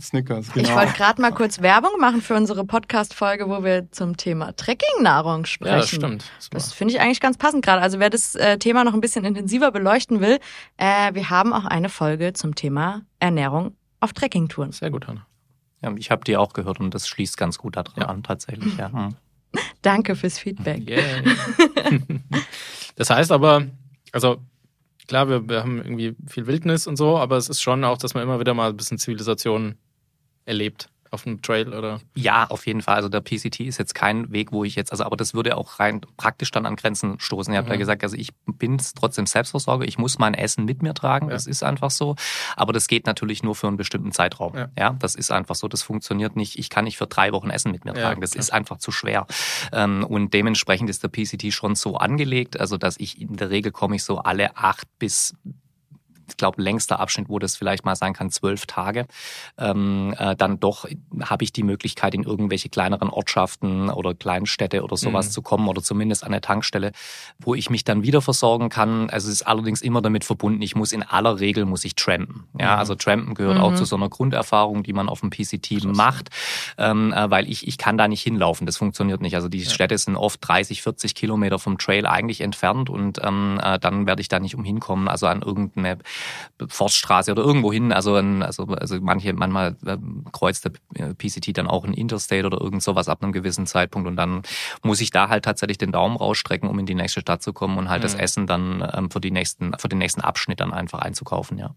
Snickers, 0.00 0.52
genau. 0.52 0.68
Ich 0.68 0.74
wollte 0.74 0.92
gerade 0.92 1.20
mal 1.20 1.32
kurz 1.32 1.60
Werbung 1.60 1.98
machen 2.00 2.22
für 2.22 2.34
unsere 2.34 2.64
Podcast-Folge, 2.64 3.48
wo 3.48 3.62
wir 3.62 3.90
zum 3.90 4.16
Thema 4.16 4.54
Trekkingnahrung 4.56 5.44
sprechen. 5.44 5.72
Ja, 5.72 5.78
das 5.80 5.90
stimmt. 5.90 6.24
Das 6.50 6.72
finde 6.72 6.94
ich 6.94 7.00
eigentlich 7.00 7.20
ganz 7.20 7.36
passend 7.36 7.64
gerade. 7.64 7.82
Also 7.82 7.98
wer 7.98 8.10
das 8.10 8.34
äh, 8.34 8.58
Thema 8.58 8.84
noch 8.84 8.94
ein 8.94 9.00
bisschen 9.00 9.24
intensiver 9.24 9.70
beleuchten 9.70 10.20
will, 10.20 10.38
äh, 10.76 11.14
wir 11.14 11.30
haben 11.30 11.52
auch 11.52 11.64
eine 11.64 11.88
Folge 11.88 12.32
zum 12.32 12.54
Thema 12.54 13.02
Ernährung 13.18 13.76
auf 14.00 14.12
Trekkingtouren. 14.12 14.72
Sehr 14.72 14.90
gut, 14.90 15.06
Hanna. 15.06 15.26
Ja, 15.82 15.92
ich 15.96 16.10
habe 16.10 16.24
die 16.24 16.36
auch 16.36 16.52
gehört 16.52 16.80
und 16.80 16.94
das 16.94 17.08
schließt 17.08 17.36
ganz 17.36 17.58
gut 17.58 17.76
daran 17.76 17.94
ja. 17.96 18.06
an, 18.06 18.22
tatsächlich. 18.22 18.76
Ja. 18.76 18.92
Hm. 18.92 19.16
Danke 19.82 20.16
fürs 20.16 20.38
Feedback. 20.38 20.88
Yeah. 20.88 21.22
das 22.96 23.10
heißt 23.10 23.32
aber, 23.32 23.66
also 24.12 24.38
klar, 25.12 25.28
wir, 25.28 25.46
wir 25.46 25.60
haben 25.60 25.76
irgendwie 25.76 26.16
viel 26.26 26.46
Wildnis 26.46 26.86
und 26.86 26.96
so, 26.96 27.18
aber 27.18 27.36
es 27.36 27.50
ist 27.50 27.60
schon 27.60 27.84
auch, 27.84 27.98
dass 27.98 28.14
man 28.14 28.22
immer 28.22 28.40
wieder 28.40 28.54
mal 28.54 28.70
ein 28.70 28.76
bisschen 28.78 28.96
Zivilisation 28.96 29.76
erlebt. 30.46 30.88
Auf 31.12 31.24
dem 31.24 31.42
Trail 31.42 31.74
oder? 31.74 32.00
Ja, 32.14 32.46
auf 32.48 32.66
jeden 32.66 32.82
Fall. 32.82 32.96
Also 32.96 33.08
der 33.08 33.20
PCT 33.20 33.60
ist 33.60 33.78
jetzt 33.78 33.94
kein 33.94 34.32
Weg, 34.32 34.52
wo 34.52 34.64
ich 34.64 34.74
jetzt, 34.74 34.90
also 34.92 35.04
aber 35.04 35.16
das 35.16 35.34
würde 35.34 35.56
auch 35.56 35.78
rein 35.78 36.00
praktisch 36.16 36.50
dann 36.50 36.66
an 36.66 36.76
Grenzen 36.76 37.20
stoßen. 37.20 37.52
Ihr 37.52 37.58
habt 37.58 37.68
mhm. 37.68 37.74
ja 37.74 37.78
gesagt, 37.78 38.02
also 38.02 38.16
ich 38.16 38.30
bin 38.46 38.78
trotzdem 38.94 39.26
Selbstversorger, 39.26 39.86
ich 39.86 39.98
muss 39.98 40.18
mein 40.18 40.34
Essen 40.34 40.64
mit 40.64 40.82
mir 40.82 40.94
tragen, 40.94 41.26
ja. 41.26 41.32
das 41.32 41.46
ist 41.46 41.62
einfach 41.62 41.90
so. 41.90 42.16
Aber 42.56 42.72
das 42.72 42.88
geht 42.88 43.06
natürlich 43.06 43.42
nur 43.42 43.54
für 43.54 43.68
einen 43.68 43.76
bestimmten 43.76 44.12
Zeitraum. 44.12 44.54
Ja. 44.54 44.68
ja. 44.78 44.96
das 44.98 45.14
ist 45.14 45.30
einfach 45.30 45.54
so, 45.54 45.68
das 45.68 45.82
funktioniert 45.82 46.36
nicht. 46.36 46.58
Ich 46.58 46.70
kann 46.70 46.84
nicht 46.84 46.96
für 46.96 47.06
drei 47.06 47.32
Wochen 47.32 47.50
Essen 47.50 47.72
mit 47.72 47.84
mir 47.84 47.92
tragen, 47.94 48.20
das 48.20 48.34
ist 48.34 48.52
einfach 48.52 48.78
zu 48.78 48.90
schwer. 48.90 49.26
Ähm, 49.72 50.04
und 50.04 50.32
dementsprechend 50.32 50.88
ist 50.88 51.02
der 51.02 51.08
PCT 51.08 51.52
schon 51.52 51.74
so 51.74 51.96
angelegt, 51.96 52.58
also 52.58 52.78
dass 52.78 52.98
ich 52.98 53.20
in 53.20 53.36
der 53.36 53.50
Regel 53.50 53.72
komme 53.72 53.96
ich 53.96 54.04
so 54.04 54.18
alle 54.18 54.56
acht 54.56 54.86
bis 54.98 55.34
ich 56.32 56.36
glaube, 56.36 56.60
längster 56.60 56.98
Abschnitt, 56.98 57.28
wo 57.28 57.38
das 57.38 57.56
vielleicht 57.56 57.84
mal 57.84 57.96
sein 57.96 58.12
kann, 58.12 58.30
zwölf 58.30 58.66
Tage, 58.66 59.06
ähm, 59.58 60.14
äh, 60.18 60.34
dann 60.34 60.58
doch 60.60 60.86
habe 61.22 61.44
ich 61.44 61.52
die 61.52 61.62
Möglichkeit, 61.62 62.14
in 62.14 62.22
irgendwelche 62.24 62.68
kleineren 62.68 63.10
Ortschaften 63.10 63.90
oder 63.90 64.14
Kleinstädte 64.14 64.82
oder 64.82 64.96
sowas 64.96 65.26
mhm. 65.26 65.30
zu 65.30 65.42
kommen 65.42 65.68
oder 65.68 65.82
zumindest 65.82 66.24
an 66.24 66.32
eine 66.32 66.40
Tankstelle, 66.40 66.92
wo 67.38 67.54
ich 67.54 67.70
mich 67.70 67.84
dann 67.84 68.02
wieder 68.02 68.22
versorgen 68.22 68.68
kann. 68.68 69.10
Also 69.10 69.28
es 69.28 69.34
ist 69.34 69.42
allerdings 69.42 69.82
immer 69.82 70.02
damit 70.02 70.24
verbunden, 70.24 70.62
ich 70.62 70.74
muss 70.74 70.92
in 70.92 71.02
aller 71.02 71.40
Regel 71.40 71.64
muss 71.64 71.84
ich 71.84 71.94
trampen. 71.94 72.44
Ja, 72.58 72.74
mhm. 72.74 72.78
also 72.78 72.94
trampen 72.94 73.34
gehört 73.34 73.58
mhm. 73.58 73.62
auch 73.62 73.74
zu 73.74 73.84
so 73.84 73.96
einer 73.96 74.08
Grunderfahrung, 74.08 74.82
die 74.82 74.92
man 74.92 75.08
auf 75.08 75.20
dem 75.20 75.30
PCT 75.30 75.82
Krass. 75.82 75.96
macht, 75.96 76.30
ähm, 76.78 77.12
äh, 77.12 77.30
weil 77.30 77.48
ich, 77.48 77.68
ich 77.68 77.78
kann 77.78 77.98
da 77.98 78.08
nicht 78.08 78.22
hinlaufen. 78.22 78.66
Das 78.66 78.76
funktioniert 78.76 79.20
nicht. 79.20 79.34
Also 79.34 79.48
die 79.48 79.62
ja. 79.62 79.70
Städte 79.70 79.98
sind 79.98 80.16
oft 80.16 80.46
30, 80.46 80.82
40 80.82 81.14
Kilometer 81.14 81.58
vom 81.58 81.78
Trail 81.78 82.06
eigentlich 82.06 82.40
entfernt 82.40 82.88
und 82.88 83.20
ähm, 83.22 83.60
äh, 83.62 83.78
dann 83.78 84.06
werde 84.06 84.22
ich 84.22 84.28
da 84.28 84.40
nicht 84.40 84.54
umhin 84.54 84.80
kommen. 84.80 85.08
Also 85.08 85.26
an 85.26 85.42
irgendeine 85.42 85.98
Forststraße 86.66 87.32
oder 87.32 87.42
irgendwo 87.42 87.72
hin. 87.72 87.92
Also, 87.92 88.14
ein, 88.14 88.42
also, 88.42 88.64
also 88.64 88.98
manche, 89.00 89.32
manchmal 89.32 89.76
äh, 89.86 89.98
kreuzt 90.32 90.64
der 90.64 91.14
PCT 91.14 91.56
dann 91.56 91.66
auch 91.66 91.84
ein 91.84 91.94
Interstate 91.94 92.46
oder 92.46 92.60
irgend 92.60 92.82
sowas 92.82 93.08
ab 93.08 93.22
einem 93.22 93.32
gewissen 93.32 93.66
Zeitpunkt 93.66 94.08
und 94.08 94.16
dann 94.16 94.42
muss 94.82 95.00
ich 95.00 95.10
da 95.10 95.28
halt 95.28 95.44
tatsächlich 95.44 95.78
den 95.78 95.92
Daumen 95.92 96.16
rausstrecken, 96.16 96.68
um 96.68 96.78
in 96.78 96.86
die 96.86 96.94
nächste 96.94 97.20
Stadt 97.20 97.42
zu 97.42 97.52
kommen 97.52 97.78
und 97.78 97.88
halt 97.88 98.00
mhm. 98.00 98.04
das 98.04 98.14
Essen 98.14 98.46
dann 98.46 98.88
ähm, 98.94 99.10
für 99.10 99.20
die 99.20 99.30
nächsten, 99.30 99.72
für 99.78 99.88
den 99.88 99.98
nächsten 99.98 100.20
Abschnitt 100.20 100.60
dann 100.60 100.72
einfach 100.72 101.00
einzukaufen, 101.00 101.58
ja. 101.58 101.74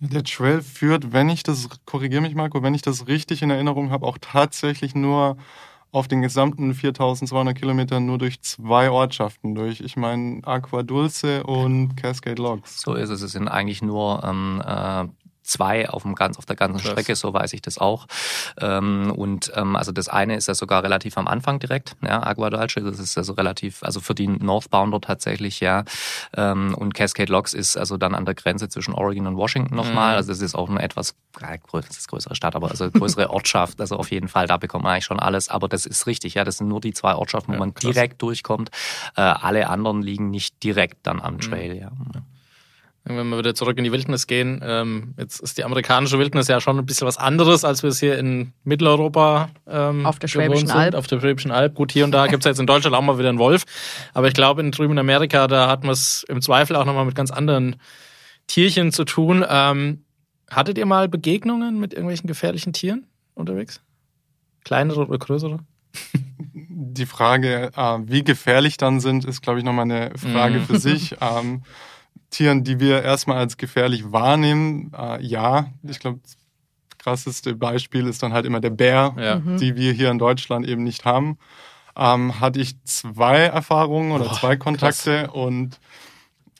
Der 0.00 0.22
Trail 0.22 0.62
führt, 0.62 1.12
wenn 1.12 1.28
ich 1.28 1.42
das, 1.42 1.68
korrigiere 1.84 2.22
mich 2.22 2.34
Marco, 2.36 2.62
wenn 2.62 2.74
ich 2.74 2.82
das 2.82 3.08
richtig 3.08 3.42
in 3.42 3.50
Erinnerung 3.50 3.90
habe, 3.90 4.06
auch 4.06 4.18
tatsächlich 4.20 4.94
nur 4.94 5.36
auf 5.90 6.08
den 6.08 6.22
gesamten 6.22 6.74
4200 6.74 7.56
Kilometern 7.56 8.06
nur 8.06 8.18
durch 8.18 8.40
zwei 8.42 8.90
Ortschaften 8.90 9.54
durch. 9.54 9.80
Ich 9.80 9.96
meine 9.96 10.40
Aqua 10.44 10.82
Dulce 10.82 11.42
und 11.44 11.96
Cascade 11.96 12.40
Logs. 12.40 12.80
So 12.80 12.94
ist 12.94 13.10
es. 13.10 13.22
Es 13.22 13.32
sind 13.32 13.48
eigentlich 13.48 13.82
nur 13.82 14.22
ähm, 14.24 14.62
äh, 14.64 15.06
zwei 15.48 15.88
auf, 15.88 16.02
dem 16.02 16.14
ganz, 16.14 16.38
auf 16.38 16.46
der 16.46 16.56
ganzen 16.56 16.80
Krass. 16.80 16.92
Strecke, 16.92 17.16
so 17.16 17.32
weiß 17.32 17.52
ich 17.52 17.62
das 17.62 17.78
auch. 17.78 18.06
Ähm, 18.60 19.12
und 19.14 19.52
ähm, 19.54 19.76
also 19.76 19.92
das 19.92 20.08
eine 20.08 20.36
ist 20.36 20.48
ja 20.48 20.54
sogar 20.54 20.82
relativ 20.82 21.18
am 21.18 21.28
Anfang 21.28 21.58
direkt, 21.58 21.96
ja, 22.02 22.24
Agua 22.24 22.50
Dulce, 22.50 22.80
das 22.80 22.98
ist 22.98 23.16
also 23.18 23.32
relativ, 23.32 23.82
also 23.82 24.00
für 24.00 24.14
die 24.14 24.28
Northbounder 24.28 25.00
tatsächlich, 25.00 25.60
ja. 25.60 25.84
Ähm, 26.36 26.74
und 26.74 26.94
Cascade 26.94 27.32
Locks 27.32 27.54
ist 27.54 27.76
also 27.76 27.96
dann 27.96 28.14
an 28.14 28.24
der 28.24 28.34
Grenze 28.34 28.68
zwischen 28.68 28.94
Oregon 28.94 29.26
und 29.26 29.36
Washington 29.36 29.74
nochmal. 29.74 30.12
Mhm. 30.12 30.16
Also 30.16 30.32
das 30.32 30.40
ist 30.40 30.54
auch 30.54 30.68
eine 30.68 30.82
etwas 30.82 31.14
das 31.40 31.98
ist 31.98 32.08
größere 32.08 32.34
Stadt, 32.34 32.56
aber 32.56 32.70
also 32.70 32.90
größere 32.90 33.30
Ortschaft. 33.30 33.80
Also 33.80 33.96
auf 33.96 34.10
jeden 34.10 34.28
Fall, 34.28 34.46
da 34.46 34.56
bekommt 34.56 34.84
man 34.84 34.94
eigentlich 34.94 35.04
schon 35.04 35.20
alles. 35.20 35.48
Aber 35.48 35.68
das 35.68 35.86
ist 35.86 36.06
richtig, 36.06 36.34
ja. 36.34 36.44
Das 36.44 36.58
sind 36.58 36.68
nur 36.68 36.80
die 36.80 36.92
zwei 36.92 37.14
Ortschaften, 37.14 37.52
wo 37.52 37.54
ja, 37.54 37.60
man 37.60 37.74
direkt 37.74 38.20
durchkommt. 38.22 38.70
Äh, 39.16 39.22
alle 39.22 39.68
anderen 39.68 40.02
liegen 40.02 40.30
nicht 40.30 40.62
direkt 40.62 41.06
dann 41.06 41.20
am 41.20 41.34
mhm. 41.34 41.40
Trail, 41.40 41.74
mhm. 41.74 41.80
ja. 41.80 41.90
Wenn 43.08 43.28
wir 43.28 43.38
wieder 43.38 43.54
zurück 43.54 43.78
in 43.78 43.84
die 43.84 43.92
Wildnis 43.92 44.26
gehen, 44.26 44.60
ähm, 44.62 45.14
jetzt 45.16 45.40
ist 45.40 45.56
die 45.56 45.64
amerikanische 45.64 46.18
Wildnis 46.18 46.46
ja 46.48 46.60
schon 46.60 46.78
ein 46.78 46.86
bisschen 46.86 47.06
was 47.06 47.16
anderes, 47.16 47.64
als 47.64 47.82
wir 47.82 47.90
es 47.90 47.98
hier 47.98 48.18
in 48.18 48.52
Mitteleuropa 48.64 49.48
ähm, 49.66 50.04
auf 50.04 50.18
der 50.18 50.28
Schwäbischen 50.28 50.70
Alb. 50.70 50.94
Auf 50.94 51.06
der 51.06 51.20
Schwäbischen 51.20 51.50
Alb. 51.50 51.74
Gut, 51.74 51.90
hier 51.90 52.04
und 52.04 52.12
da 52.12 52.26
gibt 52.26 52.44
es 52.44 52.48
jetzt 52.48 52.60
in 52.60 52.66
Deutschland 52.66 52.94
auch 52.94 53.02
mal 53.02 53.18
wieder 53.18 53.30
einen 53.30 53.38
Wolf. 53.38 53.64
Aber 54.12 54.28
ich 54.28 54.34
glaube, 54.34 54.60
in 54.60 54.70
drüben 54.70 54.92
in 54.92 54.98
Amerika, 54.98 55.46
da 55.46 55.68
hat 55.68 55.84
man 55.84 55.92
es 55.92 56.24
im 56.28 56.42
Zweifel 56.42 56.76
auch 56.76 56.84
nochmal 56.84 57.06
mit 57.06 57.14
ganz 57.14 57.30
anderen 57.30 57.76
Tierchen 58.46 58.92
zu 58.92 59.04
tun. 59.04 59.44
Ähm, 59.48 60.04
hattet 60.50 60.76
ihr 60.78 60.86
mal 60.86 61.08
Begegnungen 61.08 61.80
mit 61.80 61.94
irgendwelchen 61.94 62.26
gefährlichen 62.26 62.72
Tieren 62.72 63.06
unterwegs? 63.34 63.80
Kleinere 64.64 65.06
oder 65.06 65.18
größere? 65.18 65.60
Die 66.70 67.06
Frage, 67.06 67.70
äh, 67.76 67.98
wie 68.04 68.24
gefährlich 68.24 68.76
dann 68.76 69.00
sind, 69.00 69.24
ist, 69.24 69.40
glaube 69.40 69.58
ich, 69.58 69.64
nochmal 69.64 69.84
eine 69.84 70.12
Frage 70.16 70.58
mhm. 70.58 70.64
für 70.64 70.78
sich. 70.78 71.16
Ähm, 71.20 71.62
Tieren, 72.30 72.64
die 72.64 72.78
wir 72.80 73.02
erstmal 73.02 73.38
als 73.38 73.56
gefährlich 73.56 74.12
wahrnehmen, 74.12 74.92
äh, 74.96 75.24
ja. 75.24 75.66
Ich 75.82 75.98
glaube, 75.98 76.20
das 76.22 76.36
krasseste 76.98 77.54
Beispiel 77.54 78.06
ist 78.06 78.22
dann 78.22 78.32
halt 78.32 78.44
immer 78.44 78.60
der 78.60 78.70
Bär, 78.70 79.14
ja. 79.18 79.36
Mhm. 79.36 79.58
die 79.58 79.76
wir 79.76 79.92
hier 79.92 80.10
in 80.10 80.18
Deutschland 80.18 80.66
eben 80.66 80.84
nicht 80.84 81.04
haben. 81.04 81.38
Ähm, 81.96 82.38
hatte 82.38 82.60
ich 82.60 82.82
zwei 82.84 83.38
Erfahrungen 83.38 84.12
oder 84.12 84.24
Boah, 84.24 84.34
zwei 84.34 84.56
Kontakte 84.56 85.24
krass. 85.24 85.34
und 85.34 85.80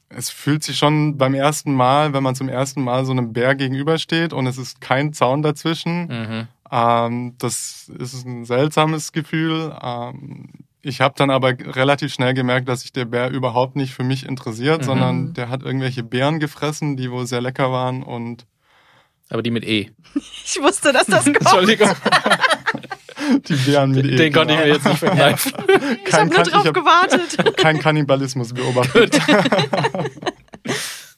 es 0.08 0.30
fühlt 0.30 0.64
sich 0.64 0.78
schon 0.78 1.18
beim 1.18 1.34
ersten 1.34 1.74
Mal, 1.74 2.12
wenn 2.12 2.22
man 2.22 2.34
zum 2.34 2.48
ersten 2.48 2.82
Mal 2.82 3.04
so 3.04 3.12
einem 3.12 3.32
Bär 3.32 3.54
gegenübersteht 3.54 4.32
und 4.32 4.46
es 4.46 4.56
ist 4.58 4.80
kein 4.80 5.12
Zaun 5.12 5.42
dazwischen. 5.42 6.06
Mhm. 6.06 6.48
Ähm, 6.70 7.34
das 7.38 7.90
ist 7.98 8.26
ein 8.26 8.44
seltsames 8.44 9.12
Gefühl. 9.12 9.76
Ähm, 9.82 10.48
ich 10.82 11.00
habe 11.00 11.14
dann 11.16 11.30
aber 11.30 11.54
relativ 11.58 12.12
schnell 12.12 12.34
gemerkt, 12.34 12.68
dass 12.68 12.82
sich 12.82 12.92
der 12.92 13.04
Bär 13.04 13.30
überhaupt 13.30 13.76
nicht 13.76 13.92
für 13.92 14.04
mich 14.04 14.26
interessiert, 14.26 14.82
mhm. 14.82 14.84
sondern 14.84 15.34
der 15.34 15.48
hat 15.48 15.62
irgendwelche 15.62 16.02
Beeren 16.02 16.38
gefressen, 16.38 16.96
die 16.96 17.10
wohl 17.10 17.26
sehr 17.26 17.40
lecker 17.40 17.72
waren 17.72 18.02
und. 18.02 18.46
Aber 19.30 19.42
die 19.42 19.50
mit 19.50 19.64
E. 19.64 19.90
Ich 20.14 20.58
wusste, 20.60 20.92
dass 20.92 21.06
das 21.06 21.24
kommt. 21.24 21.40
Entschuldigung. 21.40 21.90
die 23.48 23.54
Beeren 23.54 23.90
mit 23.90 24.06
E. 24.06 24.16
Den 24.16 24.32
konnte 24.32 24.54
ich 24.54 24.60
mir 24.60 24.68
jetzt 24.68 24.86
nicht 24.86 24.98
verkneifen. 24.98 25.52
ich 26.06 26.12
habe 26.12 26.30
nur 26.30 26.42
drauf 26.44 26.72
gewartet. 26.72 27.56
Kein 27.56 27.78
Kannibalismus 27.78 28.54
beobachtet. 28.54 29.20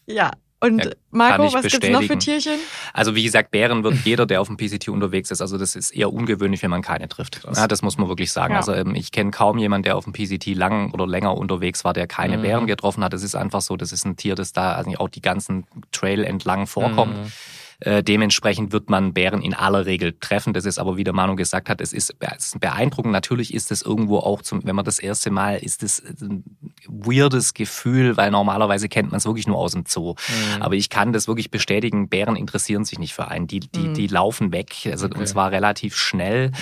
ja, 0.07 0.33
und 0.61 0.85
ja, 0.85 0.91
Marco, 1.11 1.53
was 1.55 1.63
gibt 1.67 1.85
es 1.85 1.91
noch 1.91 2.03
für 2.03 2.19
Tierchen? 2.19 2.59
Also 2.93 3.15
wie 3.15 3.23
gesagt, 3.23 3.51
Bären 3.51 3.83
wird 3.83 3.95
jeder, 4.05 4.27
der 4.27 4.43
auf 4.43 4.49
dem 4.49 4.59
PCT 4.59 4.89
unterwegs 4.89 5.31
ist. 5.31 5.41
Also 5.41 5.57
das 5.57 5.75
ist 5.75 5.91
eher 5.91 6.13
ungewöhnlich, 6.13 6.63
wenn 6.63 6.71
man 6.71 6.83
keine 6.83 7.09
trifft. 7.09 7.41
Ja, 7.55 7.67
das 7.67 7.81
muss 7.81 7.97
man 7.97 8.09
wirklich 8.09 8.31
sagen. 8.31 8.53
Ja. 8.53 8.59
Also 8.59 8.75
ähm, 8.75 8.95
ich 8.95 9.11
kenne 9.11 9.31
kaum 9.31 9.57
jemanden, 9.57 9.85
der 9.85 9.97
auf 9.97 10.05
dem 10.05 10.13
PCT 10.13 10.55
lang 10.55 10.93
oder 10.93 11.07
länger 11.07 11.37
unterwegs 11.37 11.83
war, 11.85 11.95
der 11.95 12.07
keine 12.07 12.37
mhm. 12.37 12.43
Bären 12.43 12.67
getroffen 12.67 13.03
hat. 13.03 13.15
Das 13.15 13.23
ist 13.23 13.35
einfach 13.35 13.63
so, 13.63 13.77
das 13.79 13.91
ist 13.93 14.05
ein 14.05 14.17
Tier, 14.17 14.35
das 14.35 14.53
da 14.53 14.73
also 14.73 14.91
auch 14.99 15.09
die 15.09 15.23
ganzen 15.23 15.67
Trail 15.93 16.25
entlang 16.25 16.67
vorkommt. 16.67 17.17
Mhm. 17.17 17.33
Äh, 17.81 18.03
dementsprechend 18.03 18.73
wird 18.73 18.91
man 18.91 19.13
Bären 19.13 19.43
in 19.43 19.55
aller 19.55 19.87
Regel 19.87 20.15
treffen. 20.19 20.53
Das 20.53 20.65
ist 20.65 20.79
aber, 20.79 20.97
wie 20.97 21.05
der 21.05 21.15
Manu 21.15 21.37
gesagt 21.37 21.69
hat, 21.69 21.81
es 21.81 21.93
ist, 21.93 22.15
beeindruckend. 22.61 23.13
Natürlich 23.13 23.55
ist 23.55 23.71
es 23.73 23.83
irgendwo 23.83 24.19
auch, 24.19 24.43
zum, 24.43 24.65
wenn 24.65 24.77
man 24.77 24.85
das 24.85 24.99
erste 24.99 25.31
Mal, 25.31 25.57
ist 25.57 25.83
es 25.83 26.03
ein 26.21 26.45
weirdes 26.87 27.55
Gefühl, 27.55 28.17
weil 28.17 28.31
normalerweise 28.31 28.89
kennt 28.89 29.11
man 29.11 29.19
es 29.19 29.25
wirklich 29.25 29.47
nur 29.47 29.59
aus 29.59 29.73
dem 29.73 29.85
Zoo. 29.87 30.15
Mhm. 30.15 30.63
Aber 30.63 30.75
ich 30.75 30.91
kann 30.91 31.13
das 31.13 31.29
wirklich 31.29 31.51
bestätigen, 31.51 32.09
Bären 32.09 32.37
interessieren 32.37 32.85
sich 32.85 32.99
nicht 32.99 33.15
für 33.15 33.29
einen. 33.29 33.47
Die, 33.47 33.61
die, 33.61 33.89
mhm. 33.89 33.95
die 33.95 34.07
laufen 34.07 34.53
weg, 34.53 34.89
also 34.91 35.07
okay. 35.07 35.19
und 35.19 35.27
zwar 35.27 35.51
relativ 35.51 35.97
schnell. 35.97 36.49
Mhm. 36.49 36.55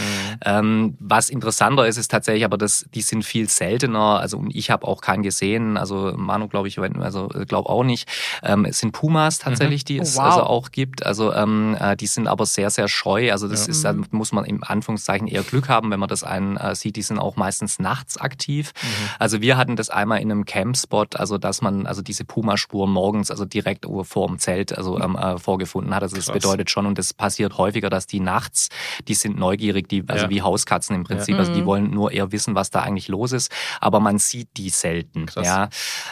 Ähm, 0.44 0.96
was 1.00 1.31
interessanter 1.31 1.87
ist, 1.87 1.96
ist 1.96 2.11
tatsächlich, 2.11 2.44
aber 2.44 2.59
das, 2.59 2.87
die 2.94 3.02
sind 3.02 3.24
viel 3.24 3.48
seltener. 3.48 4.20
Also 4.20 4.38
und 4.38 4.54
ich 4.54 4.70
habe 4.70 4.87
auch 4.87 5.00
keinen 5.00 5.22
gesehen. 5.22 5.76
Also 5.76 6.12
Manu 6.16 6.48
glaube 6.48 6.68
ich, 6.68 6.78
also 6.78 7.28
glaube 7.28 7.68
auch 7.68 7.85
nicht. 7.85 8.09
Ähm, 8.42 8.64
es 8.64 8.78
sind 8.78 8.92
Pumas 8.92 9.38
tatsächlich, 9.38 9.83
mhm. 9.83 9.87
die 9.87 9.98
es 9.98 10.16
oh, 10.16 10.20
also 10.20 10.31
wow. 10.31 10.38
also 10.38 10.50
auch 10.50 10.70
gibt. 10.70 11.04
Also 11.08 11.32
ähm, 11.32 11.74
äh, 11.80 11.96
die 11.96 12.06
sind 12.06 12.28
aber 12.28 12.44
sehr, 12.44 12.68
sehr 12.68 12.86
scheu. 12.86 13.32
Also 13.32 13.48
das 13.48 13.66
ja. 13.66 13.70
ist, 13.70 13.84
da 13.84 13.94
muss 14.10 14.32
man 14.32 14.44
im 14.44 14.62
Anführungszeichen 14.62 15.26
eher 15.26 15.42
Glück 15.42 15.70
haben, 15.70 15.90
wenn 15.90 15.98
man 15.98 16.08
das 16.08 16.22
einen 16.22 16.58
äh, 16.58 16.74
sieht. 16.74 16.96
Die 16.96 17.02
sind 17.02 17.18
auch 17.18 17.36
meistens 17.36 17.78
nachts 17.78 18.18
aktiv. 18.18 18.72
Mhm. 18.82 18.88
Also 19.18 19.40
wir 19.40 19.56
hatten 19.56 19.74
das 19.74 19.88
einmal 19.88 20.20
in 20.20 20.30
einem 20.30 20.44
Campspot, 20.44 21.16
also 21.16 21.38
dass 21.38 21.62
man 21.62 21.86
also 21.86 22.02
diese 22.02 22.26
Pumaspuren 22.26 22.90
morgens 22.90 23.30
also 23.30 23.46
direkt 23.46 23.86
vor 24.02 24.26
dem 24.26 24.38
Zelt 24.38 24.76
also 24.76 25.00
ähm, 25.00 25.16
äh, 25.16 25.38
vorgefunden 25.38 25.94
hat. 25.94 26.02
Also 26.02 26.16
das 26.16 26.26
bedeutet 26.26 26.70
schon 26.70 26.84
und 26.84 26.98
das 26.98 27.14
passiert 27.14 27.56
häufiger, 27.56 27.88
dass 27.88 28.06
die 28.06 28.20
nachts, 28.20 28.68
die 29.08 29.14
sind 29.14 29.38
neugierig, 29.38 29.88
die 29.88 30.04
also 30.08 30.24
ja. 30.24 30.30
wie 30.30 30.42
Hauskatzen 30.42 30.94
im 30.94 31.04
Prinzip. 31.04 31.34
Ja. 31.34 31.40
Also 31.40 31.54
die 31.54 31.62
mhm. 31.62 31.66
wollen 31.66 31.90
nur 31.90 32.12
eher 32.12 32.32
wissen, 32.32 32.54
was 32.54 32.68
da 32.68 32.82
eigentlich 32.82 33.08
los 33.08 33.32
ist. 33.32 33.50
Aber 33.80 33.98
man 34.00 34.18
sieht 34.18 34.48
die 34.58 34.68
selten. 34.68 35.24
Krass. 35.24 35.46
Ja, 35.46 35.68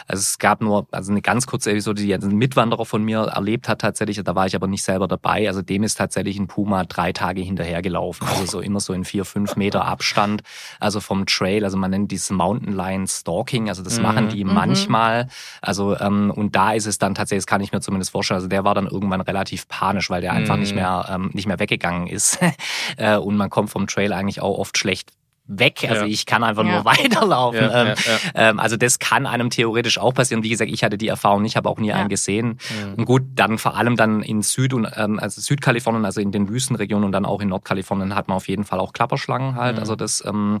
also 0.07 0.21
es 0.21 0.39
gab 0.39 0.61
nur 0.61 0.87
also 0.91 1.11
eine 1.11 1.21
ganz 1.21 1.45
kurze 1.45 1.69
Episode, 1.69 2.01
die 2.01 2.13
ein 2.13 2.35
Mitwanderer 2.35 2.85
von 2.85 3.03
mir 3.03 3.19
erlebt 3.19 3.69
hat 3.69 3.81
tatsächlich. 3.81 4.23
Da 4.23 4.33
war 4.33 4.47
ich 4.47 4.55
aber 4.55 4.65
nicht 4.65 4.86
selber 4.87 5.07
dabei. 5.07 5.47
Also 5.47 5.61
dem 5.61 5.83
ist 5.83 5.95
tatsächlich 5.95 6.39
ein 6.39 6.47
Puma 6.47 6.83
drei 6.85 7.13
Tage 7.13 7.41
hinterhergelaufen. 7.41 8.27
Also 8.27 8.45
so 8.45 8.59
immer 8.59 8.79
so 8.79 8.93
in 8.93 9.05
vier, 9.05 9.23
fünf 9.23 9.55
Meter 9.55 9.85
Abstand. 9.85 10.41
Also 10.79 10.99
vom 10.99 11.27
Trail. 11.27 11.63
Also 11.63 11.77
man 11.77 11.91
nennt 11.91 12.11
dieses 12.11 12.31
Mountain 12.31 12.73
Lion 12.75 13.05
Stalking. 13.05 13.69
Also 13.69 13.83
das 13.83 13.97
mhm. 13.97 14.03
machen 14.03 14.29
die 14.29 14.43
mhm. 14.43 14.53
manchmal. 14.53 15.27
Also 15.61 15.95
ähm, 15.99 16.31
und 16.35 16.55
da 16.55 16.73
ist 16.73 16.87
es 16.87 16.97
dann 16.97 17.13
tatsächlich, 17.13 17.45
das 17.45 17.47
kann 17.47 17.61
ich 17.61 17.71
mir 17.71 17.81
zumindest 17.81 18.11
vorstellen. 18.11 18.37
Also 18.37 18.47
der 18.47 18.63
war 18.63 18.73
dann 18.73 18.87
irgendwann 18.87 19.21
relativ 19.21 19.67
panisch, 19.67 20.09
weil 20.09 20.21
der 20.21 20.33
einfach 20.33 20.57
nicht 20.57 20.71
mhm. 20.71 20.79
mehr 20.79 21.05
ähm, 21.09 21.29
nicht 21.33 21.47
mehr 21.47 21.59
weggegangen 21.59 22.07
ist. 22.07 22.39
Äh, 22.95 23.17
und 23.17 23.37
man 23.37 23.49
kommt 23.49 23.69
vom 23.69 23.85
Trail 23.85 24.13
eigentlich 24.13 24.41
auch 24.41 24.57
oft 24.57 24.77
schlecht 24.77 25.11
weg. 25.47 25.85
Also 25.89 26.03
Ja. 26.03 26.07
ich 26.07 26.25
kann 26.25 26.43
einfach 26.43 26.63
Ja. 26.65 26.71
nur 26.73 26.85
weiterlaufen. 26.85 27.61
Ja, 27.61 27.81
ähm, 27.83 27.95
ja, 28.05 28.19
ähm, 28.49 28.59
also 28.59 28.77
das 28.77 28.99
kann 28.99 29.25
einem 29.25 29.49
theoretisch 29.49 29.97
auch 29.97 30.13
passieren. 30.13 30.43
Wie 30.43 30.49
gesagt, 30.49 30.71
ich 30.71 30.83
hatte 30.83 30.97
die 30.97 31.07
Erfahrung 31.07 31.41
nicht, 31.41 31.55
habe 31.55 31.69
auch 31.69 31.77
nie 31.79 31.87
Ja. 31.89 31.95
einen 31.95 32.09
gesehen. 32.09 32.59
Mhm. 32.87 32.93
Und 32.97 33.05
gut, 33.05 33.23
dann 33.35 33.57
vor 33.57 33.75
allem 33.75 33.95
dann 33.95 34.21
in 34.23 34.41
Süd- 34.41 34.73
und 34.73 34.87
ähm, 34.95 35.19
also 35.19 35.41
Südkalifornien, 35.41 36.05
also 36.05 36.21
in 36.21 36.31
den 36.31 36.49
Wüstenregionen 36.49 37.05
und 37.05 37.11
dann 37.11 37.25
auch 37.25 37.41
in 37.41 37.49
Nordkalifornien 37.49 38.15
hat 38.15 38.27
man 38.27 38.37
auf 38.37 38.47
jeden 38.47 38.63
Fall 38.65 38.79
auch 38.79 38.93
Klapperschlangen 38.93 39.55
halt. 39.55 39.75
Mhm. 39.75 39.79
Also 39.79 39.95
das, 39.95 40.23
ähm, 40.25 40.59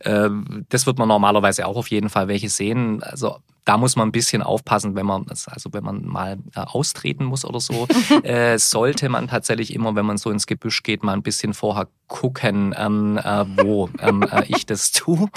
äh, 0.00 0.28
das 0.68 0.86
wird 0.86 0.98
man 0.98 1.08
normalerweise 1.08 1.66
auch 1.66 1.76
auf 1.76 1.88
jeden 1.90 2.08
Fall 2.10 2.28
welche 2.28 2.48
sehen. 2.48 3.02
Also 3.02 3.38
da 3.66 3.76
muss 3.76 3.96
man 3.96 4.08
ein 4.08 4.12
bisschen 4.12 4.42
aufpassen, 4.42 4.94
wenn 4.96 5.04
man, 5.06 5.26
also 5.28 5.72
wenn 5.72 5.84
man 5.84 6.06
mal 6.06 6.38
äh, 6.54 6.60
austreten 6.60 7.24
muss 7.24 7.44
oder 7.44 7.60
so, 7.60 7.86
äh, 8.22 8.58
sollte 8.58 9.08
man 9.10 9.28
tatsächlich 9.28 9.74
immer, 9.74 9.94
wenn 9.94 10.06
man 10.06 10.16
so 10.16 10.30
ins 10.30 10.46
Gebüsch 10.46 10.82
geht, 10.82 11.02
mal 11.02 11.12
ein 11.12 11.22
bisschen 11.22 11.52
vorher 11.52 11.88
gucken, 12.08 12.72
ähm, 12.78 13.18
äh, 13.18 13.44
wo 13.56 13.90
ähm, 14.00 14.26
äh, 14.30 14.44
ich 14.46 14.64
das 14.66 14.92
tue. 14.92 15.28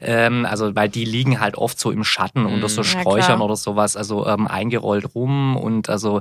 Ähm, 0.00 0.44
also 0.44 0.74
weil 0.74 0.88
die 0.88 1.04
liegen 1.04 1.40
halt 1.40 1.56
oft 1.56 1.78
so 1.78 1.90
im 1.92 2.04
Schatten 2.04 2.44
unter 2.44 2.68
so 2.68 2.82
Mhm. 2.82 2.86
Ja, 2.88 3.00
Sträuchern 3.00 3.36
klar. 3.36 3.44
oder 3.44 3.56
sowas, 3.56 3.96
also 3.96 4.26
ähm, 4.26 4.46
eingerollt 4.48 5.14
rum 5.14 5.56
und 5.56 5.88
also 5.88 6.20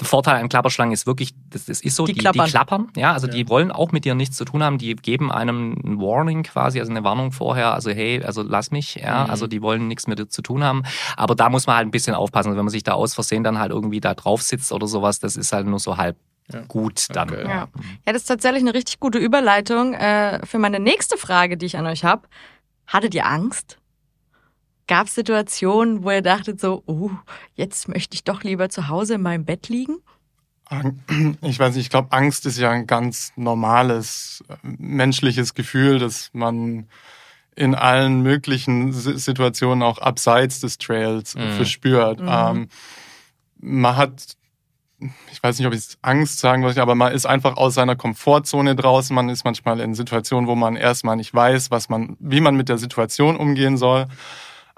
der 0.00 0.06
Vorteil 0.06 0.40
an 0.40 0.48
Klapperschlangen 0.48 0.92
ist 0.92 1.06
wirklich, 1.06 1.32
das, 1.50 1.66
das 1.66 1.80
ist 1.80 1.96
so, 1.96 2.06
Die 2.06 2.12
die, 2.12 2.20
die, 2.20 2.22
klappern. 2.22 2.46
klappern, 2.48 2.88
ja, 2.96 3.12
also 3.12 3.26
Ja. 3.26 3.32
die 3.34 3.48
wollen 3.48 3.70
auch 3.72 3.90
mit 3.92 4.04
dir 4.04 4.14
nichts 4.14 4.36
zu 4.36 4.44
tun 4.44 4.62
haben, 4.62 4.78
die 4.78 4.94
geben 4.96 5.30
einem 5.32 5.72
ein 5.84 6.00
Warning 6.00 6.44
quasi, 6.44 6.78
also 6.80 6.90
eine 6.92 7.02
Warnung 7.04 7.32
vorher, 7.32 7.74
also 7.74 7.90
hey, 7.90 8.22
also 8.22 8.42
lass 8.42 8.70
mich, 8.70 8.94
ja, 8.94 9.24
Mhm. 9.24 9.30
also 9.30 9.46
die 9.48 9.60
wollen 9.60 9.88
nichts 9.88 10.06
mit 10.06 10.18
dir 10.20 10.28
zu 10.28 10.40
tun 10.42 10.62
haben, 10.64 10.82
aber 11.16 11.34
da 11.34 11.48
muss 11.48 11.66
man 11.66 11.76
halt 11.76 11.86
ein 11.86 11.90
bisschen 11.90 12.14
aufpassen, 12.14 12.50
wenn 12.50 12.64
man 12.64 12.68
sich 12.68 12.82
da 12.82 12.92
aus 12.92 13.14
Versehen 13.14 13.44
dann 13.44 13.58
halt 13.58 13.70
irgendwie 13.70 14.00
da 14.00 14.14
drauf 14.14 14.42
sitzt 14.42 14.72
oder 14.72 14.86
sowas, 14.86 15.18
das 15.18 15.36
ist 15.36 15.52
halt 15.52 15.66
nur 15.66 15.78
so 15.78 15.96
halb 15.96 16.16
Ja. 16.52 16.62
gut 16.62 17.06
dann. 17.10 17.30
Okay. 17.30 17.42
Ja. 17.44 17.68
ja, 18.06 18.12
das 18.12 18.22
ist 18.22 18.26
tatsächlich 18.28 18.62
eine 18.62 18.74
richtig 18.74 18.98
gute 19.00 19.18
Überleitung 19.18 19.94
äh, 19.94 20.44
für 20.44 20.58
meine 20.58 20.80
nächste 20.80 21.16
Frage, 21.16 21.56
die 21.56 21.66
ich 21.66 21.76
an 21.78 21.86
euch 21.86 22.04
habe. 22.04 22.28
Hattet 22.86 23.14
ihr 23.14 23.26
Angst? 23.26 23.78
Gab 24.88 25.06
es 25.06 25.14
Situationen, 25.14 26.02
wo 26.02 26.10
ihr 26.10 26.22
dachtet 26.22 26.60
so, 26.60 26.82
oh, 26.86 27.10
jetzt 27.54 27.88
möchte 27.88 28.14
ich 28.14 28.24
doch 28.24 28.42
lieber 28.42 28.68
zu 28.68 28.88
Hause 28.88 29.14
in 29.14 29.22
meinem 29.22 29.44
Bett 29.44 29.68
liegen? 29.68 29.98
Ich 31.42 31.58
weiß 31.58 31.74
nicht, 31.74 31.84
ich 31.84 31.90
glaube, 31.90 32.12
Angst 32.12 32.46
ist 32.46 32.58
ja 32.58 32.70
ein 32.70 32.86
ganz 32.86 33.32
normales 33.36 34.42
äh, 34.48 34.56
menschliches 34.62 35.54
Gefühl, 35.54 35.98
das 35.98 36.30
man 36.32 36.88
in 37.54 37.74
allen 37.74 38.22
möglichen 38.22 38.92
Si- 38.92 39.18
Situationen 39.18 39.82
auch 39.82 39.98
abseits 39.98 40.60
des 40.60 40.78
Trails 40.78 41.34
Mhm. 41.34 41.52
verspürt. 41.52 42.20
Mhm. 42.20 42.28
Ähm, 42.30 42.68
man 43.60 43.96
hat, 43.96 44.36
ich 45.30 45.42
weiß 45.42 45.58
nicht, 45.58 45.66
ob 45.66 45.72
ich 45.72 45.80
es 45.80 45.98
Angst 46.02 46.38
sagen 46.38 46.62
würde, 46.62 46.80
aber 46.80 46.94
man 46.94 47.12
ist 47.12 47.26
einfach 47.26 47.56
aus 47.56 47.74
seiner 47.74 47.96
Komfortzone 47.96 48.74
draußen. 48.74 49.14
Man 49.14 49.28
ist 49.28 49.44
manchmal 49.44 49.80
in 49.80 49.94
Situationen, 49.94 50.48
wo 50.48 50.54
man 50.54 50.76
erstmal 50.76 51.16
nicht 51.16 51.34
weiß, 51.34 51.70
was 51.70 51.88
man, 51.88 52.16
wie 52.20 52.40
man 52.40 52.56
mit 52.56 52.68
der 52.68 52.78
Situation 52.78 53.36
umgehen 53.36 53.76
soll. 53.76 54.06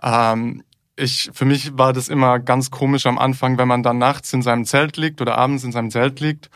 Ähm, 0.03 0.65
ich, 0.97 1.31
für 1.33 1.45
mich 1.45 1.77
war 1.77 1.93
das 1.93 2.09
immer 2.09 2.39
ganz 2.39 2.71
komisch 2.71 3.07
am 3.07 3.19
Anfang, 3.19 3.59
wenn 3.59 3.69
man 3.69 3.83
dann 3.83 3.99
nachts 3.99 4.33
in 4.33 4.43
seinem 4.43 4.65
Zelt 4.65 4.97
liegt 4.97 5.21
oder 5.21 5.37
abends 5.39 5.65
in 5.65 5.73
seinem 5.73 5.91
Zelt 5.91 6.21
liegt 6.21 6.51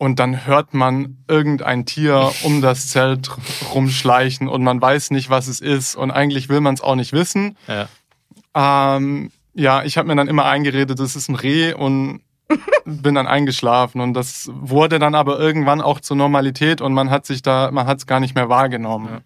und 0.00 0.18
dann 0.18 0.46
hört 0.46 0.72
man 0.72 1.18
irgendein 1.28 1.84
Tier 1.84 2.32
um 2.44 2.62
das 2.62 2.88
Zelt 2.88 3.30
rumschleichen 3.74 4.48
und 4.48 4.64
man 4.64 4.80
weiß 4.80 5.10
nicht, 5.10 5.28
was 5.28 5.46
es 5.46 5.60
ist 5.60 5.94
und 5.94 6.10
eigentlich 6.10 6.48
will 6.48 6.62
man 6.62 6.72
es 6.72 6.80
auch 6.80 6.94
nicht 6.94 7.12
wissen. 7.12 7.58
Ja. 7.68 8.96
Ähm, 8.96 9.30
ja, 9.52 9.82
ich 9.82 9.98
habe 9.98 10.08
mir 10.08 10.16
dann 10.16 10.26
immer 10.26 10.46
eingeredet, 10.46 10.98
das 10.98 11.16
ist 11.16 11.28
ein 11.28 11.34
Reh 11.34 11.74
und 11.74 12.22
bin 12.86 13.14
dann 13.14 13.26
eingeschlafen 13.26 14.00
und 14.00 14.14
das 14.14 14.50
wurde 14.54 14.98
dann 14.98 15.14
aber 15.14 15.38
irgendwann 15.38 15.82
auch 15.82 16.00
zur 16.00 16.16
Normalität 16.16 16.80
und 16.80 16.94
man 16.94 17.10
hat 17.10 17.26
sich 17.26 17.42
da, 17.42 17.70
man 17.70 17.86
hat 17.86 17.98
es 17.98 18.06
gar 18.06 18.20
nicht 18.20 18.34
mehr 18.34 18.48
wahrgenommen. 18.48 19.08
Ja. 19.12 19.20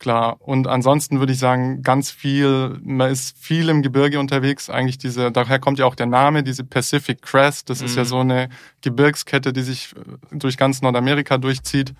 Klar. 0.00 0.38
Und 0.40 0.66
ansonsten 0.66 1.20
würde 1.20 1.34
ich 1.34 1.38
sagen, 1.38 1.82
ganz 1.82 2.10
viel, 2.10 2.78
man 2.82 3.10
ist 3.10 3.36
viel 3.38 3.68
im 3.68 3.82
Gebirge 3.82 4.18
unterwegs. 4.18 4.68
Eigentlich 4.70 4.96
diese, 4.98 5.30
daher 5.30 5.58
kommt 5.58 5.78
ja 5.78 5.84
auch 5.84 5.94
der 5.94 6.06
Name, 6.06 6.42
diese 6.42 6.64
Pacific 6.64 7.20
Crest. 7.22 7.68
Das 7.70 7.82
ist 7.82 7.92
Mhm. 7.92 7.98
ja 7.98 8.04
so 8.06 8.18
eine 8.20 8.48
Gebirgskette, 8.80 9.52
die 9.52 9.60
sich 9.62 9.94
äh, 9.94 10.36
durch 10.38 10.56
ganz 10.56 10.80
Nordamerika 10.80 11.36
durchzieht. 11.36 11.92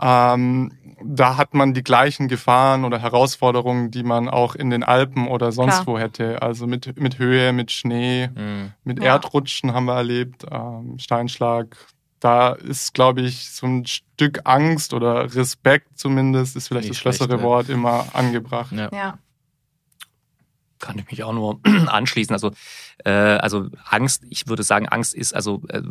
Ähm, 0.00 0.72
da 1.04 1.36
hat 1.36 1.52
man 1.52 1.74
die 1.74 1.82
gleichen 1.82 2.26
Gefahren 2.28 2.84
oder 2.86 2.98
Herausforderungen, 2.98 3.90
die 3.90 4.02
man 4.02 4.28
auch 4.28 4.54
in 4.54 4.70
den 4.70 4.82
Alpen 4.82 5.28
oder 5.28 5.52
sonst 5.52 5.82
Klar. 5.82 5.86
wo 5.86 5.98
hätte. 5.98 6.40
Also 6.40 6.66
mit, 6.66 6.98
mit 6.98 7.18
Höhe, 7.18 7.52
mit 7.52 7.70
Schnee, 7.70 8.28
Mhm. 8.28 8.72
mit 8.84 9.02
Ja. 9.02 9.12
Erdrutschen 9.14 9.74
haben 9.74 9.84
wir 9.84 9.96
erlebt, 9.96 10.46
ähm, 10.50 10.98
Steinschlag. 10.98 11.76
Da 12.20 12.52
ist, 12.52 12.92
glaube 12.92 13.22
ich, 13.22 13.50
so 13.50 13.66
ein 13.66 13.86
Stück 13.86 14.40
Angst 14.44 14.92
oder 14.92 15.34
Respekt 15.34 15.98
zumindest, 15.98 16.54
ist 16.54 16.68
vielleicht 16.68 16.88
Nicht 16.88 17.04
das 17.04 17.18
bessere 17.18 17.38
ja. 17.38 17.42
Wort, 17.42 17.70
immer 17.70 18.06
angebracht. 18.12 18.72
Ja. 18.72 18.90
Ja. 18.92 19.18
Kann 20.78 20.98
ich 20.98 21.10
mich 21.10 21.24
auch 21.24 21.32
nur 21.32 21.60
anschließen. 21.86 22.32
Also, 22.34 22.52
äh, 23.04 23.10
also 23.10 23.68
Angst, 23.88 24.24
ich 24.30 24.46
würde 24.48 24.62
sagen, 24.62 24.88
Angst 24.88 25.14
ist, 25.14 25.34
also 25.34 25.62
äh, 25.68 25.82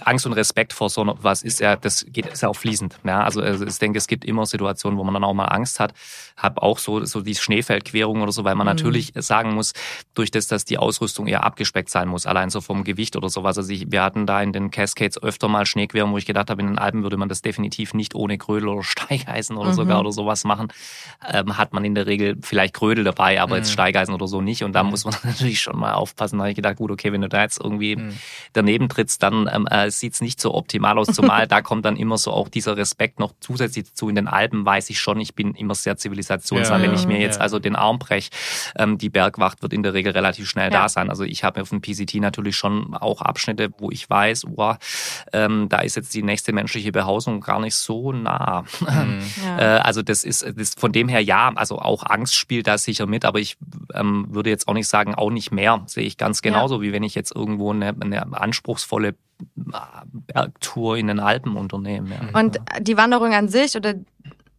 Angst 0.00 0.26
und 0.26 0.32
Respekt 0.32 0.72
vor 0.72 0.90
so 0.90 1.14
was 1.22 1.42
ist 1.42 1.60
ja, 1.60 1.76
das 1.76 2.04
geht 2.08 2.26
ist 2.26 2.42
ja 2.42 2.48
auch 2.48 2.56
fließend. 2.56 2.96
Ja? 3.04 3.22
Also, 3.22 3.40
also 3.40 3.64
ich 3.64 3.78
denke, 3.78 3.96
es 3.98 4.08
gibt 4.08 4.24
immer 4.24 4.44
Situationen, 4.44 4.98
wo 4.98 5.04
man 5.04 5.14
dann 5.14 5.24
auch 5.24 5.34
mal 5.34 5.46
Angst 5.46 5.78
hat. 5.80 5.94
Hab 6.36 6.58
auch 6.58 6.78
so, 6.78 7.04
so 7.04 7.20
die 7.20 7.34
Schneefeldquerung 7.36 8.22
oder 8.22 8.32
so, 8.32 8.42
weil 8.44 8.54
man 8.56 8.66
Mhm. 8.66 8.70
natürlich 8.72 9.12
sagen 9.16 9.54
muss, 9.54 9.72
durch 10.14 10.30
das, 10.32 10.48
dass 10.48 10.64
die 10.64 10.78
Ausrüstung 10.78 11.26
eher 11.28 11.44
abgespeckt 11.44 11.90
sein 11.90 12.08
muss, 12.08 12.26
allein 12.26 12.50
so 12.50 12.60
vom 12.60 12.82
Gewicht 12.84 13.14
oder 13.16 13.28
sowas. 13.28 13.56
Also 13.56 13.72
ich, 13.72 13.90
wir 13.92 14.02
hatten 14.02 14.26
da 14.26 14.42
in 14.42 14.52
den 14.52 14.70
Cascades 14.70 15.22
öfter 15.22 15.46
mal 15.48 15.64
Schneequerungen, 15.64 16.12
wo 16.12 16.18
ich 16.18 16.26
gedacht 16.26 16.50
habe, 16.50 16.60
in 16.60 16.66
den 16.68 16.78
Alpen 16.78 17.02
würde 17.04 17.16
man 17.16 17.28
das 17.28 17.40
definitiv 17.42 17.94
nicht 17.94 18.14
ohne 18.16 18.38
Grödel 18.38 18.68
oder 18.68 18.82
Steigeisen 18.84 19.56
oder 19.56 19.70
Mhm. 19.70 19.74
sogar 19.74 20.00
oder 20.00 20.12
sowas 20.12 20.44
machen. 20.44 20.68
Ähm, 21.30 21.56
hat 21.56 21.72
man 21.72 21.84
in 21.84 21.94
der 21.94 22.06
Regel 22.06 22.36
vielleicht 22.42 22.74
Grödel 22.74 23.04
dabei, 23.04 23.40
aber 23.40 23.56
jetzt 23.56 23.68
Mhm. 23.68 23.74
Steigeisen 23.74 24.14
oder 24.14 24.26
so 24.26 24.40
nicht. 24.40 24.64
Und 24.64 24.72
da 24.72 24.82
Mhm. 24.82 24.90
muss 24.90 25.04
man 25.04 25.14
natürlich 25.24 25.60
schon 25.60 25.78
mal 25.78 25.94
aufpassen. 25.94 26.21
Da 26.30 26.44
habe 26.44 26.50
ich 26.50 26.56
gedacht, 26.56 26.76
gut, 26.76 26.90
okay, 26.90 27.12
wenn 27.12 27.20
du 27.20 27.28
da 27.28 27.42
jetzt 27.42 27.60
irgendwie 27.60 27.96
Mhm. 27.96 28.12
daneben 28.52 28.88
trittst, 28.88 29.22
dann 29.22 29.48
ähm, 29.52 29.66
äh, 29.70 29.90
sieht 29.90 30.14
es 30.14 30.20
nicht 30.20 30.40
so 30.40 30.54
optimal 30.54 30.98
aus. 30.98 31.08
Zumal 31.08 31.46
da 31.46 31.60
kommt 31.62 31.84
dann 31.84 31.96
immer 31.96 32.16
so 32.18 32.30
auch 32.30 32.48
dieser 32.48 32.76
Respekt 32.76 33.18
noch 33.18 33.32
zusätzlich 33.40 33.86
dazu. 33.88 34.08
In 34.08 34.14
den 34.14 34.28
Alpen 34.28 34.64
weiß 34.64 34.88
ich 34.90 35.00
schon, 35.00 35.20
ich 35.20 35.34
bin 35.34 35.54
immer 35.54 35.74
sehr 35.74 35.96
zivilisationsnah. 35.96 36.76
Ja, 36.76 36.82
Wenn 36.82 36.90
ja. 36.92 36.96
ich 36.96 37.06
mir 37.06 37.18
jetzt 37.20 37.36
Ja. 37.36 37.42
also 37.42 37.58
den 37.58 37.76
Arm 37.76 37.98
brech, 37.98 38.30
ähm, 38.76 38.98
die 38.98 39.10
Bergwacht 39.10 39.62
wird 39.62 39.72
in 39.72 39.82
der 39.82 39.94
Regel 39.94 40.12
relativ 40.12 40.48
schnell 40.48 40.72
Ja. 40.72 40.82
da 40.82 40.88
sein. 40.88 41.10
Also 41.10 41.24
ich 41.24 41.44
habe 41.44 41.60
auf 41.62 41.70
dem 41.70 41.80
PCT 41.80 42.14
natürlich 42.20 42.56
schon 42.56 42.94
auch 42.94 43.20
Abschnitte, 43.22 43.70
wo 43.78 43.90
ich 43.90 44.08
weiß, 44.08 44.44
wow, 44.48 44.76
ähm, 45.32 45.68
da 45.68 45.80
ist 45.80 45.96
jetzt 45.96 46.14
die 46.14 46.22
nächste 46.22 46.52
menschliche 46.52 46.92
Behausung 46.92 47.40
gar 47.40 47.60
nicht 47.60 47.74
so 47.74 48.12
nah. 48.12 48.64
Mhm. 48.80 49.20
Ja. 49.44 49.58
Äh, 49.78 49.80
also 49.80 50.02
das 50.02 50.24
ist 50.24 50.44
das 50.56 50.74
von 50.76 50.92
dem 50.92 51.08
her 51.08 51.20
ja, 51.20 51.50
also 51.54 51.78
auch 51.78 52.04
Angst 52.04 52.34
spielt 52.34 52.66
da 52.66 52.78
sicher 52.78 53.06
mit, 53.06 53.24
aber 53.24 53.40
ich 53.40 53.56
ähm, 53.94 54.26
würde 54.30 54.50
jetzt 54.50 54.68
auch 54.68 54.74
nicht 54.74 54.88
sagen, 54.88 55.14
auch 55.14 55.30
nicht 55.30 55.50
mehr. 55.52 55.82
Sehe 55.86 56.04
ich 56.04 56.11
ganz 56.18 56.42
genauso, 56.42 56.82
wie 56.82 56.92
wenn 56.92 57.02
ich 57.02 57.14
jetzt 57.14 57.34
irgendwo 57.34 57.72
eine, 57.72 57.94
eine 58.00 58.40
anspruchsvolle 58.40 59.08
äh, 59.08 59.14
Bergtour 60.04 60.96
in 60.96 61.08
den 61.08 61.20
Alpen 61.20 61.56
unternehme. 61.56 62.10
Ja. 62.10 62.38
Und 62.38 62.58
die 62.80 62.96
Wanderung 62.96 63.34
an 63.34 63.48
sich 63.48 63.76
oder 63.76 63.94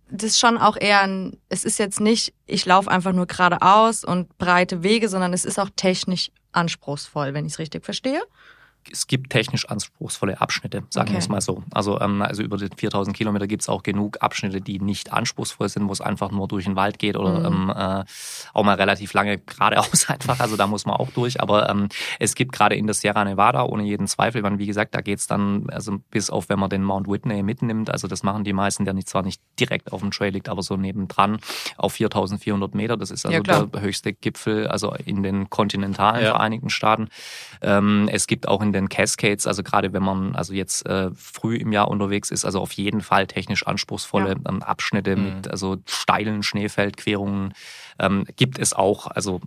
das 0.09 0.29
ist 0.29 0.39
schon 0.39 0.57
auch 0.57 0.77
eher 0.79 1.01
ein, 1.01 1.37
es 1.49 1.65
ist 1.65 1.79
jetzt 1.79 1.99
nicht, 1.99 2.33
ich 2.45 2.65
laufe 2.65 2.89
einfach 2.91 3.13
nur 3.13 3.25
geradeaus 3.25 4.03
und 4.03 4.37
breite 4.37 4.83
Wege, 4.83 5.09
sondern 5.09 5.33
es 5.33 5.43
ist 5.43 5.59
auch 5.59 5.69
technisch 5.75 6.29
anspruchsvoll, 6.51 7.33
wenn 7.33 7.45
ich 7.45 7.53
es 7.53 7.59
richtig 7.59 7.83
verstehe. 7.83 8.21
Es 8.91 9.07
gibt 9.07 9.29
technisch 9.31 9.67
anspruchsvolle 9.69 10.39
Abschnitte, 10.41 10.83
sagen 10.89 11.07
Okay. 11.09 11.13
wir 11.13 11.19
es 11.19 11.29
mal 11.29 11.41
so. 11.41 11.63
Also, 11.73 11.99
ähm, 12.01 12.21
also 12.21 12.41
über 12.43 12.57
die 12.57 12.69
4000 12.75 13.15
Kilometer 13.15 13.47
gibt 13.47 13.61
es 13.63 13.69
auch 13.69 13.83
genug 13.83 14.17
Abschnitte, 14.21 14.61
die 14.61 14.79
nicht 14.79 15.13
anspruchsvoll 15.13 15.69
sind, 15.69 15.87
wo 15.87 15.91
es 15.93 16.01
einfach 16.01 16.31
nur 16.31 16.47
durch 16.47 16.65
den 16.65 16.75
Wald 16.75 16.99
geht 16.99 17.15
oder 17.17 17.49
Mhm. 17.49 17.69
ähm, 17.69 17.73
äh, 17.75 18.03
auch 18.53 18.63
mal 18.63 18.75
relativ 18.75 19.13
lange 19.13 19.37
geradeaus 19.39 20.09
einfach. 20.09 20.39
Also 20.39 20.57
da 20.57 20.67
muss 20.67 20.85
man 20.85 20.95
auch 20.95 21.09
durch. 21.11 21.39
Aber 21.41 21.69
ähm, 21.69 21.89
es 22.19 22.35
gibt 22.35 22.51
gerade 22.51 22.75
in 22.75 22.85
der 22.87 22.93
Sierra 22.93 23.23
Nevada 23.23 23.63
ohne 23.63 23.83
jeden 23.83 24.07
Zweifel, 24.07 24.41
man, 24.41 24.59
wie 24.59 24.65
gesagt, 24.65 24.93
da 24.95 25.01
geht's 25.01 25.27
dann, 25.27 25.69
also 25.69 25.99
bis 26.11 26.29
auf, 26.29 26.49
wenn 26.49 26.59
man 26.59 26.69
den 26.69 26.83
Mount 26.83 27.07
Whitney 27.07 27.43
mitnimmt, 27.43 27.89
also 27.89 28.07
das 28.07 28.23
machen 28.23 28.43
die 28.43 28.53
meisten, 28.53 28.85
der 28.85 28.93
nicht 28.93 29.07
zwar 29.09 29.21
nicht 29.23 29.41
direkt 29.59 29.91
auf 29.93 30.01
dem 30.01 30.11
Trail 30.11 30.33
liegt, 30.33 30.49
aber 30.49 30.61
so 30.63 30.75
nebendran 30.77 31.39
auf 31.77 31.93
4400 31.93 32.75
Meter. 32.75 32.97
Das 32.97 33.11
ist 33.11 33.25
also 33.25 33.37
Ja, 33.37 33.65
der 33.65 33.81
höchste 33.81 34.13
Gipfel, 34.13 34.67
also 34.67 34.93
in 35.05 35.23
den 35.23 35.49
kontinentalen 35.49 36.23
Ja. 36.23 36.31
Vereinigten 36.31 36.69
Staaten. 36.69 37.09
Ähm, 37.61 38.09
es 38.11 38.27
gibt 38.27 38.47
auch 38.47 38.61
in 38.61 38.72
den 38.73 38.89
Cascades, 38.89 39.47
also 39.47 39.63
gerade 39.63 39.93
wenn 39.93 40.03
man 40.03 40.35
also 40.35 40.53
jetzt 40.53 40.85
äh, 40.85 41.11
früh 41.15 41.55
im 41.55 41.71
Jahr 41.71 41.87
unterwegs 41.89 42.31
ist, 42.31 42.43
also 42.45 42.59
auf 42.59 42.73
jeden 42.73 43.01
Fall 43.01 43.27
technisch 43.27 43.65
anspruchsvolle 43.65 44.35
ähm, 44.47 44.61
Abschnitte 44.61 45.15
Mhm. 45.15 45.23
mit 45.23 45.47
also 45.49 45.77
steilen 45.87 46.43
Schneefeldquerungen 46.43 47.53
ähm, 47.99 48.25
gibt 48.35 48.59
es 48.59 48.73
auch. 48.73 49.07
Also 49.07 49.39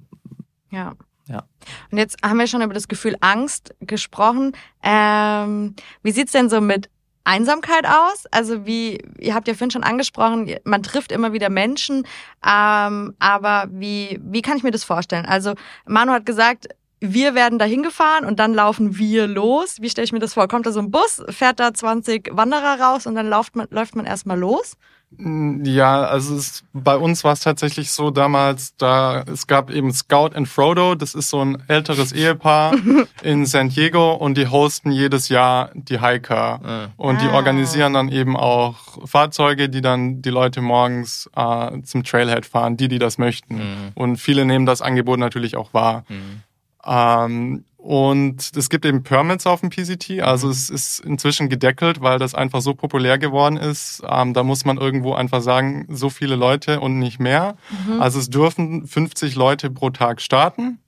Ja. 0.71 0.95
Ja. 1.29 1.43
Und 1.91 1.99
jetzt 1.99 2.17
haben 2.25 2.39
wir 2.39 2.47
schon 2.47 2.63
über 2.63 2.75
das 2.75 2.87
Gefühl 2.87 3.17
Angst 3.21 3.75
gesprochen. 3.81 4.53
Ähm, 4.83 5.75
wie 6.05 6.13
sieht's 6.13 6.31
denn 6.31 6.49
so 6.49 6.61
mit 6.61 6.89
Einsamkeit 7.25 7.85
aus? 7.85 8.27
Also 8.31 8.65
wie, 8.65 9.03
ihr 9.19 9.35
habt 9.35 9.49
ja 9.49 9.55
vorhin 9.55 9.73
schon 9.73 9.83
angesprochen, 9.83 10.55
man 10.63 10.85
trifft 10.85 11.11
immer 11.11 11.33
wieder 11.33 11.51
Menschen, 11.51 12.07
ähm, 12.47 13.15
aber 13.19 13.67
wie, 13.71 14.21
wie 14.23 14.41
kann 14.43 14.57
ich 14.57 14.63
mir 14.63 14.71
das 14.71 14.85
vorstellen? 14.85 15.27
Also 15.27 15.55
Manu 15.87 16.13
hat 16.13 16.27
gesagt, 16.27 16.69
wir 17.01 17.35
werden 17.35 17.59
da 17.59 17.65
hingefahren 17.65 18.25
und 18.25 18.39
dann 18.39 18.55
laufen 18.55 18.97
wir 18.99 19.27
los. 19.27 19.77
Wie 19.81 19.91
stelle 19.91 20.05
ich 20.07 20.13
mir 20.13 20.19
das 20.19 20.35
vor? 20.35 20.49
Kommt 20.49 20.67
da 20.67 20.73
so 20.73 20.81
ein 20.81 20.91
Bus, 20.91 21.23
fährt 21.29 21.61
da 21.61 21.73
20 21.75 22.31
Wanderer 22.33 22.81
raus 22.81 23.07
und 23.07 23.15
dann 23.15 23.29
läuft 23.29 23.55
man, 23.57 23.67
läuft 23.71 23.95
man 23.97 24.07
erstmal 24.07 24.39
los? 24.39 24.77
Ja, 25.19 26.03
also 26.03 26.35
es, 26.35 26.65
bei 26.73 26.97
uns 26.97 27.23
war 27.23 27.33
es 27.33 27.41
tatsächlich 27.41 27.93
so 27.93 28.11
damals, 28.11 28.77
da 28.77 29.23
es 29.23 29.47
gab 29.47 29.71
eben 29.71 29.93
Scout 29.93 30.31
and 30.35 30.49
Frodo, 30.49 30.97
das 30.97 31.15
ist 31.15 31.31
so 31.31 31.45
ein 31.45 31.63
älteres 31.69 32.13
Ehepaar 32.13 32.75
in 33.23 33.47
San 33.47 33.69
Diego 33.69 34.15
und 34.15 34.37
die 34.37 34.49
hosten 34.49 34.91
jedes 34.91 35.29
Jahr 35.29 35.71
die 35.75 36.01
Hiker 36.01 36.61
Ah. 36.65 36.89
und 36.97 37.21
die 37.23 37.29
Ah. 37.29 37.35
organisieren 37.35 37.95
dann 37.95 38.09
eben 38.09 38.37
auch 38.37 38.77
Fahrzeuge, 39.07 39.69
die 39.69 39.81
dann 39.81 40.23
die 40.23 40.31
Leute 40.31 40.61
morgens 40.61 41.31
äh, 41.37 41.81
zum 41.83 42.03
Trailhead 42.03 42.45
fahren, 42.45 42.77
die 42.77 42.89
die 42.89 42.99
das 42.99 43.17
möchten. 43.17 43.55
Mhm. 43.59 43.93
Und 43.95 44.17
viele 44.17 44.45
nehmen 44.45 44.67
das 44.67 44.83
Angebot 44.83 45.21
natürlich 45.21 45.57
auch 45.57 45.73
wahr. 45.73 46.05
Mhm. 46.09 46.43
Ähm, 46.87 47.65
und 47.79 48.51
es 48.57 48.69
gibt 48.69 48.85
eben 48.85 49.05
Permits 49.05 49.47
auf 49.47 49.61
dem 49.61 49.71
PCT, 49.71 50.17
Mhm. 50.17 50.23
also 50.25 50.49
es 50.51 50.71
ist 50.71 50.99
inzwischen 51.01 51.49
gedeckelt, 51.49 52.01
weil 52.01 52.19
das 52.19 52.35
einfach 52.35 52.61
so 52.61 52.75
populär 52.75 53.17
geworden 53.17 53.57
ist. 53.57 54.03
Ähm, 54.09 54.35
da 54.35 54.43
muss 54.43 54.65
man 54.65 54.77
irgendwo 54.79 55.15
einfach 55.15 55.41
sagen, 55.41 55.87
so 55.89 56.11
viele 56.11 56.35
Leute 56.35 56.81
und 56.81 56.99
nicht 56.99 57.21
mehr. 57.21 57.57
Also 58.01 58.19
es 58.19 58.29
dürfen 58.29 58.87
50 58.89 59.37
Leute 59.37 59.71
pro 59.71 59.91
Tag 59.91 60.21
starten. 60.21 60.79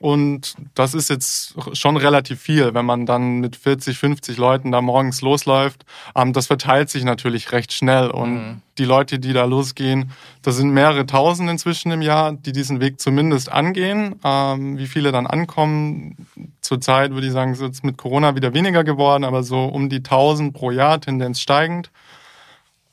Und 0.00 0.54
das 0.74 0.94
ist 0.94 1.10
jetzt 1.10 1.54
schon 1.76 1.96
relativ 1.96 2.40
viel, 2.40 2.72
wenn 2.72 2.86
man 2.86 3.04
dann 3.04 3.40
mit 3.40 3.56
40, 3.56 3.98
50 3.98 4.36
Leuten 4.36 4.70
da 4.70 4.80
morgens 4.80 5.22
losläuft. 5.22 5.84
Ähm, 6.14 6.32
das 6.32 6.46
verteilt 6.46 6.88
sich 6.88 7.02
natürlich 7.02 7.50
recht 7.50 7.72
schnell. 7.72 8.08
Und 8.10 8.34
Mhm. 8.34 8.62
die 8.78 8.84
Leute, 8.84 9.18
die 9.18 9.32
da 9.32 9.44
losgehen, 9.44 10.12
das 10.42 10.54
sind 10.56 10.70
mehrere 10.70 11.04
tausend 11.04 11.50
inzwischen 11.50 11.90
im 11.90 12.00
Jahr, 12.00 12.30
die 12.32 12.52
diesen 12.52 12.80
Weg 12.80 13.00
zumindest 13.00 13.50
angehen. 13.50 14.14
Ähm, 14.22 14.78
wie 14.78 14.86
viele 14.86 15.10
dann 15.10 15.26
ankommen, 15.26 16.16
zurzeit 16.60 17.10
würde 17.10 17.26
ich 17.26 17.32
sagen, 17.32 17.52
ist 17.52 17.60
jetzt 17.60 17.82
mit 17.82 17.98
Corona 17.98 18.36
wieder 18.36 18.54
weniger 18.54 18.84
geworden, 18.84 19.24
aber 19.24 19.42
so 19.42 19.64
um 19.64 19.88
die 19.88 20.04
tausend 20.04 20.54
pro 20.54 20.70
Jahr, 20.70 21.00
Tendenz 21.00 21.40
steigend. 21.40 21.90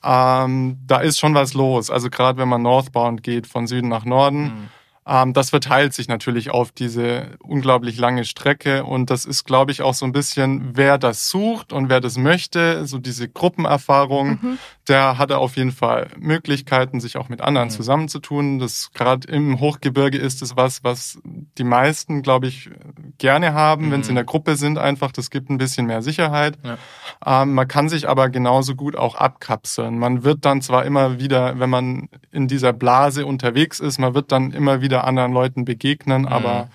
Ähm, 0.04 0.78
da 0.86 0.98
ist 0.98 1.20
schon 1.20 1.34
was 1.36 1.54
los. 1.54 1.90
Also 1.90 2.10
gerade 2.10 2.38
wenn 2.40 2.50
man 2.50 2.62
northbound 2.62 3.24
geht, 3.24 3.48
von 3.48 3.68
Süden 3.68 3.90
nach 3.90 4.06
Norden. 4.06 4.46
Ähm, 4.46 4.70
das 5.06 5.52
verteilt 5.52 5.94
sich 5.94 6.08
natürlich 6.08 6.50
auf 6.50 6.72
diese 6.72 7.38
unglaublich 7.40 7.98
lange 7.98 8.26
Strecke 8.26 8.84
und 8.84 9.12
das 9.12 9.26
ist, 9.26 9.44
glaube 9.44 9.72
ich, 9.72 9.84
auch 9.84 9.94
so 9.94 10.06
ein 10.06 10.12
bisschen, 10.12 10.72
wer 10.74 10.98
das 10.98 11.30
sucht 11.30 11.74
und 11.74 11.90
wer 11.90 12.02
das 12.02 12.18
möchte, 12.18 12.88
so 12.88 12.98
diese 12.98 13.30
Gruppenerfahrung, 13.30 14.58
der 14.88 15.18
hat 15.18 15.32
auf 15.32 15.58
jeden 15.58 15.72
Fall 15.72 16.10
Möglichkeiten, 16.18 17.00
sich 17.00 17.18
auch 17.18 17.30
mit 17.30 17.42
anderen 17.42 17.70
zusammenzutun. 17.70 18.60
Das 18.60 18.92
gerade 18.94 19.28
im 19.28 19.60
Hochgebirge 19.60 20.18
ist 20.18 20.42
es 20.42 20.56
was, 20.56 20.84
was 20.84 21.20
die 21.24 21.64
meisten, 21.64 22.22
glaube 22.22 22.48
ich, 22.48 22.70
gerne 23.18 23.54
haben, 23.54 23.92
wenn 23.92 24.04
sie 24.04 24.10
in 24.10 24.16
der 24.16 24.26
Gruppe 24.26 24.56
sind. 24.56 24.78
Einfach, 24.78 25.12
das 25.12 25.30
gibt 25.30 25.50
ein 25.50 25.58
bisschen 25.58 25.88
mehr 25.88 26.02
Sicherheit. 26.02 26.58
Ja. 26.64 27.42
Ähm, 27.42 27.54
man 27.54 27.68
kann 27.68 27.90
sich 27.90 28.08
aber 28.08 28.30
genauso 28.30 28.76
gut 28.76 28.96
auch 28.96 29.16
abkapseln. 29.16 29.98
Man 29.98 30.24
wird 30.24 30.46
dann 30.46 30.62
zwar 30.62 30.86
immer 30.86 31.20
wieder, 31.20 31.60
wenn 31.60 31.70
man 31.70 32.10
in 32.32 32.48
dieser 32.48 32.74
Blase 32.74 33.26
unterwegs 33.26 33.80
ist, 33.80 33.98
man 33.98 34.14
wird 34.14 34.32
dann 34.32 34.52
immer 34.52 34.82
wieder 34.82 34.95
anderen 35.04 35.34
Leuten 35.34 35.66
begegnen, 35.66 36.26
aber 36.26 36.70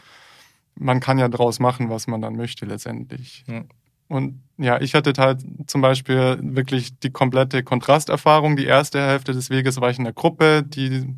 man 0.75 1.01
kann 1.01 1.19
ja 1.19 1.29
draus 1.29 1.59
machen, 1.59 1.91
was 1.91 2.07
man 2.07 2.21
dann 2.21 2.37
möchte 2.37 2.67
letztendlich. 2.67 3.45
Ja. 3.47 3.65
Und 4.09 4.43
ja, 4.59 4.81
ich 4.81 4.95
hatte 4.95 5.13
halt 5.19 5.41
zum 5.67 5.81
Beispiel 5.81 6.39
wirklich 6.43 6.99
die 6.99 7.11
komplette 7.11 7.63
Kontrasterfahrung. 7.63 8.57
Die 8.57 8.65
erste 8.65 9.01
Hälfte 9.01 9.33
des 9.33 9.51
Weges 9.51 9.81
war 9.81 9.91
ich 9.91 9.99
in 9.99 10.05
der 10.05 10.13
Gruppe, 10.13 10.65
die 10.65 11.15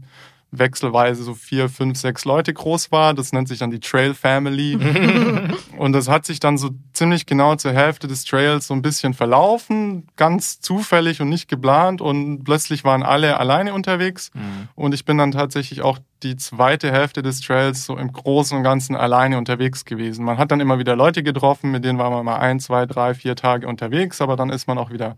wechselweise 0.53 1.25
so 1.25 1.35
vier, 1.35 1.71
fünf, 1.71 1.99
sechs 1.99 2.27
Leute 2.27 2.53
groß 2.53 2.93
war. 2.93 3.15
Das 3.15 3.33
nennt 3.33 3.49
sich 3.49 3.59
dann 3.59 3.71
die 3.71 3.81
Trail 3.81 4.13
Family. 4.13 4.79
Und 5.79 5.95
das 5.95 6.09
hat 6.09 6.27
sich 6.27 6.41
dann 6.41 6.59
so 6.59 6.71
ziemlich 6.93 7.25
genau 7.25 7.57
zur 7.57 7.73
Hälfte 7.73 8.07
des 8.07 8.25
Trails 8.25 8.67
so 8.67 8.75
ein 8.75 8.83
bisschen 8.83 9.15
verlaufen, 9.15 10.07
ganz 10.17 10.61
zufällig 10.61 11.21
und 11.23 11.31
nicht 11.31 11.49
geplant. 11.49 12.03
Und 12.03 12.45
plötzlich 12.45 12.85
waren 12.85 13.03
alle 13.03 13.39
alleine 13.41 13.73
unterwegs. 13.73 14.31
Mhm. 14.35 14.69
Und 14.75 14.95
ich 14.95 15.07
bin 15.07 15.17
dann 15.17 15.33
tatsächlich 15.33 15.81
auch 15.81 15.99
die 16.23 16.37
zweite 16.37 16.93
Hälfte 16.93 17.23
des 17.23 17.41
Trails 17.41 17.87
so 17.87 17.97
im 17.97 18.13
Großen 18.13 18.57
und 18.57 18.63
Ganzen 18.63 18.95
alleine 18.95 19.39
unterwegs 19.39 19.87
gewesen. 19.87 20.25
Man 20.25 20.37
hat 20.37 20.53
dann 20.53 20.61
immer 20.61 20.79
wieder 20.79 20.95
Leute 20.95 21.23
getroffen, 21.23 21.71
mit 21.71 21.85
denen 21.85 21.99
war 21.99 22.11
man 22.11 22.25
mal 22.25 22.37
ein, 22.37 22.61
zwei, 22.61 22.87
drei, 22.87 23.15
vier 23.15 23.37
Tage 23.37 23.67
unterwegs, 23.67 24.21
aber 24.21 24.37
dann 24.37 24.51
ist 24.51 24.69
man 24.69 24.79
auch 24.79 24.91
wieder 24.91 25.17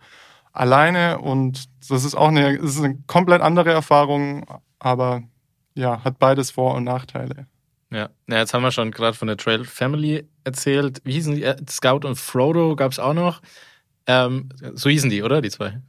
alleine 0.52 1.18
und 1.18 1.64
das 1.90 2.04
ist 2.04 2.14
auch 2.14 2.28
eine, 2.28 2.56
das 2.58 2.76
ist 2.76 2.84
eine 2.84 2.98
komplett 3.06 3.42
andere 3.42 3.72
Erfahrung, 3.72 4.46
aber 4.84 5.22
ja, 5.74 6.04
hat 6.04 6.18
beides 6.18 6.50
Vor- 6.52 6.74
und 6.74 6.84
Nachteile. 6.84 7.46
Ja. 7.90 8.08
ja, 8.28 8.38
jetzt 8.38 8.54
haben 8.54 8.62
wir 8.62 8.70
schon 8.72 8.90
gerade 8.90 9.16
von 9.16 9.28
der 9.28 9.36
Trail 9.36 9.64
Family 9.64 10.26
erzählt. 10.44 11.00
Wie 11.04 11.12
hießen 11.12 11.34
die? 11.34 11.42
Äh, 11.44 11.56
Scout 11.68 12.06
und 12.06 12.16
Frodo 12.16 12.76
gab 12.76 12.92
es 12.92 12.98
auch 12.98 13.14
noch. 13.14 13.40
Ähm, 14.06 14.48
so 14.74 14.90
hießen 14.90 15.10
die, 15.10 15.22
oder? 15.22 15.40
Die 15.40 15.50
zwei. 15.50 15.80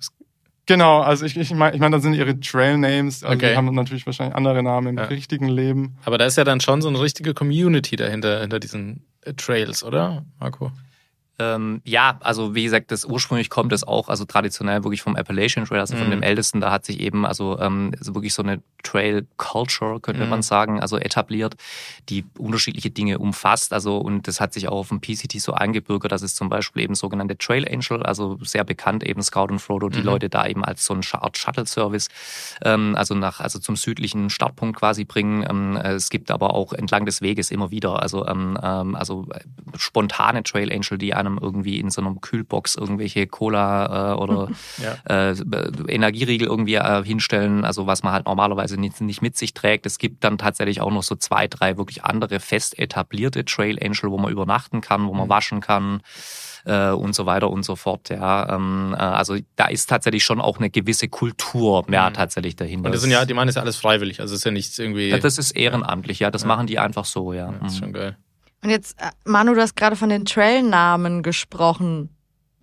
Genau, 0.68 1.02
also 1.02 1.26
ich, 1.26 1.38
ich 1.38 1.54
meine, 1.54 1.76
ich 1.76 1.80
mein, 1.82 1.92
das 1.92 2.02
sind 2.02 2.14
ihre 2.16 2.40
Trail-Names, 2.40 3.24
also 3.24 3.36
Okay. 3.36 3.52
die 3.52 3.58
haben 3.58 3.74
natürlich 3.76 4.06
wahrscheinlich 4.08 4.36
andere 4.36 4.64
Namen 4.64 4.88
im 4.90 4.98
Ja. 4.98 5.04
richtigen 5.06 5.48
Leben. 5.48 5.98
Aber 6.06 6.18
da 6.18 6.26
ist 6.26 6.38
ja 6.38 6.44
dann 6.44 6.60
schon 6.60 6.82
so 6.82 6.88
eine 6.90 7.00
richtige 7.00 7.34
Community 7.36 7.96
dahinter, 7.96 8.42
hinter 8.42 8.60
diesen 8.60 9.06
äh, 9.22 9.34
Trails, 9.34 9.84
oder, 9.84 10.26
Marco? 10.40 10.72
Ähm, 11.38 11.82
ja, 11.84 12.18
also 12.22 12.56
wie 12.56 12.64
gesagt, 12.64 12.92
das 12.92 13.04
ursprünglich 13.04 13.50
kommt 13.50 13.74
es 13.74 13.84
auch, 13.86 14.08
also 14.08 14.24
traditionell 14.26 14.84
wirklich 14.86 15.02
vom 15.02 15.18
Appalachian 15.18 15.66
Trail, 15.66 15.82
also 15.82 15.98
von 15.98 16.08
Mhm. 16.08 16.12
dem 16.12 16.24
Ältesten, 16.24 16.62
da 16.62 16.72
hat 16.72 16.86
sich 16.86 17.00
eben 17.02 17.26
also, 17.26 17.60
ähm, 17.60 17.92
also 18.00 18.16
wirklich 18.16 18.34
so 18.34 18.42
eine 18.42 18.62
Trail 18.84 19.28
Culture, 19.36 20.00
könnte 20.00 20.24
Mhm. 20.24 20.30
man 20.30 20.42
sagen, 20.44 20.80
also 20.80 20.98
etabliert, 20.98 21.56
die 22.08 22.24
unterschiedliche 22.38 22.90
Dinge 22.90 23.20
umfasst. 23.20 23.74
Also 23.74 23.98
und 23.98 24.28
das 24.30 24.40
hat 24.40 24.54
sich 24.54 24.70
auch 24.70 24.78
auf 24.78 24.90
dem 24.90 25.02
PCT 25.02 25.40
so 25.42 25.52
eingebürgert, 25.54 26.12
dass 26.14 26.22
es 26.22 26.36
zum 26.36 26.48
Beispiel 26.48 26.84
eben 26.84 26.96
sogenannte 26.96 27.38
Trail 27.38 27.68
Angel, 27.70 28.04
also 28.04 28.38
sehr 28.44 28.64
bekannt 28.64 29.04
eben 29.04 29.22
Scout 29.22 29.48
und 29.50 29.60
Frodo, 29.60 29.90
die 29.90 30.00
Mhm. 30.00 30.06
Leute 30.06 30.30
da 30.30 30.46
eben 30.48 30.64
als 30.64 30.86
so 30.86 30.94
eine 30.94 31.04
Art 31.22 31.38
Shuttle-Service, 31.38 32.08
ähm, 32.64 32.96
also 32.96 33.14
nach, 33.16 33.42
also 33.42 33.60
zum 33.60 33.76
südlichen 33.76 34.30
Startpunkt 34.30 34.78
quasi 34.80 35.04
bringen. 35.04 35.46
Ähm, 35.50 35.76
äh, 35.76 35.94
es 35.94 36.10
gibt 36.10 36.32
aber 36.32 36.54
auch 36.54 36.72
entlang 36.72 37.06
des 37.06 37.22
Weges 37.22 37.52
immer 37.52 37.72
wieder, 37.72 38.02
also, 38.02 38.26
ähm, 38.26 38.58
ähm, 38.64 38.96
also 38.96 39.28
äh, 39.34 39.40
spontane 39.78 40.44
Trail 40.44 40.72
Angel, 40.72 40.98
die 40.98 41.14
einem 41.26 41.38
irgendwie 41.42 41.80
in 41.80 41.90
so 41.90 42.02
einer 42.02 42.14
Kühlbox 42.16 42.76
irgendwelche 42.76 43.28
Cola 43.28 44.14
äh, 44.14 44.18
oder 44.18 44.50
Ja. 44.82 45.30
äh, 45.32 45.36
Energieriegel 45.88 46.48
irgendwie 46.48 46.76
äh, 46.76 47.04
hinstellen, 47.04 47.66
also 47.66 47.88
was 47.88 48.04
man 48.04 48.14
halt 48.14 48.26
normalerweise 48.26 48.80
nicht, 48.80 49.02
nicht 49.02 49.22
mit 49.22 49.38
sich 49.38 49.54
trägt. 49.54 49.86
Es 49.86 49.98
gibt 49.98 50.24
dann 50.24 50.38
tatsächlich 50.38 50.82
auch 50.82 50.92
noch 50.92 51.04
so 51.04 51.16
zwei, 51.16 51.48
drei 51.48 51.78
wirklich 51.78 52.04
andere 52.04 52.40
fest 52.40 52.78
etablierte 52.80 53.46
Trail 53.46 53.78
Angel, 53.84 54.12
wo 54.12 54.18
man 54.18 54.32
übernachten 54.32 54.82
kann, 54.82 55.08
wo 55.08 55.14
man 55.14 55.26
Mhm. 55.28 55.30
waschen 55.30 55.62
kann 55.62 56.02
äh, 56.66 56.90
und 56.92 57.14
so 57.16 57.26
weiter 57.26 57.50
und 57.50 57.64
so 57.64 57.76
fort. 57.76 58.10
Ja, 58.10 58.56
ähm, 58.56 58.96
äh, 58.98 59.02
also 59.02 59.36
da 59.56 59.68
ist 59.68 59.88
tatsächlich 59.90 60.24
schon 60.24 60.42
auch 60.42 60.58
eine 60.58 60.70
gewisse 60.70 61.08
Kultur 61.08 61.86
ja 61.92 62.10
Mhm. 62.10 62.14
tatsächlich 62.14 62.56
dahinter. 62.56 62.88
Und 62.88 62.94
das 62.94 63.02
sind 63.02 63.12
ja, 63.12 63.26
die 63.26 63.34
meinen, 63.34 63.50
ist 63.50 63.56
ja 63.56 63.62
alles 63.62 63.76
freiwillig. 63.78 64.20
Also 64.20 64.34
es 64.34 64.40
ist 64.40 64.46
ja 64.46 64.52
nichts 64.52 64.78
irgendwie. 64.80 65.10
ja, 65.10 65.18
das 65.20 65.38
ist 65.38 65.52
ehrenamtlich, 65.52 66.20
ja, 66.20 66.32
das 66.32 66.42
Ja. 66.42 66.48
machen 66.48 66.68
die 66.68 66.80
einfach 66.80 67.06
so, 67.06 67.34
ja. 67.34 67.52
ja, 67.52 67.58
das 67.62 67.74
ist 67.74 67.80
Mhm. 67.80 67.84
schon 67.86 67.94
geil. 67.94 68.18
Und 68.66 68.72
jetzt, 68.72 69.00
äh, 69.00 69.12
Manu, 69.26 69.54
du 69.54 69.62
hast 69.62 69.76
gerade 69.76 69.96
von 69.96 70.10
den 70.10 70.26
Trailnamen 70.26 71.22
gesprochen. 71.22 72.10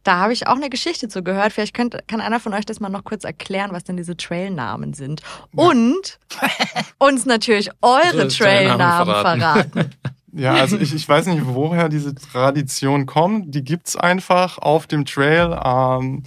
Da 0.02 0.16
habe 0.16 0.32
ich 0.32 0.48
auch 0.48 0.56
eine 0.56 0.68
Geschichte 0.68 1.06
zu 1.06 1.22
gehört. 1.22 1.52
Vielleicht 1.52 1.74
könnt, 1.74 1.96
kann 2.08 2.20
einer 2.20 2.40
von 2.40 2.52
euch 2.54 2.66
das 2.66 2.80
mal 2.80 2.88
noch 2.88 3.04
kurz 3.04 3.22
erklären, 3.22 3.70
was 3.70 3.84
denn 3.84 3.96
diese 3.96 4.16
Trailnamen 4.16 4.94
sind. 4.94 5.22
Und 5.54 6.18
uns 6.98 7.24
natürlich 7.24 7.70
eure 7.82 8.26
Trailnamen 8.26 9.14
verraten. 9.14 9.40
verraten. 9.70 9.90
Ja, 10.34 10.54
also 10.54 10.78
ich, 10.78 10.94
ich 10.94 11.06
weiß 11.06 11.26
nicht, 11.26 11.42
woher 11.44 11.90
diese 11.90 12.14
Tradition 12.14 13.04
kommt. 13.04 13.54
Die 13.54 13.62
gibt's 13.62 13.96
einfach 13.96 14.56
auf 14.56 14.86
dem 14.86 15.04
Trail. 15.04 15.60
Ähm, 15.62 16.22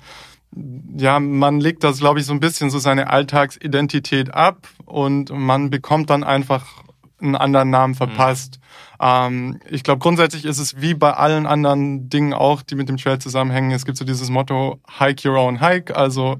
ja, 0.95 1.19
man 1.19 1.59
legt 1.59 1.83
das, 1.83 1.97
glaube 1.97 2.19
ich, 2.19 2.27
so 2.27 2.33
ein 2.33 2.39
bisschen 2.39 2.69
so 2.69 2.77
seine 2.77 3.09
Alltagsidentität 3.09 4.31
ab 4.31 4.67
und 4.85 5.31
man 5.31 5.71
bekommt 5.71 6.11
dann 6.11 6.23
einfach 6.23 6.83
einen 7.21 7.35
anderen 7.35 7.69
Namen 7.69 7.95
verpasst. 7.95 8.59
Ähm, 8.99 9.59
ich 9.69 9.83
glaube, 9.83 9.99
grundsätzlich 9.99 10.45
ist 10.45 10.59
es 10.59 10.81
wie 10.81 10.93
bei 10.93 11.13
allen 11.13 11.45
anderen 11.45 12.09
Dingen 12.09 12.33
auch, 12.33 12.61
die 12.61 12.75
mit 12.75 12.89
dem 12.89 12.97
Trail 12.97 13.19
zusammenhängen. 13.19 13.71
Es 13.71 13.85
gibt 13.85 13.97
so 13.97 14.05
dieses 14.05 14.29
Motto, 14.29 14.79
hike 14.99 15.27
your 15.29 15.37
own 15.37 15.59
hike, 15.61 15.95
also 15.95 16.37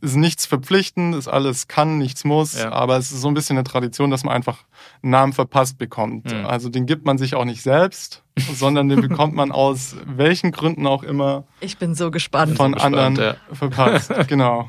ist 0.00 0.14
nichts 0.14 0.46
verpflichtend, 0.46 1.16
ist 1.16 1.26
alles 1.26 1.66
kann, 1.66 1.98
nichts 1.98 2.24
muss, 2.24 2.56
Ja. 2.56 2.70
aber 2.70 2.98
es 2.98 3.10
ist 3.10 3.20
so 3.20 3.26
ein 3.26 3.34
bisschen 3.34 3.56
eine 3.56 3.64
Tradition, 3.64 4.12
dass 4.12 4.22
man 4.22 4.32
einfach 4.32 4.58
einen 5.02 5.10
Namen 5.10 5.32
verpasst 5.32 5.76
bekommt. 5.76 6.32
Mhm. 6.32 6.46
Also 6.46 6.68
den 6.68 6.86
gibt 6.86 7.04
man 7.04 7.18
sich 7.18 7.34
auch 7.34 7.44
nicht 7.44 7.62
selbst, 7.62 8.22
sondern 8.54 8.88
den 8.88 9.00
bekommt 9.00 9.34
man 9.34 9.50
aus 9.50 9.96
welchen 10.06 10.52
Gründen 10.52 10.86
auch 10.86 11.02
immer 11.02 11.44
Ich 11.58 11.78
bin 11.78 11.96
so 11.96 12.12
gespannt. 12.12 12.56
von 12.56 12.72
gespannt, 12.74 12.96
anderen 12.96 13.34
verpasst. 13.52 14.12
Genau. 14.28 14.68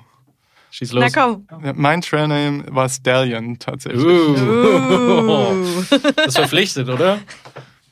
Schieß 0.72 0.94
Na 0.94 1.02
los. 1.02 1.14
komm. 1.14 1.48
Ja, 1.64 1.74
Mein 1.76 2.02
Trailname 2.02 2.64
war 2.70 2.88
Stallion 2.90 3.58
tatsächlich. 3.60 4.04
Uh. 4.04 5.56
Das 6.16 6.28
ist 6.28 6.38
verpflichtet, 6.38 6.90
oder? 6.90 7.20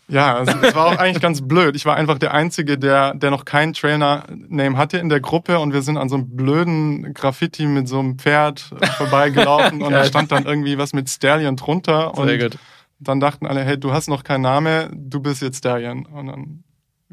Ja, 0.10 0.36
also 0.38 0.54
es 0.62 0.74
war 0.74 0.86
auch 0.88 0.98
eigentlich 0.98 1.22
ganz 1.22 1.46
blöd. 1.46 1.76
Ich 1.76 1.86
war 1.86 1.96
einfach 1.98 2.18
der 2.18 2.34
Einzige, 2.34 2.78
der, 2.78 3.14
der 3.14 3.30
noch 3.30 3.44
keinen 3.44 3.74
Trainer-Name 3.74 4.78
hatte 4.78 4.98
in 5.00 5.10
der 5.10 5.20
Gruppe 5.20 5.60
und 5.60 5.74
wir 5.74 5.82
sind 5.82 5.98
an 5.98 6.08
so 6.08 6.16
einem 6.16 6.36
blöden 6.36 7.14
Graffiti 7.14 7.66
mit 7.66 7.90
so 7.90 8.00
einem 8.00 8.18
Pferd 8.18 8.70
vorbeigelaufen 8.98 9.82
und 9.82 9.92
da 9.92 10.06
stand 10.06 10.32
dann 10.32 10.46
irgendwie 10.46 10.78
was 10.78 10.94
mit 10.94 11.10
Stallion 11.10 11.58
drunter 11.58 12.18
und 12.18 12.28
Sehr 12.28 12.38
gut. 12.38 12.58
dann 13.00 13.20
dachten 13.20 13.46
alle, 13.46 13.64
hey, 13.66 13.78
du 13.78 13.92
hast 13.92 14.08
noch 14.08 14.24
keinen 14.24 14.44
Name, 14.44 14.90
du 14.94 15.20
bist 15.20 15.42
jetzt 15.42 15.58
Stallion 15.58 16.06
und 16.06 16.28
dann 16.28 16.64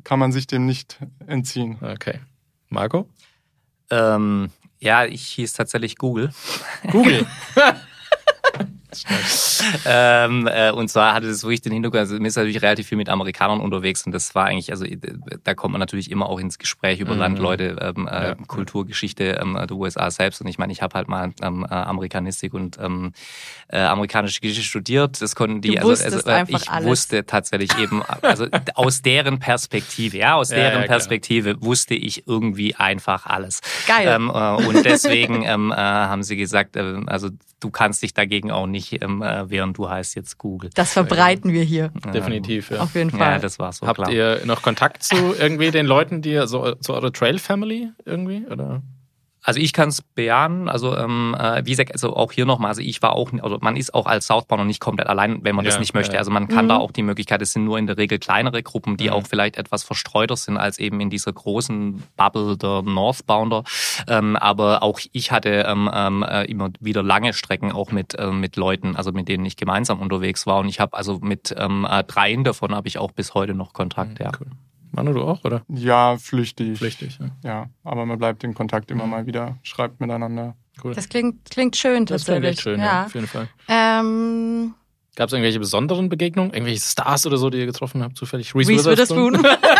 kann 0.04 0.20
man 0.20 0.30
sich 0.30 0.46
dem 0.46 0.64
nicht 0.66 1.00
entziehen. 1.26 1.78
Okay. 1.80 2.20
Marco? 2.68 3.08
Ähm, 3.90 4.50
Ja, 4.80 5.04
ich 5.04 5.26
hieß 5.28 5.52
tatsächlich 5.54 5.96
Google. 5.96 6.30
Google. 6.90 7.26
ähm, 9.86 10.48
äh, 10.50 10.70
und 10.70 10.88
zwar 10.88 11.14
hatte 11.14 11.26
das 11.26 11.42
wirklich 11.42 11.62
den 11.62 11.72
Hintergrund, 11.72 12.00
also 12.00 12.18
mir 12.18 12.28
ist 12.28 12.36
natürlich 12.36 12.62
relativ 12.62 12.88
viel 12.88 12.98
mit 12.98 13.08
Amerikanern 13.08 13.60
unterwegs 13.60 14.04
und 14.06 14.12
das 14.12 14.34
war 14.34 14.46
eigentlich, 14.46 14.70
also 14.70 14.84
da 15.44 15.54
kommt 15.54 15.72
man 15.72 15.80
natürlich 15.80 16.10
immer 16.10 16.28
auch 16.28 16.38
ins 16.38 16.58
Gespräch 16.58 17.00
über 17.00 17.14
mhm. 17.14 17.20
Landleute, 17.20 17.76
ähm, 17.80 18.08
äh, 18.08 18.28
ja. 18.28 18.34
Kulturgeschichte 18.46 19.38
ähm, 19.40 19.54
der 19.54 19.76
USA 19.76 20.10
selbst 20.10 20.40
und 20.40 20.46
ich 20.46 20.58
meine, 20.58 20.72
ich 20.72 20.82
habe 20.82 20.94
halt 20.96 21.08
mal 21.08 21.32
ähm, 21.42 21.66
äh, 21.68 21.74
Amerikanistik 21.74 22.54
und 22.54 22.78
ähm, 22.80 23.12
äh, 23.68 23.78
amerikanische 23.78 24.40
Geschichte 24.40 24.62
studiert, 24.62 25.20
das 25.20 25.34
konnten 25.34 25.60
die, 25.60 25.74
du 25.74 25.88
also, 25.88 26.04
also 26.04 26.28
äh, 26.28 26.44
ich 26.48 26.70
alles. 26.70 26.88
wusste 26.88 27.26
tatsächlich 27.26 27.76
eben, 27.78 28.02
also 28.22 28.46
aus 28.74 29.02
deren 29.02 29.38
Perspektive, 29.38 30.18
ja, 30.18 30.34
aus 30.34 30.48
deren 30.50 30.82
ja, 30.82 30.86
Perspektive 30.86 31.60
wusste 31.62 31.94
ich 31.94 32.26
irgendwie 32.26 32.74
einfach 32.74 33.26
alles. 33.26 33.60
Geil. 33.86 34.08
Ähm, 34.08 34.30
äh, 34.32 34.66
und 34.66 34.84
deswegen 34.84 35.42
ähm, 35.46 35.72
äh, 35.72 35.76
haben 35.76 36.22
sie 36.22 36.36
gesagt, 36.36 36.76
äh, 36.76 37.00
also 37.06 37.30
du 37.60 37.70
kannst 37.70 38.02
dich 38.02 38.14
dagegen 38.14 38.50
auch 38.50 38.66
nicht 38.66 38.83
ähm, 38.92 39.22
äh, 39.22 39.48
wehren, 39.50 39.72
du 39.72 39.88
heißt 39.88 40.14
jetzt 40.14 40.38
Google. 40.38 40.70
Das 40.74 40.92
verbreiten 40.92 41.52
wir 41.52 41.62
hier. 41.62 41.90
Definitiv, 42.12 42.70
ja. 42.70 42.80
Auf 42.80 42.94
jeden 42.94 43.10
Fall. 43.10 43.32
Ja, 43.32 43.38
das 43.38 43.58
war 43.58 43.72
so 43.72 43.86
Habt 43.86 43.98
klar. 43.98 44.10
ihr 44.10 44.42
noch 44.44 44.62
Kontakt 44.62 45.02
zu 45.02 45.16
irgendwie 45.38 45.70
den 45.70 45.86
Leuten, 45.86 46.22
die 46.22 46.40
so 46.46 46.74
zu 46.76 46.94
eurer 46.94 47.12
Trail 47.12 47.38
Family 47.38 47.90
irgendwie 48.04 48.46
oder? 48.46 48.82
Also 49.44 49.60
ich 49.60 49.74
kann 49.74 49.90
es 49.90 50.00
bejahen. 50.00 50.70
Also 50.70 50.96
ähm, 50.96 51.36
äh, 51.38 51.64
wie 51.66 51.70
gesagt, 51.70 51.92
also 51.92 52.16
auch 52.16 52.32
hier 52.32 52.46
nochmal, 52.46 52.70
also 52.70 52.80
ich 52.80 53.02
war 53.02 53.12
auch, 53.12 53.30
also 53.42 53.58
man 53.60 53.76
ist 53.76 53.92
auch 53.92 54.06
als 54.06 54.26
Southbounder 54.26 54.64
nicht 54.64 54.80
komplett 54.80 55.06
allein, 55.06 55.44
wenn 55.44 55.54
man 55.54 55.66
ja, 55.66 55.70
das 55.70 55.78
nicht 55.78 55.92
möchte. 55.92 56.14
Ja. 56.14 56.20
Also 56.20 56.30
man 56.30 56.48
kann 56.48 56.64
mhm. 56.64 56.70
da 56.70 56.76
auch 56.78 56.90
die 56.90 57.02
Möglichkeit, 57.02 57.42
es 57.42 57.52
sind 57.52 57.64
nur 57.64 57.78
in 57.78 57.86
der 57.86 57.98
Regel 57.98 58.18
kleinere 58.18 58.62
Gruppen, 58.62 58.96
die 58.96 59.08
mhm. 59.08 59.12
auch 59.12 59.26
vielleicht 59.26 59.58
etwas 59.58 59.84
verstreuter 59.84 60.36
sind 60.36 60.56
als 60.56 60.78
eben 60.78 60.98
in 61.00 61.10
dieser 61.10 61.32
großen 61.32 62.02
Bubble 62.16 62.56
der 62.56 62.80
Northbounder. 62.82 63.64
Ähm, 64.08 64.36
aber 64.36 64.82
auch 64.82 64.98
ich 65.12 65.30
hatte 65.30 65.66
ähm, 65.68 65.90
ähm, 65.92 66.22
äh, 66.22 66.44
immer 66.44 66.70
wieder 66.80 67.02
lange 67.02 67.34
Strecken 67.34 67.70
auch 67.70 67.92
mit 67.92 68.14
äh, 68.18 68.30
mit 68.30 68.56
Leuten, 68.56 68.96
also 68.96 69.12
mit 69.12 69.28
denen 69.28 69.44
ich 69.44 69.56
gemeinsam 69.56 70.00
unterwegs 70.00 70.46
war. 70.46 70.60
Und 70.60 70.68
ich 70.68 70.80
habe 70.80 70.96
also 70.96 71.18
mit 71.20 71.54
ähm, 71.58 71.86
äh, 71.88 72.02
dreien 72.04 72.44
davon 72.44 72.74
habe 72.74 72.88
ich 72.88 72.96
auch 72.96 73.12
bis 73.12 73.34
heute 73.34 73.52
noch 73.52 73.74
Kontakt. 73.74 74.18
Mhm, 74.18 74.24
ja. 74.24 74.32
Cool. 74.40 74.46
Manu, 74.94 75.12
du 75.12 75.22
auch, 75.22 75.44
oder? 75.44 75.62
Ja, 75.68 76.16
flüchtig. 76.16 76.78
Flüchtig, 76.78 77.18
ja. 77.20 77.30
Ja, 77.42 77.66
aber 77.82 78.06
man 78.06 78.18
bleibt 78.18 78.44
in 78.44 78.54
Kontakt 78.54 78.90
immer 78.90 79.04
mhm. 79.04 79.10
mal 79.10 79.26
wieder, 79.26 79.56
schreibt 79.62 80.00
miteinander. 80.00 80.54
Cool. 80.82 80.94
Das 80.94 81.08
klingt, 81.08 81.50
klingt 81.50 81.76
schön 81.76 82.06
das 82.06 82.24
tatsächlich. 82.24 82.56
Das 82.56 82.62
klingt 82.62 82.78
schön, 82.78 82.80
ja. 82.80 83.00
ja. 83.00 83.04
auf 83.06 83.14
jeden 83.14 83.26
Fall. 83.26 83.48
Ähm, 83.68 84.74
Gab 85.16 85.28
es 85.28 85.32
irgendwelche 85.32 85.60
besonderen 85.60 86.08
Begegnungen? 86.08 86.52
Irgendwelche 86.52 86.80
Stars 86.80 87.24
oder 87.26 87.36
so, 87.36 87.48
die 87.48 87.58
ihr 87.58 87.66
getroffen 87.66 88.02
habt, 88.02 88.16
zufällig? 88.16 88.54
Reese, 88.54 88.72
Reese 88.72 88.90
Witherspoon. 88.90 89.34
Witherspoon. 89.34 89.68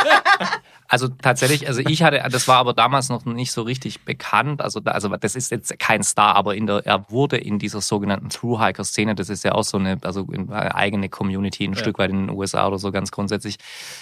Also 0.95 1.09
tatsächlich, 1.09 1.67
also 1.67 1.81
ich 1.81 2.05
hatte, 2.05 2.23
das 2.31 2.47
war 2.47 2.59
aber 2.59 2.73
damals 2.73 3.09
noch 3.09 3.25
nicht 3.25 3.51
so 3.51 3.63
richtig 3.63 4.05
bekannt. 4.05 4.63
Also, 4.63 4.81
also 4.85 5.09
das 5.09 5.35
ist 5.35 5.51
jetzt 5.51 5.77
kein 5.81 6.05
Star, 6.05 6.37
aber 6.37 6.55
in 6.55 6.69
der, 6.69 6.87
er 6.87 7.11
wurde 7.11 7.37
in 7.37 7.59
dieser 7.59 7.81
sogenannten 7.81 8.29
True 8.29 8.65
Hiker 8.65 8.85
Szene, 8.85 9.17
das 9.17 9.29
ist 9.29 9.43
ja 9.43 9.57
auch 9.57 9.65
so 9.65 9.77
eine, 9.77 9.99
also 10.03 10.25
eine 10.31 10.73
eigene 10.73 11.09
Community, 11.09 11.65
ein 11.65 11.73
ja. 11.73 11.79
Stück 11.81 11.99
weit 11.99 12.11
in 12.11 12.29
den 12.29 12.31
USA 12.31 12.69
oder 12.69 12.79
so 12.79 12.93
ganz 12.93 13.11
grundsätzlich. 13.11 13.57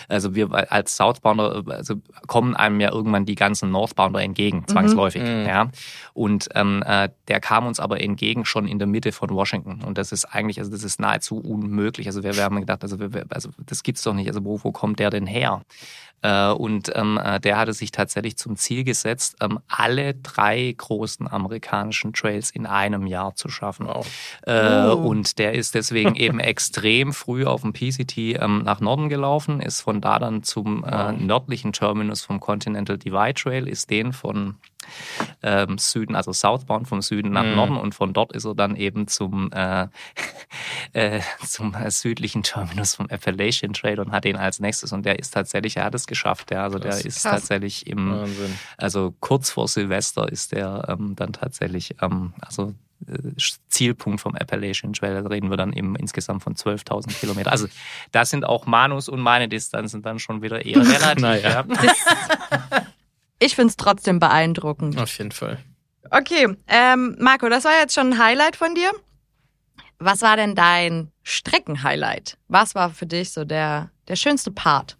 Also 0.06 0.34
wir 0.34 0.52
als 0.70 0.98
Southbounder, 0.98 1.64
also 1.68 1.94
kommen 2.26 2.54
einem 2.54 2.78
ja 2.78 2.92
irgendwann 2.92 3.24
die 3.24 3.36
ganzen 3.36 3.70
Northbounder 3.70 4.20
entgegen, 4.20 4.58
mhm. 4.58 4.68
zwangsläufig. 4.68 5.22
Mhm. 5.22 5.46
Ja. 5.46 5.70
Und 6.12 6.50
ähm, 6.54 6.84
äh, 6.86 7.08
der 7.28 7.40
kam 7.40 7.66
uns 7.66 7.80
aber 7.80 8.02
entgegen 8.02 8.44
schon 8.44 8.68
in 8.68 8.78
der 8.78 8.86
Mitte 8.86 9.12
von 9.12 9.30
Washington. 9.30 9.82
Und 9.82 9.96
das 9.96 10.12
ist 10.12 10.26
eigentlich, 10.26 10.58
also 10.58 10.70
das 10.70 10.84
ist 10.84 11.00
nahezu 11.00 11.38
unmöglich. 11.38 12.06
Also 12.06 12.22
wir, 12.22 12.36
wir 12.36 12.44
haben 12.44 12.60
gedacht, 12.60 12.82
also, 12.82 13.00
wir, 13.00 13.24
also 13.30 13.48
das 13.64 13.82
gibt's 13.82 14.02
doch 14.02 14.12
nicht. 14.12 14.28
Also 14.28 14.44
wo, 14.44 14.62
wo 14.62 14.72
kommt 14.72 14.98
der 14.98 15.08
denn 15.08 15.26
her? 15.26 15.62
Äh, 16.22 16.50
und 16.50 16.81
ähm, 16.94 17.18
äh, 17.22 17.40
der 17.40 17.58
hatte 17.58 17.72
sich 17.72 17.90
tatsächlich 17.90 18.36
zum 18.36 18.56
Ziel 18.56 18.84
gesetzt, 18.84 19.36
ähm, 19.40 19.60
alle 19.68 20.14
drei 20.14 20.74
großen 20.76 21.28
amerikanischen 21.30 22.12
Trails 22.12 22.50
in 22.50 22.66
einem 22.66 23.06
Jahr 23.06 23.34
zu 23.34 23.48
schaffen. 23.48 23.86
Wow. 23.86 24.06
Äh, 24.46 24.86
oh. 24.88 25.08
Und 25.08 25.38
der 25.38 25.52
ist 25.54 25.74
deswegen 25.74 26.14
eben 26.14 26.40
extrem 26.40 27.12
früh 27.12 27.44
auf 27.44 27.62
dem 27.62 27.72
PCT 27.72 28.16
ähm, 28.16 28.62
nach 28.64 28.80
Norden 28.80 29.08
gelaufen, 29.08 29.60
ist 29.60 29.80
von 29.80 30.00
da 30.00 30.18
dann 30.18 30.42
zum 30.42 30.82
wow. 30.82 31.12
nördlichen 31.12 31.72
Terminus 31.72 32.22
vom 32.22 32.40
Continental 32.40 32.98
Divide 32.98 33.34
Trail, 33.34 33.68
ist 33.68 33.90
den 33.90 34.12
von 34.12 34.56
ähm, 35.42 35.78
Süden, 35.78 36.14
also 36.14 36.32
Southbound 36.32 36.88
vom 36.88 37.02
Süden 37.02 37.30
nach 37.30 37.44
mhm. 37.44 37.54
Norden 37.54 37.76
und 37.76 37.94
von 37.94 38.12
dort 38.12 38.32
ist 38.32 38.44
er 38.44 38.54
dann 38.54 38.76
eben 38.76 39.08
zum, 39.08 39.50
äh, 39.52 39.88
äh, 40.92 41.20
zum 41.46 41.74
südlichen 41.88 42.42
Terminus 42.42 42.94
vom 42.94 43.08
Appalachian 43.10 43.72
Trail 43.72 44.00
und 44.00 44.12
hat 44.12 44.24
den 44.24 44.36
als 44.36 44.60
nächstes 44.60 44.92
und 44.92 45.04
der 45.04 45.18
ist 45.18 45.32
tatsächlich, 45.32 45.76
er 45.76 45.84
hat 45.84 45.94
es 45.94 46.06
geschafft, 46.06 46.50
ja, 46.50 46.64
also 46.64 46.78
Krass. 46.78 46.98
der 46.98 47.06
ist 47.06 47.22
Krass. 47.22 47.32
tatsächlich 47.32 47.86
im, 47.86 48.10
Wahnsinn. 48.12 48.58
also 48.76 49.14
kurz 49.20 49.50
vor 49.50 49.68
Silvester 49.68 50.30
ist 50.30 50.52
der 50.52 50.86
ähm, 50.88 51.14
dann 51.16 51.32
tatsächlich, 51.32 51.96
ähm, 52.02 52.34
also 52.40 52.74
äh, 53.06 53.32
Zielpunkt 53.68 54.20
vom 54.20 54.34
Appalachian 54.34 54.92
Trail. 54.92 55.22
Da 55.22 55.28
reden 55.28 55.50
wir 55.50 55.56
dann 55.56 55.72
eben 55.72 55.96
insgesamt 55.96 56.42
von 56.42 56.54
12.000 56.54 57.18
Kilometer. 57.18 57.50
Also 57.50 57.66
da 58.12 58.24
sind 58.24 58.44
auch 58.44 58.66
Manus 58.66 59.08
und 59.08 59.20
meine 59.20 59.48
Distanzen 59.48 60.02
dann 60.02 60.18
schon 60.18 60.42
wieder 60.42 60.64
eher 60.64 60.76
relativ. 60.86 61.22
naja. 61.22 61.64
Ich 63.42 63.56
finde 63.56 63.70
es 63.70 63.76
trotzdem 63.76 64.20
beeindruckend. 64.20 64.96
Auf 64.98 65.18
jeden 65.18 65.32
Fall. 65.32 65.58
Okay, 66.10 66.56
ähm, 66.68 67.16
Marco, 67.18 67.48
das 67.48 67.64
war 67.64 67.72
jetzt 67.80 67.94
schon 67.94 68.12
ein 68.12 68.18
Highlight 68.18 68.54
von 68.54 68.74
dir. 68.74 68.92
Was 69.98 70.22
war 70.22 70.36
denn 70.36 70.54
dein 70.54 71.10
Streckenhighlight? 71.22 72.38
Was 72.48 72.74
war 72.74 72.90
für 72.90 73.06
dich 73.06 73.32
so 73.32 73.44
der, 73.44 73.90
der 74.08 74.16
schönste 74.16 74.52
Part? 74.52 74.96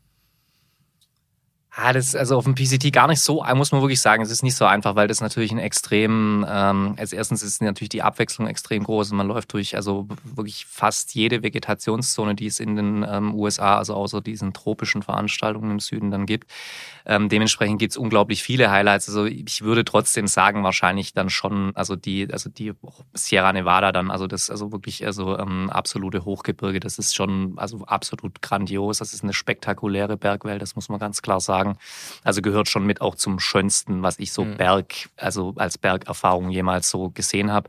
Ah, 1.75 1.95
das 1.95 2.09
ist 2.09 2.17
also 2.17 2.37
auf 2.37 2.45
dem 2.45 2.55
PCT 2.55 2.93
gar 2.93 3.09
nicht 3.09 3.23
so, 3.23 3.43
muss 3.55 3.73
man 3.73 3.81
wirklich 3.81 4.03
sagen, 4.03 4.23
es 4.23 4.31
ist 4.31 4.43
nicht 4.43 4.57
so 4.57 4.67
einfach, 4.67 4.95
weil 4.95 5.09
das 5.09 5.23
natürlich 5.23 5.53
ein 5.53 5.59
extrem, 5.59 6.45
ähm, 6.47 6.95
als 6.99 7.15
erstens 7.15 7.43
ist 7.43 7.63
natürlich 7.63 7.89
die 7.89 8.03
Abwechslung 8.03 8.47
extrem 8.47 8.85
groß 8.85 9.11
und 9.11 9.17
man 9.17 9.27
läuft 9.27 9.55
durch 9.55 9.75
also 9.75 10.07
wirklich 10.23 10.67
fast 10.67 11.15
jede 11.15 11.43
Vegetationszone, 11.43 12.35
die 12.35 12.45
es 12.45 12.61
in 12.61 12.77
den 12.77 13.07
ähm, 13.09 13.35
USA, 13.35 13.79
also 13.79 13.95
außer 13.95 14.21
diesen 14.21 14.53
tropischen 14.53 15.03
Veranstaltungen 15.03 15.71
im 15.71 15.81
Süden 15.81 16.11
dann 16.11 16.27
gibt. 16.27 16.51
Ähm, 17.07 17.29
dementsprechend 17.29 17.79
gibt's 17.79 17.97
unglaublich 17.97 18.43
viele 18.43 18.71
Highlights. 18.71 19.09
Also 19.09 19.27
ich 19.27 19.63
würde 19.63 19.85
trotzdem 19.85 20.27
sagen, 20.27 20.65
wahrscheinlich 20.65 21.15
dann 21.15 21.31
schon, 21.31 21.73
also 21.75 21.97
die, 21.97 22.29
also 22.31 22.51
die 22.51 22.73
Sierra 23.15 23.53
Nevada 23.53 23.93
dann, 23.93 24.11
also 24.11 24.27
das, 24.27 24.51
also 24.51 24.73
wirklich 24.73 25.07
also 25.07 25.39
ähm, 25.39 25.71
absolute 25.71 26.25
Hochgebirge, 26.25 26.81
das 26.81 26.99
ist 26.99 27.15
schon 27.15 27.55
also 27.57 27.85
absolut 27.87 28.43
grandios. 28.43 28.99
Das 28.99 29.15
ist 29.15 29.23
eine 29.23 29.33
spektakuläre 29.33 30.17
Bergwelt, 30.17 30.61
das 30.61 30.75
muss 30.77 30.89
man 30.89 30.99
ganz 30.99 31.23
klar 31.23 31.41
sagen 31.41 31.53
sagen. 31.53 31.79
Also 32.25 32.43
gehört 32.43 32.69
schon 32.69 32.87
mit 32.87 33.01
auch 33.01 33.15
zum 33.15 33.39
schönsten, 33.39 34.03
was 34.03 34.19
ich 34.19 34.33
so 34.33 34.45
mhm. 34.45 34.57
Berg, 34.57 35.11
also 35.17 35.55
als 35.57 35.79
Bergerfahrung 35.79 36.51
jemals 36.51 36.91
so 36.91 37.11
gesehen 37.11 37.53
habe. 37.53 37.69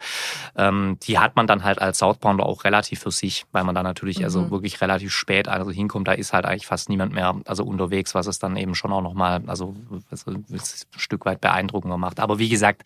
Ähm, 0.56 0.98
die 1.04 1.20
hat 1.20 1.36
man 1.36 1.48
dann 1.48 1.64
halt 1.64 1.82
als 1.82 2.00
Southbounder 2.00 2.46
auch 2.46 2.64
relativ 2.64 3.02
für 3.02 3.12
sich, 3.12 3.46
weil 3.52 3.64
man 3.64 3.76
da 3.76 3.84
natürlich 3.84 4.24
also 4.24 4.40
mhm. 4.40 4.46
also 4.46 4.56
wirklich 4.56 4.82
relativ 4.82 5.12
spät 5.12 5.48
also 5.48 5.72
hinkommt. 5.72 6.08
Da 6.08 6.14
ist 6.14 6.34
halt 6.34 6.46
eigentlich 6.46 6.68
fast 6.68 6.90
niemand 6.90 7.14
mehr 7.14 7.36
also 7.46 7.64
unterwegs, 7.64 8.16
was 8.16 8.28
es 8.28 8.40
dann 8.40 8.56
eben 8.58 8.76
schon 8.76 8.92
auch 8.94 9.02
nochmal 9.02 9.23
also, 9.24 9.76
also 10.10 10.32
ein 10.32 10.46
Stück 10.98 11.26
weit 11.26 11.42
beeindruckender 11.42 11.98
macht. 11.98 12.20
Aber 12.20 12.40
wie 12.40 12.50
gesagt, 12.50 12.84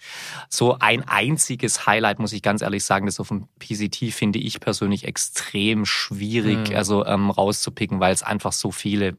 so 0.49 0.77
ein 0.79 1.07
einziges 1.07 1.85
Highlight, 1.85 2.19
muss 2.19 2.33
ich 2.33 2.41
ganz 2.41 2.61
ehrlich 2.61 2.83
sagen, 2.83 3.05
das 3.05 3.19
auf 3.19 3.29
dem 3.29 3.47
PCT 3.59 4.13
finde 4.13 4.39
ich 4.39 4.59
persönlich 4.59 5.05
extrem 5.05 5.85
schwierig, 5.85 6.69
mhm. 6.69 6.75
also 6.75 7.05
ähm, 7.05 7.29
rauszupicken, 7.29 7.99
weil 7.99 8.13
es 8.13 8.23
einfach 8.23 8.51
so 8.51 8.71
viele 8.71 9.17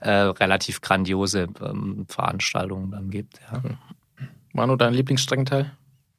äh, 0.00 0.10
relativ 0.10 0.80
grandiose 0.80 1.48
ähm, 1.62 2.06
Veranstaltungen 2.08 2.90
dann 2.90 3.10
gibt. 3.10 3.40
Ja. 3.52 3.62
Manu, 4.52 4.76
dein 4.76 4.94
Lieblingsstreckenteil? 4.94 5.70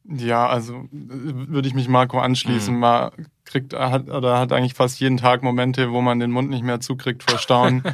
Ja, 0.04 0.48
also 0.48 0.88
würde 0.92 1.68
ich 1.68 1.74
mich 1.74 1.88
Marco 1.88 2.20
anschließen. 2.20 2.74
Mhm. 2.74 2.80
Man 2.80 3.12
kriegt 3.46 3.74
hat, 3.74 4.10
oder 4.10 4.40
hat 4.40 4.52
eigentlich 4.52 4.74
fast 4.74 5.00
jeden 5.00 5.18
Tag 5.18 5.44
Momente, 5.44 5.92
wo 5.92 6.02
man 6.02 6.20
den 6.20 6.32
Mund 6.32 6.50
nicht 6.50 6.64
mehr 6.64 6.80
zukriegt 6.80 7.30
vor 7.30 7.40
Staunen. 7.40 7.84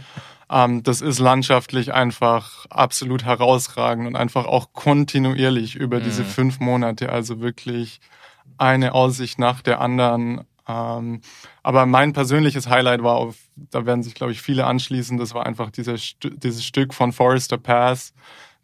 ähm, 0.49 0.83
das 0.83 1.01
ist 1.01 1.19
landschaftlich 1.19 1.93
einfach 1.93 2.65
absolut 2.69 3.25
herausragend 3.25 4.07
und 4.07 4.15
einfach 4.15 4.45
auch 4.45 4.73
kontinuierlich 4.73 5.75
über 5.75 5.99
mhm. 5.99 6.03
diese 6.03 6.23
fünf 6.23 6.59
Monate. 6.59 7.09
Also 7.09 7.41
wirklich 7.41 7.99
eine 8.57 8.93
Aussicht 8.93 9.39
nach 9.39 9.61
der 9.61 9.81
anderen. 9.81 10.45
Ähm, 10.67 11.21
aber 11.63 11.85
mein 11.85 12.13
persönliches 12.13 12.67
Highlight 12.67 13.03
war 13.03 13.15
auf, 13.15 13.35
da 13.55 13.85
werden 13.85 14.03
sich, 14.03 14.15
glaube 14.15 14.31
ich, 14.31 14.41
viele 14.41 14.65
anschließen, 14.65 15.17
das 15.17 15.33
war 15.33 15.45
einfach 15.45 15.69
dieses, 15.71 16.15
dieses 16.21 16.65
Stück 16.65 16.93
von 16.93 17.11
Forester 17.11 17.57
Pass. 17.57 18.13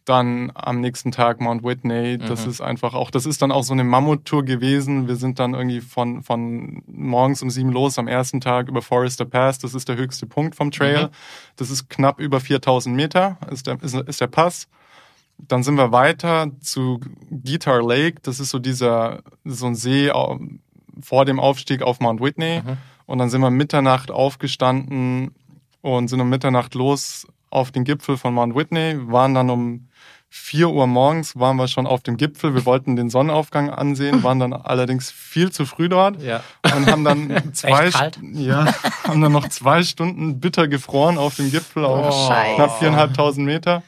Dann 0.06 0.52
am 0.56 0.82
nächsten 0.82 1.12
Tag 1.12 1.40
Mount 1.40 1.64
Whitney. 1.64 2.18
Das 2.18 2.46
mhm. 2.46 2.52
ist 2.52 2.62
einfach 2.62 2.94
auch, 2.94 3.10
das 3.10 3.26
ist 3.26 3.42
dann 3.42 3.52
auch 3.52 3.64
so 3.64 3.74
eine 3.74 3.86
Mammuttour 3.86 4.44
gewesen. 4.44 5.08
Wir 5.08 5.16
sind 5.16 5.40
dann 5.40 5.54
irgendwie 5.54 5.80
von, 5.80 6.24
von 6.24 6.84
morgens 6.88 7.42
um 7.42 7.50
sieben 7.50 7.72
los 7.72 7.98
am 7.98 8.08
ersten 8.08 8.42
Tag 8.42 8.68
über 8.68 8.82
Forester 8.82 9.26
Pass. 9.26 9.60
Das 9.60 9.74
ist 9.74 9.88
der 9.88 9.96
höchste 9.96 10.26
Punkt 10.26 10.56
vom 10.56 10.72
Trail. 10.72 11.06
Mhm. 11.06 11.10
Das 11.56 11.70
ist 11.70 11.90
knapp 11.90 12.20
über 12.20 12.42
4000 12.42 12.94
Meter, 12.94 13.38
ist 13.50 13.68
der, 13.68 13.82
ist, 13.82 13.96
ist 13.96 14.20
der 14.20 14.28
Pass. 14.28 14.68
Dann 15.38 15.64
sind 15.64 15.76
wir 15.76 15.92
weiter 15.92 16.52
zu 16.60 17.00
Guitar 17.30 17.82
Lake. 17.82 18.18
Das 18.24 18.40
ist 18.40 18.50
so 18.50 18.60
dieser, 18.60 19.22
so 19.46 19.68
ein 19.68 19.76
See 19.76 20.12
vor 21.02 21.26
dem 21.26 21.40
Aufstieg 21.40 21.82
auf 21.82 22.00
Mount 22.02 22.22
Whitney. 22.22 22.62
Mhm. 22.64 22.78
Und 23.06 23.18
dann 23.20 23.30
sind 23.30 23.42
wir 23.42 23.52
Mitternacht 23.52 24.12
aufgestanden 24.12 25.34
und 25.82 26.08
sind 26.08 26.22
um 26.22 26.30
Mitternacht 26.30 26.76
los 26.76 27.28
auf 27.50 27.72
den 27.72 27.84
Gipfel 27.84 28.18
von 28.18 28.34
Mount 28.34 28.56
Whitney, 28.56 28.98
waren 29.12 29.34
dann 29.34 29.50
um 29.50 29.88
4 30.36 30.70
Uhr 30.72 30.88
morgens 30.88 31.38
waren 31.40 31.58
wir 31.58 31.68
schon 31.68 31.86
auf 31.86 32.02
dem 32.02 32.18
Gipfel. 32.18 32.56
Wir 32.56 32.66
wollten 32.66 32.96
den 32.96 33.12
Sonnenaufgang 33.12 33.70
ansehen, 33.70 34.24
waren 34.24 34.40
dann 34.40 34.52
allerdings 34.52 35.12
viel 35.12 35.52
zu 35.52 35.68
früh 35.68 35.90
dort 35.90 36.20
Ja. 36.24 36.42
und 36.76 36.90
haben 36.92 37.04
dann 37.04 37.32
zwei, 37.54 37.90
ja, 38.34 38.66
haben 39.04 39.22
dann 39.22 39.32
noch 39.32 39.48
zwei 39.50 39.84
Stunden 39.84 40.40
bitter 40.40 40.68
gefroren 40.68 41.20
auf 41.20 41.36
dem 41.36 41.52
Gipfel 41.52 41.86
auf 41.86 42.08
Oh, 42.08 42.28
Scheiße. 42.28 42.56
knapp 42.56 42.80
viereinhalbtausend 42.80 43.46
Meter. 43.46 43.84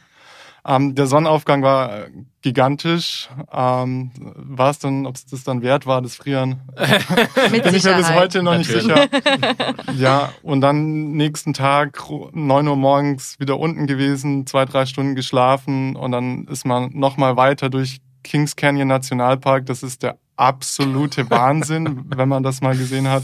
Ähm, 0.67 0.93
der 0.93 1.07
Sonnenaufgang 1.07 1.63
war 1.63 2.05
gigantisch. 2.45 3.27
Ähm, 3.51 4.11
war 4.19 4.69
es 4.69 4.77
dann, 4.77 5.07
ob 5.07 5.15
es 5.15 5.25
das 5.25 5.43
dann 5.43 5.63
wert 5.63 5.87
war, 5.87 6.03
das 6.03 6.15
Frieren? 6.15 6.61
Mit 7.51 7.63
Bin 7.63 7.73
ich 7.73 7.83
mir 7.83 7.95
bis 7.95 8.13
heute 8.13 8.43
noch 8.43 8.55
nicht 8.55 8.71
Natürlich. 8.71 9.07
sicher. 9.09 9.73
ja, 9.97 10.31
und 10.43 10.61
dann 10.61 11.13
nächsten 11.13 11.53
Tag, 11.53 11.99
9 12.33 12.67
Uhr 12.67 12.75
morgens, 12.75 13.39
wieder 13.39 13.57
unten 13.57 13.87
gewesen, 13.87 14.45
zwei, 14.45 14.65
drei 14.65 14.85
Stunden 14.85 15.15
geschlafen 15.15 15.95
und 15.95 16.11
dann 16.11 16.45
ist 16.45 16.67
man 16.67 16.91
nochmal 16.93 17.35
weiter 17.35 17.71
durch 17.71 17.99
Kings 18.23 18.55
Canyon 18.55 18.89
Nationalpark. 18.89 19.65
Das 19.65 19.81
ist 19.81 20.03
der 20.03 20.19
absolute 20.35 21.27
Wahnsinn, 21.31 22.05
wenn 22.15 22.29
man 22.29 22.43
das 22.43 22.61
mal 22.61 22.77
gesehen 22.77 23.09
hat. 23.09 23.23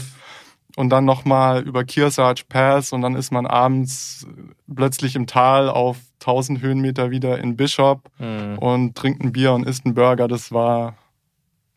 Und 0.76 0.88
dann 0.88 1.04
nochmal 1.04 1.62
über 1.62 1.84
Kearsarge 1.84 2.44
Pass 2.48 2.92
und 2.94 3.02
dann 3.02 3.14
ist 3.14 3.30
man 3.30 3.44
abends 3.46 4.26
plötzlich 4.74 5.14
im 5.16 5.26
Tal 5.26 5.68
auf 5.68 5.98
1000 6.20 6.62
Höhenmeter 6.62 7.10
wieder 7.10 7.38
in 7.38 7.56
Bishop 7.56 8.08
Mhm. 8.18 8.56
und 8.58 8.94
trinkt 8.96 9.22
ein 9.22 9.32
Bier 9.32 9.52
und 9.52 9.66
isst 9.66 9.84
einen 9.84 9.94
Burger. 9.94 10.28
Das 10.28 10.50
war, 10.50 10.94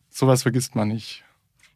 sowas 0.08 0.42
vergisst 0.42 0.74
man 0.76 0.88
nicht. 0.88 1.24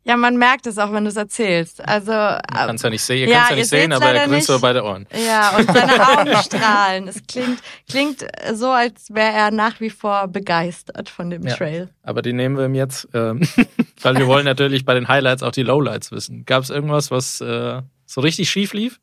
Ja, 0.02 0.16
man 0.16 0.38
merkt 0.38 0.66
es 0.66 0.78
auch, 0.78 0.92
wenn 0.92 1.04
du 1.04 1.10
es 1.10 1.16
erzählst. 1.16 1.86
Also, 1.86 2.10
Kannst 2.12 2.82
ja 2.84 2.88
nicht 2.90 3.02
sehen, 3.02 3.28
ihr 3.28 3.28
Ja, 3.28 3.34
kannst 3.48 3.50
ja 3.50 3.56
ihr 3.56 3.60
nicht 3.60 3.68
sehen, 3.68 3.92
aber 3.92 4.06
er 4.06 4.12
leider 4.14 4.26
grinst 4.28 4.48
nicht. 4.48 4.56
so 4.56 4.60
bei 4.60 4.72
den 4.72 4.82
Ohren. 4.82 5.06
ja, 5.26 5.50
und 5.56 5.66
seine 5.70 6.08
Augen 6.18 6.36
strahlen. 6.42 7.08
Es 7.08 7.22
klingt, 7.26 7.60
klingt 7.88 8.26
so, 8.54 8.70
als 8.70 9.12
wäre 9.12 9.32
er 9.32 9.50
nach 9.50 9.78
wie 9.80 9.90
vor 9.90 10.26
begeistert 10.28 11.10
von 11.10 11.28
dem 11.28 11.46
Ja. 11.46 11.54
Trail. 11.54 11.90
Aber 12.02 12.22
die 12.22 12.32
nehmen 12.32 12.56
wir 12.56 12.64
ihm 12.64 12.74
jetzt, 12.74 13.08
ähm, 13.12 13.42
weil 14.02 14.16
wir 14.16 14.26
wollen 14.26 14.46
natürlich 14.46 14.86
bei 14.86 14.94
den 14.94 15.06
Highlights 15.08 15.42
auch 15.42 15.52
die 15.52 15.62
Lowlights 15.64 16.10
wissen. 16.12 16.46
Gab 16.46 16.62
es 16.62 16.70
irgendwas, 16.70 17.10
was 17.10 17.42
äh, 17.42 17.82
so 18.06 18.20
richtig 18.22 18.48
schief 18.50 18.72
lief? 18.72 19.00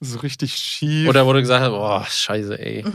So 0.00 0.18
richtig 0.18 0.54
schief. 0.56 1.08
Oder 1.08 1.24
du 1.24 1.40
gesagt 1.40 1.62
hast, 1.62 1.70
boah, 1.70 2.04
scheiße, 2.08 2.58
ey. 2.58 2.84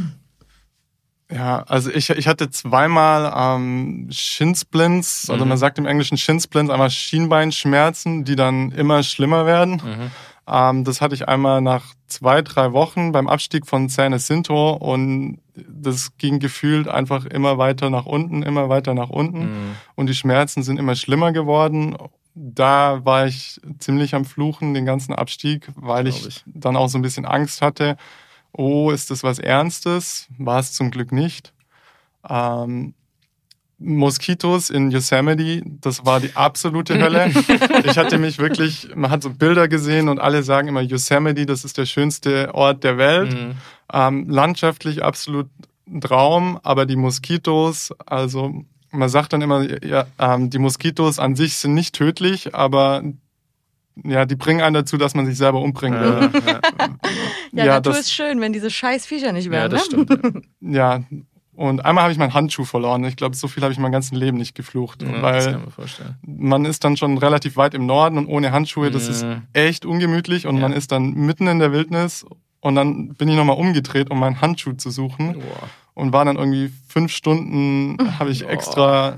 Ja, 1.30 1.64
also 1.68 1.90
ich, 1.92 2.10
ich 2.10 2.28
hatte 2.28 2.50
zweimal 2.50 3.34
ähm, 3.58 4.08
Shinsplints, 4.12 5.30
also 5.30 5.44
Mhm. 5.44 5.50
man 5.50 5.58
sagt 5.58 5.78
im 5.78 5.86
Englischen 5.86 6.18
Shinsplints, 6.18 6.72
einmal 6.72 6.90
Schienbeinschmerzen, 6.90 8.24
die 8.24 8.36
dann 8.36 8.72
immer 8.72 9.04
schlimmer 9.04 9.46
werden. 9.46 9.82
Mhm. 9.84 10.12
Ähm, 10.50 10.84
das 10.86 11.02
hatte 11.02 11.16
ich 11.16 11.28
einmal 11.28 11.60
nach 11.62 11.84
zwei, 12.08 12.42
drei 12.42 12.72
Wochen 12.72 13.12
beim 13.12 13.28
Abstieg 13.28 13.68
von 13.68 13.90
San 13.90 14.14
Jacinto 14.14 14.72
und 14.72 15.40
das 15.56 16.16
ging 16.18 16.40
gefühlt 16.40 16.88
einfach 16.88 17.26
immer 17.26 17.58
weiter 17.58 17.90
nach 17.90 18.06
unten, 18.06 18.44
immer 18.44 18.70
weiter 18.70 18.94
nach 18.94 19.10
unten 19.10 19.40
Mhm. 19.42 19.76
und 19.96 20.08
die 20.08 20.16
Schmerzen 20.16 20.64
sind 20.64 20.80
immer 20.80 20.96
schlimmer 20.96 21.34
geworden. 21.34 21.98
Da 22.36 23.04
war 23.04 23.26
ich 23.26 23.60
ziemlich 23.80 24.16
am 24.16 24.24
Fluchen 24.24 24.74
den 24.74 24.86
ganzen 24.86 25.14
Abstieg, 25.14 25.68
weil 25.76 26.08
ich, 26.08 26.26
ich. 26.28 26.44
dann 26.46 26.78
auch 26.78 26.88
so 26.88 26.98
ein 26.98 27.02
bisschen 27.02 27.26
Angst 27.26 27.62
hatte. 27.62 27.98
Oh, 28.58 28.92
ist 28.92 29.12
das 29.12 29.24
was 29.24 29.40
Ernstes? 29.40 30.28
War 30.38 30.60
es 30.60 30.74
zum 30.74 30.92
Glück 30.92 31.12
nicht. 31.12 31.54
Ähm, 32.28 32.94
Moskitos 33.80 34.72
in 34.72 34.90
Yosemite, 34.90 35.62
das 35.64 36.04
war 36.04 36.20
die 36.20 36.36
absolute 36.36 37.00
Hölle. 37.00 37.32
ich 37.86 37.98
hatte 37.98 38.18
mich 38.18 38.40
wirklich, 38.40 38.90
man 38.96 39.12
hat 39.12 39.22
so 39.22 39.30
Bilder 39.30 39.68
gesehen 39.68 40.10
und 40.10 40.20
alle 40.20 40.42
sagen 40.42 40.68
immer 40.68 40.82
Yosemite, 40.82 41.46
das 41.46 41.64
ist 41.64 41.78
der 41.78 41.86
schönste 41.86 42.56
Ort 42.56 42.84
der 42.84 42.98
Welt. 42.98 43.34
Mhm. 43.34 43.56
Ähm, 43.94 44.30
landschaftlich 44.30 45.04
absolut 45.04 45.48
ein 45.88 46.02
Traum, 46.02 46.60
aber 46.64 46.88
die 46.88 46.96
Moskitos, 46.96 47.94
also 48.06 48.66
man 48.90 49.10
sagt 49.10 49.34
dann 49.34 49.44
immer, 49.44 49.86
ja, 49.86 50.08
ähm, 50.18 50.50
die 50.50 50.60
Moskitos 50.60 51.20
an 51.20 51.36
sich 51.36 51.58
sind 51.58 51.76
nicht 51.76 51.94
tödlich, 51.94 52.56
aber 52.56 53.04
ja, 54.06 54.26
die 54.26 54.36
bringen 54.36 54.62
einen 54.62 54.74
dazu, 54.74 54.98
dass 54.98 55.16
man 55.16 55.26
sich 55.26 55.38
selber 55.38 55.62
umbringen 55.62 56.00
will. 56.00 56.30
Ja, 56.46 56.52
ja. 56.54 56.60
Ja, 57.54 57.66
Ja, 57.66 57.74
Natur 57.76 57.94
das- 57.94 58.02
ist 58.02 58.14
schön, 58.14 58.40
wenn 58.42 58.54
diese 58.54 58.70
scheiß 58.70 59.06
Viecher 59.06 59.32
nicht 59.32 59.46
ja, 59.46 59.52
wären. 59.52 59.72
das 59.72 59.90
ne? 59.92 60.04
stimmt. 60.06 60.46
Ja, 60.62 61.02
und 61.56 61.84
einmal 61.84 62.04
habe 62.04 62.12
ich 62.14 62.20
meinen 62.20 62.34
Handschuh 62.36 62.66
verloren. 62.66 63.04
Ich 63.06 63.16
glaube, 63.16 63.36
so 63.36 63.48
viel 63.48 63.64
habe 63.64 63.74
ich 63.74 63.80
mein 63.80 63.92
ganzes 63.92 64.12
Leben 64.12 64.38
nicht 64.38 64.54
geflucht, 64.54 65.02
Ja, 65.02 65.10
das 65.22 65.48
weil 65.48 65.60
man 66.22 66.66
ist 66.66 66.84
dann 66.84 66.98
schon 66.98 67.18
relativ 67.18 67.58
weit 67.58 67.74
im 67.74 67.86
Norden 67.88 68.18
und 68.20 68.28
ohne 68.28 68.52
Handschuhe, 68.52 68.92
das 68.92 69.08
ist 69.08 69.24
Mhm. 69.24 69.42
echt 69.54 69.86
ungemütlich 69.86 70.46
und 70.46 70.56
Ja. 70.58 70.62
man 70.62 70.74
ist 70.74 70.92
dann 70.92 71.14
mitten 71.14 71.48
in 71.48 71.58
der 71.60 71.72
Wildnis 71.72 72.26
und 72.60 72.76
dann 72.76 73.14
bin 73.16 73.28
ich 73.30 73.36
nochmal 73.36 73.58
umgedreht, 73.58 74.12
um 74.12 74.20
meinen 74.20 74.40
Handschuh 74.42 74.74
zu 74.74 74.92
suchen 74.92 75.34
Boah. 75.34 75.70
und 75.96 76.14
war 76.14 76.26
dann 76.26 76.36
irgendwie 76.36 76.72
fünf 76.88 77.12
Stunden, 77.12 77.98
habe 78.20 78.30
ich 78.30 78.44
Boah. 78.44 78.52
extra 78.52 79.18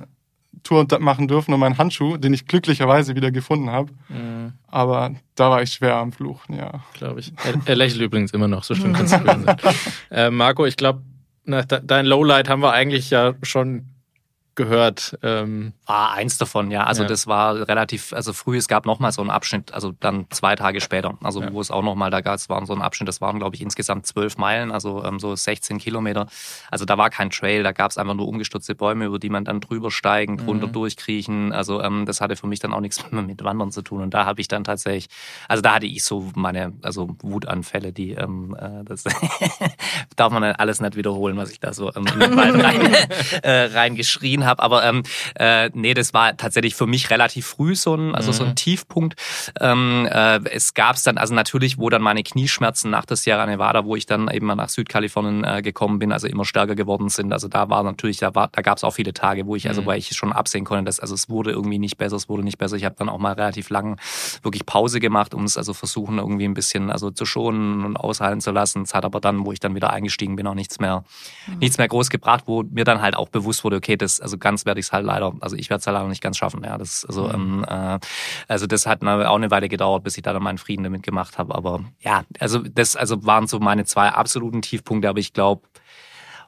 Tour 0.70 0.86
machen 1.00 1.28
dürfen 1.28 1.54
um 1.54 1.60
meinen 1.60 1.78
Handschuh, 1.80 2.18
den 2.18 2.32
ich 2.32 2.46
glücklicherweise 2.46 3.16
wieder 3.16 3.32
gefunden 3.32 3.72
habe. 3.72 3.92
Mhm. 4.08 4.54
Aber 4.68 5.16
da 5.34 5.50
war 5.50 5.64
ich 5.64 5.74
schwer 5.74 5.96
am 5.96 6.12
Fluchen, 6.12 6.56
ja. 6.56 6.84
glaube 6.94 7.22
ich. 7.22 7.34
Er, 7.44 7.56
er 7.66 7.76
lächelt 7.76 8.02
übrigens 8.02 8.32
immer 8.34 8.48
noch, 8.48 8.64
so 8.64 8.76
schlimm 8.76 8.94
kann 8.94 9.06
es 9.06 9.12
gewesen 9.12 9.46
sein. 9.46 9.58
Äh, 10.12 10.32
Marco, 10.32 10.66
ich 10.66 10.76
glaube, 10.76 11.02
dein 11.46 12.06
Lowlight 12.06 12.50
haben 12.50 12.62
wir 12.62 12.72
eigentlich 12.72 13.10
ja 13.10 13.34
schon 13.42 13.86
gehört. 14.56 15.18
Ähm, 15.24 15.74
War 15.90 16.12
eins 16.12 16.38
davon, 16.38 16.70
ja. 16.70 16.84
Also 16.84 17.02
Ja. 17.02 17.08
das 17.10 17.26
war 17.26 17.68
relativ, 17.68 18.14
also 18.14 18.32
früh, 18.32 18.58
es 18.58 18.68
gab 18.68 18.86
nochmal 18.86 19.12
so 19.12 19.22
einen 19.22 19.32
Abschnitt, 19.32 19.74
also 19.74 19.92
dann 20.00 20.28
zwei 20.30 20.56
Tage 20.56 20.82
später, 20.82 21.18
also 21.24 21.42
Ja. 21.42 21.52
wo 21.52 21.60
es 21.62 21.72
auch 21.72 21.82
nochmal, 21.82 22.12
da 22.12 22.22
gab 22.22 22.36
es 22.36 22.48
waren 22.48 22.68
so 22.68 22.74
ein 22.74 22.82
Abschnitt, 22.84 23.08
das 23.08 23.22
waren, 23.22 23.40
glaube 23.40 23.56
ich, 23.56 23.62
insgesamt 23.64 24.06
zwölf 24.06 24.38
Meilen, 24.38 24.72
also 24.72 25.04
ähm, 25.04 25.20
so 25.20 25.36
16 25.36 25.80
Kilometer. 25.80 26.28
Also 26.70 26.86
da 26.86 27.00
war 27.00 27.10
kein 27.10 27.32
Trail, 27.32 27.64
da 27.64 27.72
gab 27.72 27.90
es 27.90 27.98
einfach 27.98 28.14
nur 28.14 28.28
umgestürzte 28.28 28.76
Bäume, 28.76 29.06
über 29.06 29.18
die 29.18 29.30
man 29.32 29.46
dann 29.46 29.62
drüber 29.62 29.90
steigen, 29.90 30.38
drunter 30.38 30.68
Mhm. 30.68 30.74
durchkriechen. 30.74 31.54
Also 31.54 31.82
ähm, 31.82 32.06
das 32.06 32.22
hatte 32.22 32.36
für 32.36 32.46
mich 32.46 32.60
dann 32.60 32.72
auch 32.72 32.82
nichts 32.82 33.04
mehr 33.12 33.24
mit 33.24 33.44
Wandern 33.44 33.72
zu 33.72 33.82
tun. 33.82 34.04
Und 34.04 34.14
da 34.14 34.26
habe 34.26 34.42
ich 34.42 34.48
dann 34.48 34.64
tatsächlich, 34.64 35.08
also 35.48 35.62
da 35.64 35.74
hatte 35.74 35.88
ich 35.88 36.04
so 36.04 36.30
meine, 36.36 36.74
also 36.84 37.16
Wutanfälle, 37.24 37.92
die 37.94 38.12
ähm, 38.12 38.56
äh, 38.60 38.84
das 38.86 39.06
darf 40.16 40.32
man 40.32 40.44
dann 40.44 40.56
alles 40.56 40.82
nicht 40.82 40.96
wiederholen, 40.96 41.36
was 41.38 41.50
ich 41.52 41.60
da 41.60 41.74
so 41.74 41.88
ähm, 41.96 42.06
in 42.14 42.20
den 42.20 42.36
Wald 42.38 42.64
rein, 42.64 42.94
äh, 43.44 43.64
reingeschrien 43.74 44.46
habe. 44.46 44.62
Aber 44.62 44.84
ähm, 44.84 45.02
äh, 45.36 45.72
nee, 45.82 45.94
das 45.94 46.14
war 46.14 46.36
tatsächlich 46.38 46.76
für 46.76 46.88
mich 46.88 47.10
relativ 47.10 47.46
früh 47.48 47.76
so 47.76 47.96
ein, 47.96 48.16
also 48.16 48.32
so 48.32 48.44
ein 48.44 48.50
Mhm. 48.52 48.56
Tiefpunkt. 48.56 49.16
Ähm, 49.60 50.08
äh, 50.12 50.40
es 50.52 50.74
gab's 50.74 51.04
dann, 51.04 51.18
also 51.18 51.34
natürlich, 51.34 51.78
wo 51.78 51.90
dann 51.90 52.02
meine 52.02 52.24
Knieschmerzen 52.24 52.90
nach 52.92 53.06
der 53.06 53.18
Sierra 53.18 53.46
Nevada, 53.46 53.86
wo 53.86 53.96
ich 53.96 54.06
dann 54.06 54.30
eben 54.30 54.46
mal 54.46 54.56
nach 54.56 54.70
Südkalifornien 54.70 55.44
äh, 55.44 55.62
gekommen 55.62 56.00
bin, 56.00 56.12
also 56.12 56.28
immer 56.28 56.46
stärker 56.46 56.76
geworden 56.76 57.10
sind. 57.10 57.32
Also 57.34 57.48
da 57.48 57.70
war 57.70 57.84
natürlich, 57.84 58.18
da 58.18 58.36
war, 58.36 58.50
da 58.52 58.62
gab's 58.62 58.84
auch 58.84 58.92
viele 58.94 59.14
Tage, 59.14 59.46
wo 59.48 59.56
ich, 59.56 59.68
also 59.68 59.82
Mhm. 59.82 59.86
weil 59.86 59.98
ich 60.00 60.10
schon 60.10 60.34
absehen 60.34 60.66
konnte, 60.66 60.86
dass 60.86 61.00
also 61.00 61.16
es 61.16 61.30
wurde 61.30 61.52
irgendwie 61.52 61.80
nicht 61.80 61.98
besser, 61.98 62.16
es 62.16 62.30
wurde 62.30 62.44
nicht 62.44 62.58
besser. 62.58 62.76
Ich 62.76 62.86
habe 62.86 62.96
dann 62.98 63.10
auch 63.10 63.18
mal 63.20 63.34
relativ 63.34 63.70
lang 63.70 64.00
wirklich 64.44 64.66
Pause 64.66 65.00
gemacht, 65.00 65.34
um 65.34 65.44
es 65.46 65.58
also 65.58 65.74
versuchen 65.74 66.18
irgendwie 66.18 66.46
ein 66.46 66.54
bisschen 66.54 66.90
also 66.92 67.12
zu 67.12 67.26
schonen 67.26 67.86
und 67.86 67.98
aushalten 67.98 68.42
zu 68.42 68.52
lassen. 68.52 68.84
Es 68.84 68.94
hat 68.94 69.06
aber 69.06 69.20
dann, 69.20 69.46
wo 69.46 69.52
ich 69.52 69.60
dann 69.60 69.76
wieder 69.76 69.92
eingestiegen 69.92 70.36
bin, 70.36 70.48
auch 70.48 70.54
nichts 70.56 70.80
mehr, 70.80 71.04
nichts 71.60 71.78
mehr 71.78 71.88
groß 71.88 72.10
gebracht, 72.10 72.44
wo 72.48 72.64
mir 72.64 72.84
dann 72.84 73.02
halt 73.02 73.16
auch 73.16 73.30
bewusst 73.30 73.64
wurde, 73.64 73.78
okay, 73.78 73.96
das 73.98 74.20
also 74.20 74.38
ganz 74.38 74.66
werde 74.66 74.80
ich 74.80 74.88
es 74.88 74.92
halt 74.92 75.06
leider, 75.06 75.34
also 75.42 75.56
ich 75.56 75.69
werde 75.70 75.80
es 75.80 75.88
halt 75.88 75.96
leider 75.96 76.08
nicht 76.08 76.22
ganz 76.22 76.38
schaffen. 76.38 76.64
Ja, 76.64 76.78
das 76.78 77.06
also 77.06 77.30
ähm, 77.30 77.66
äh, 77.68 78.00
also 78.48 78.68
das 78.68 78.86
hat 78.86 79.04
auch 79.04 79.36
eine 79.36 79.52
Weile 79.52 79.70
gedauert, 79.70 80.04
bis 80.04 80.18
ich 80.18 80.24
da 80.24 80.34
dann 80.34 80.44
meinen 80.44 80.58
Frieden 80.58 80.84
damit 80.84 81.04
gemacht 81.04 81.38
habe. 81.38 81.56
Aber 81.56 81.82
ja, 82.00 82.24
also 82.40 82.60
das 82.60 82.96
also 82.96 83.26
waren 83.26 83.48
so 83.48 83.60
meine 83.60 83.86
zwei 83.86 84.10
absoluten 84.10 84.62
Tiefpunkte. 84.62 85.10
Aber 85.10 85.20
ich 85.20 85.34
glaube 85.34 85.62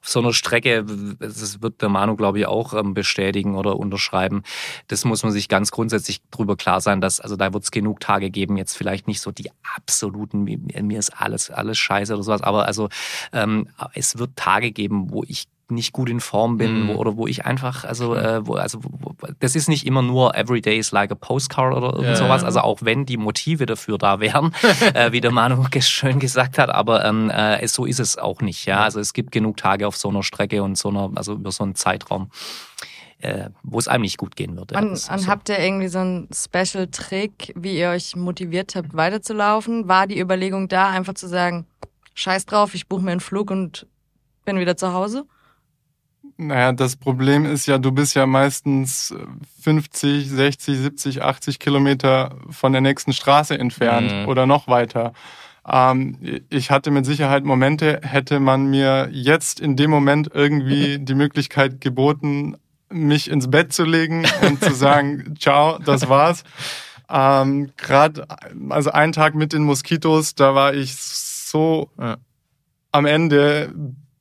auf 0.01 0.09
so 0.09 0.19
einer 0.19 0.33
Strecke, 0.33 0.83
das 1.19 1.61
wird 1.61 1.81
der 1.81 1.89
Manu, 1.89 2.15
glaube 2.15 2.39
ich, 2.39 2.47
auch 2.47 2.73
ähm, 2.73 2.95
bestätigen 2.95 3.55
oder 3.55 3.77
unterschreiben. 3.77 4.41
Das 4.87 5.05
muss 5.05 5.21
man 5.21 5.31
sich 5.31 5.47
ganz 5.47 5.69
grundsätzlich 5.69 6.21
drüber 6.31 6.57
klar 6.57 6.81
sein, 6.81 7.01
dass, 7.01 7.19
also 7.19 7.35
da 7.35 7.53
wird 7.53 7.63
es 7.63 7.71
genug 7.71 7.99
Tage 7.99 8.31
geben, 8.31 8.57
jetzt 8.57 8.75
vielleicht 8.75 9.07
nicht 9.07 9.21
so 9.21 9.31
die 9.31 9.51
absoluten, 9.75 10.43
mir, 10.43 10.57
mir 10.57 10.97
ist 10.97 11.11
alles, 11.11 11.51
alles 11.51 11.77
scheiße 11.77 12.15
oder 12.15 12.23
sowas, 12.23 12.41
aber 12.41 12.65
also 12.65 12.89
ähm, 13.31 13.67
es 13.93 14.17
wird 14.17 14.35
Tage 14.35 14.71
geben, 14.71 15.11
wo 15.11 15.23
ich 15.27 15.47
nicht 15.71 15.93
gut 15.93 16.09
in 16.09 16.19
Form 16.19 16.57
bin 16.57 16.83
Mhm. 16.83 16.87
wo, 16.89 16.93
oder 16.95 17.17
wo 17.17 17.27
ich 17.27 17.45
einfach, 17.45 17.83
also, 17.83 18.15
äh, 18.15 18.45
wo, 18.45 18.55
also 18.55 18.79
wo, 18.83 19.15
das 19.39 19.55
ist 19.55 19.69
nicht 19.69 19.85
immer 19.87 20.01
nur 20.01 20.35
every 20.35 20.61
day 20.61 20.77
is 20.77 20.91
like 20.91 21.11
a 21.11 21.15
postcard 21.15 21.75
oder 21.75 21.87
irgend 21.93 22.03
Ja, 22.09 22.15
sowas. 22.15 22.41
ja. 22.41 22.47
Also 22.47 22.59
auch 22.61 22.79
wenn 22.81 23.05
die 23.05 23.17
Motive 23.17 23.65
dafür 23.65 23.97
da 23.97 24.19
wären, 24.19 24.53
äh, 24.93 25.11
wie 25.11 25.21
der 25.21 25.31
Manu 25.31 25.65
schön 25.79 26.19
gesagt 26.19 26.57
hat, 26.57 26.69
aber 26.69 27.03
ähm, 27.05 27.29
äh, 27.29 27.65
so 27.67 27.85
ist 27.85 27.99
es 27.99 28.17
auch 28.17 28.41
nicht. 28.41 28.65
Ja, 28.65 28.83
also 28.83 28.99
es 28.99 29.13
gibt 29.13 29.31
genug 29.31 29.57
Tage 29.57 29.87
auf 29.87 29.97
so 29.97 30.09
einer 30.09 30.23
Strecke 30.23 30.61
und 30.63 30.77
so 30.77 30.89
einer, 30.89 31.09
also 31.15 31.33
über 31.33 31.51
so 31.51 31.63
einen 31.63 31.75
Zeitraum, 31.75 32.29
äh, 33.19 33.49
wo 33.63 33.77
es 33.79 33.87
einem 33.87 34.01
nicht 34.01 34.17
gut 34.17 34.35
gehen 34.35 34.57
wird. 34.57 34.71
Ja, 34.71 34.79
Und, 34.79 34.93
ist 34.93 35.11
und 35.11 35.19
so. 35.19 35.27
habt 35.27 35.49
ihr 35.49 35.59
irgendwie 35.59 35.87
so 35.87 35.99
einen 35.99 36.27
Special-Trick, 36.33 37.53
wie 37.55 37.77
ihr 37.77 37.89
euch 37.89 38.15
motiviert 38.15 38.75
habt, 38.75 38.95
weiterzulaufen? 38.95 39.87
War 39.87 40.07
die 40.07 40.19
Überlegung 40.19 40.67
da, 40.67 40.89
einfach 40.89 41.13
zu 41.13 41.27
sagen, 41.27 41.65
scheiß 42.15 42.45
drauf, 42.45 42.73
ich 42.73 42.87
buche 42.87 43.01
mir 43.03 43.11
einen 43.11 43.19
Flug 43.21 43.51
und 43.51 43.87
bin 44.45 44.59
wieder 44.59 44.75
zu 44.75 44.93
Hause? 44.93 45.25
Naja, 46.47 46.71
das 46.71 46.95
Problem 46.95 47.45
ist 47.45 47.67
ja, 47.67 47.77
du 47.77 47.91
bist 47.91 48.15
ja 48.15 48.25
meistens 48.25 49.13
50, 49.61 50.27
60, 50.27 50.77
70, 50.77 51.21
80 51.21 51.59
Kilometer 51.59 52.35
von 52.49 52.71
der 52.71 52.81
nächsten 52.81 53.13
Straße 53.13 53.57
entfernt 53.57 54.11
Mhm. 54.11 54.27
oder 54.27 54.45
noch 54.47 54.67
weiter. 54.67 55.13
Ähm, 55.67 56.17
ich 56.49 56.71
hatte 56.71 56.89
mit 56.89 57.05
Sicherheit 57.05 57.43
Momente, 57.43 58.01
hätte 58.03 58.39
man 58.39 58.71
mir 58.71 59.09
jetzt 59.11 59.59
in 59.59 59.75
dem 59.75 59.91
Moment 59.91 60.31
irgendwie 60.33 60.97
die 61.05 61.13
Möglichkeit 61.13 61.79
geboten, 61.79 62.57
mich 62.89 63.29
ins 63.29 63.49
Bett 63.49 63.71
zu 63.71 63.83
legen 63.83 64.25
und 64.41 64.63
zu 64.63 64.73
sagen, 64.73 65.35
ciao, 65.39 65.77
das 65.77 66.09
war's. 66.09 66.43
Ähm, 67.07 67.69
Gerade, 67.77 68.25
also 68.69 68.89
einen 68.91 69.13
Tag 69.13 69.35
mit 69.35 69.53
den 69.53 69.61
Moskitos, 69.63 70.33
da 70.33 70.55
war 70.55 70.73
ich 70.73 70.95
so 70.95 71.89
ja. 71.99 72.17
am 72.91 73.05
Ende 73.05 73.71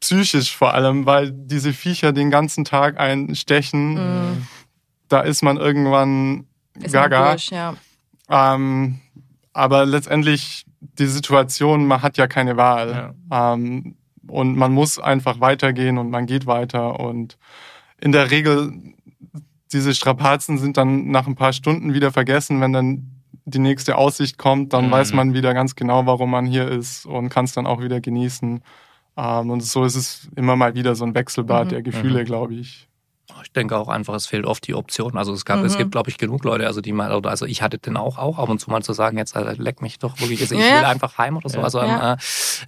psychisch 0.00 0.56
vor 0.56 0.74
allem, 0.74 1.06
weil 1.06 1.30
diese 1.30 1.72
Viecher 1.72 2.12
den 2.12 2.30
ganzen 2.30 2.64
Tag 2.64 2.98
einstechen. 2.98 3.94
Mhm. 3.94 4.46
Da 5.08 5.20
ist 5.20 5.42
man 5.42 5.56
irgendwann 5.56 6.46
ist 6.74 6.92
gaga. 6.92 7.20
Man 7.20 7.30
durch, 7.30 7.50
ja. 7.50 7.74
ähm, 8.28 9.00
aber 9.52 9.84
letztendlich 9.84 10.64
die 10.80 11.06
Situation, 11.06 11.86
man 11.86 12.02
hat 12.02 12.16
ja 12.16 12.26
keine 12.26 12.56
Wahl. 12.56 13.14
Ja. 13.30 13.52
Ähm, 13.54 13.96
und 14.26 14.56
man 14.56 14.72
muss 14.72 14.98
einfach 14.98 15.40
weitergehen 15.40 15.98
und 15.98 16.10
man 16.10 16.26
geht 16.26 16.46
weiter. 16.46 17.00
Und 17.00 17.36
in 18.00 18.12
der 18.12 18.30
Regel, 18.30 18.72
diese 19.72 19.94
Strapazen 19.94 20.58
sind 20.58 20.76
dann 20.76 21.10
nach 21.10 21.26
ein 21.26 21.34
paar 21.34 21.52
Stunden 21.52 21.94
wieder 21.94 22.12
vergessen, 22.12 22.60
wenn 22.60 22.72
dann 22.72 23.20
die 23.44 23.58
nächste 23.58 23.96
Aussicht 23.96 24.38
kommt, 24.38 24.72
dann 24.72 24.86
mhm. 24.86 24.90
weiß 24.92 25.12
man 25.12 25.34
wieder 25.34 25.54
ganz 25.54 25.74
genau, 25.74 26.06
warum 26.06 26.30
man 26.30 26.46
hier 26.46 26.68
ist 26.68 27.06
und 27.06 27.28
kann 27.30 27.44
es 27.46 27.52
dann 27.52 27.66
auch 27.66 27.82
wieder 27.82 28.00
genießen. 28.00 28.62
Ähm, 29.20 29.50
und 29.50 29.60
so 29.60 29.84
ist 29.84 29.96
es 29.96 30.28
immer 30.36 30.56
mal 30.56 30.74
wieder 30.74 30.94
so 30.94 31.04
ein 31.04 31.14
Wechselbad 31.14 31.66
mhm. 31.66 31.70
der 31.70 31.82
Gefühle, 31.82 32.20
mhm. 32.20 32.24
glaube 32.24 32.54
ich. 32.54 32.88
Ich 33.42 33.52
denke 33.52 33.76
auch 33.76 33.88
einfach, 33.88 34.14
es 34.14 34.26
fehlt 34.26 34.46
oft 34.46 34.66
die 34.66 34.74
Option. 34.74 35.16
Also 35.16 35.32
es 35.32 35.44
gab, 35.44 35.60
mhm. 35.60 35.66
es 35.66 35.76
gibt, 35.76 35.92
glaube 35.92 36.10
ich, 36.10 36.18
genug 36.18 36.44
Leute, 36.44 36.66
also 36.66 36.80
die 36.80 36.92
mal, 36.92 37.10
also 37.26 37.46
ich 37.46 37.62
hatte 37.62 37.78
den 37.78 37.96
auch, 37.96 38.18
auch 38.18 38.38
ab 38.38 38.48
und 38.48 38.60
zu 38.60 38.70
mal 38.70 38.82
zu 38.82 38.92
sagen, 38.92 39.18
jetzt 39.18 39.36
also, 39.36 39.60
leck 39.60 39.82
mich 39.82 39.98
doch 39.98 40.20
wirklich, 40.20 40.40
also 40.40 40.54
ich 40.54 40.60
ja. 40.60 40.78
will 40.78 40.84
einfach 40.84 41.18
heim 41.18 41.36
oder 41.36 41.48
so. 41.48 41.58
Ja. 41.58 41.64
Also, 41.64 41.80
ja. 41.80 42.16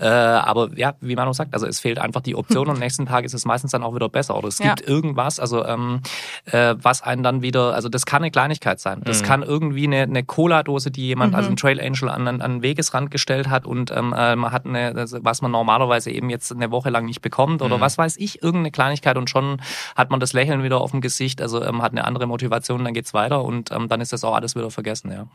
äh, 0.00 0.06
aber 0.06 0.70
ja, 0.76 0.94
wie 1.00 1.16
man 1.16 1.28
auch 1.28 1.34
sagt, 1.34 1.54
also 1.54 1.66
es 1.66 1.80
fehlt 1.80 1.98
einfach 1.98 2.20
die 2.20 2.34
Option 2.34 2.68
und 2.68 2.74
am 2.74 2.80
nächsten 2.80 3.06
Tag 3.06 3.24
ist 3.24 3.34
es 3.34 3.44
meistens 3.44 3.72
dann 3.72 3.82
auch 3.82 3.94
wieder 3.94 4.08
besser. 4.08 4.36
Oder 4.36 4.48
es 4.48 4.58
gibt 4.58 4.80
irgendwas, 4.80 5.40
also 5.40 5.64
ähm, 5.64 6.00
äh, 6.46 6.74
was 6.80 7.02
einen 7.02 7.22
dann 7.22 7.42
wieder, 7.42 7.74
also 7.74 7.88
das 7.88 8.06
kann 8.06 8.22
eine 8.22 8.30
Kleinigkeit 8.30 8.80
sein. 8.80 9.02
Das 9.04 9.22
mhm. 9.22 9.26
kann 9.26 9.42
irgendwie 9.42 9.86
eine, 9.86 10.02
eine 10.02 10.24
Cola-Dose, 10.24 10.90
die 10.90 11.06
jemand, 11.06 11.32
mhm. 11.32 11.36
also 11.36 11.50
ein 11.50 11.56
Trail 11.56 11.80
Angel 11.80 12.08
an, 12.08 12.28
an 12.28 12.42
einen 12.42 12.62
Wegesrand 12.62 13.10
gestellt 13.10 13.48
hat 13.48 13.66
und 13.66 13.90
ähm, 13.90 14.14
äh, 14.16 14.36
man 14.36 14.52
hat 14.52 14.66
eine, 14.66 15.06
was 15.20 15.42
man 15.42 15.50
normalerweise 15.50 16.10
eben 16.10 16.30
jetzt 16.30 16.52
eine 16.52 16.70
Woche 16.70 16.90
lang 16.90 17.06
nicht 17.06 17.22
bekommt 17.22 17.62
oder 17.62 17.76
mhm. 17.76 17.80
was 17.80 17.98
weiß 17.98 18.16
ich, 18.16 18.42
irgendeine 18.42 18.70
Kleinigkeit 18.70 19.16
und 19.16 19.30
schon 19.30 19.60
hat 19.96 20.10
man 20.10 20.20
das 20.20 20.32
Lächeln 20.32 20.51
wieder 20.62 20.80
auf 20.80 20.90
dem 20.90 21.00
Gesicht, 21.00 21.40
also 21.40 21.62
ähm, 21.62 21.82
hat 21.82 21.92
eine 21.92 22.05
andere 22.05 22.26
Motivation, 22.26 22.84
dann 22.84 22.94
geht's 22.94 23.14
weiter 23.14 23.44
und 23.44 23.70
ähm, 23.70 23.88
dann 23.88 24.00
ist 24.00 24.12
das 24.12 24.24
auch 24.24 24.34
alles 24.34 24.55
wieder 24.55 24.70
vergessen, 24.70 25.11
ja. 25.11 25.26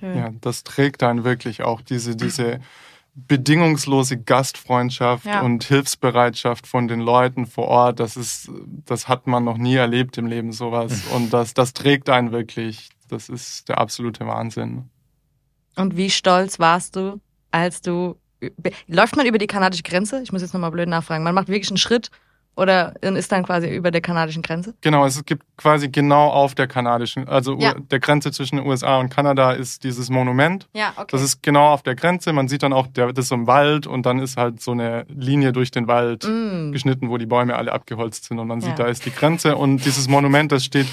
Ja, 0.00 0.14
ja 0.14 0.30
das 0.40 0.64
trägt 0.64 1.02
dann 1.02 1.24
wirklich 1.24 1.62
auch 1.62 1.80
diese, 1.80 2.16
diese 2.16 2.60
bedingungslose 3.14 4.18
Gastfreundschaft 4.18 5.26
ja. 5.26 5.42
und 5.42 5.64
Hilfsbereitschaft 5.64 6.66
von 6.66 6.88
den 6.88 7.00
Leuten 7.00 7.46
vor 7.46 7.68
Ort, 7.68 8.00
das 8.00 8.16
ist, 8.16 8.50
das 8.84 9.08
hat 9.08 9.26
man 9.26 9.44
noch 9.44 9.56
nie 9.56 9.76
erlebt 9.76 10.18
im 10.18 10.26
Leben 10.26 10.52
sowas. 10.52 11.02
Und 11.14 11.32
das, 11.32 11.54
das 11.54 11.74
trägt 11.74 12.10
einen 12.10 12.32
wirklich. 12.32 12.88
Das 13.08 13.28
ist 13.28 13.68
der 13.68 13.78
absolute 13.78 14.26
Wahnsinn. 14.26 14.90
Und 15.76 15.96
wie 15.96 16.10
stolz 16.10 16.58
warst 16.58 16.96
du, 16.96 17.20
als 17.52 17.82
du 17.82 18.16
läuft 18.88 19.16
man 19.16 19.26
über 19.26 19.38
die 19.38 19.46
kanadische 19.46 19.82
Grenze? 19.82 20.20
Ich 20.22 20.32
muss 20.32 20.42
jetzt 20.42 20.52
nochmal 20.52 20.70
blöd 20.70 20.88
nachfragen. 20.88 21.24
Man 21.24 21.34
macht 21.34 21.48
wirklich 21.48 21.70
einen 21.70 21.78
Schritt 21.78 22.10
oder 22.56 22.94
ist 23.02 23.32
dann 23.32 23.44
quasi 23.44 23.68
über 23.68 23.90
der 23.90 24.00
kanadischen 24.00 24.42
Grenze? 24.42 24.74
Genau, 24.80 25.04
es 25.04 25.24
gibt 25.24 25.44
quasi 25.56 25.88
genau 25.88 26.28
auf 26.28 26.54
der 26.54 26.66
kanadischen, 26.66 27.28
also 27.28 27.58
ja. 27.58 27.74
der 27.74 27.98
Grenze 27.98 28.30
zwischen 28.30 28.56
den 28.56 28.66
USA 28.66 28.98
und 28.98 29.08
Kanada 29.08 29.52
ist 29.52 29.82
dieses 29.82 30.08
Monument. 30.08 30.68
Ja, 30.72 30.92
okay. 30.96 31.08
Das 31.10 31.22
ist 31.22 31.42
genau 31.42 31.68
auf 31.68 31.82
der 31.82 31.96
Grenze. 31.96 32.32
Man 32.32 32.46
sieht 32.46 32.62
dann 32.62 32.72
auch, 32.72 32.86
der, 32.86 33.12
das 33.12 33.24
ist 33.24 33.28
so 33.30 33.34
ein 33.34 33.46
Wald 33.46 33.86
und 33.86 34.06
dann 34.06 34.20
ist 34.20 34.36
halt 34.36 34.60
so 34.60 34.70
eine 34.70 35.04
Linie 35.08 35.52
durch 35.52 35.72
den 35.72 35.88
Wald 35.88 36.24
mm. 36.24 36.70
geschnitten, 36.70 37.10
wo 37.10 37.18
die 37.18 37.26
Bäume 37.26 37.56
alle 37.56 37.72
abgeholzt 37.72 38.24
sind 38.26 38.38
und 38.38 38.46
man 38.46 38.60
sieht, 38.60 38.78
ja. 38.78 38.84
da 38.84 38.86
ist 38.86 39.04
die 39.04 39.12
Grenze 39.12 39.56
und 39.56 39.84
dieses 39.84 40.08
Monument, 40.08 40.52
das 40.52 40.64
steht 40.64 40.86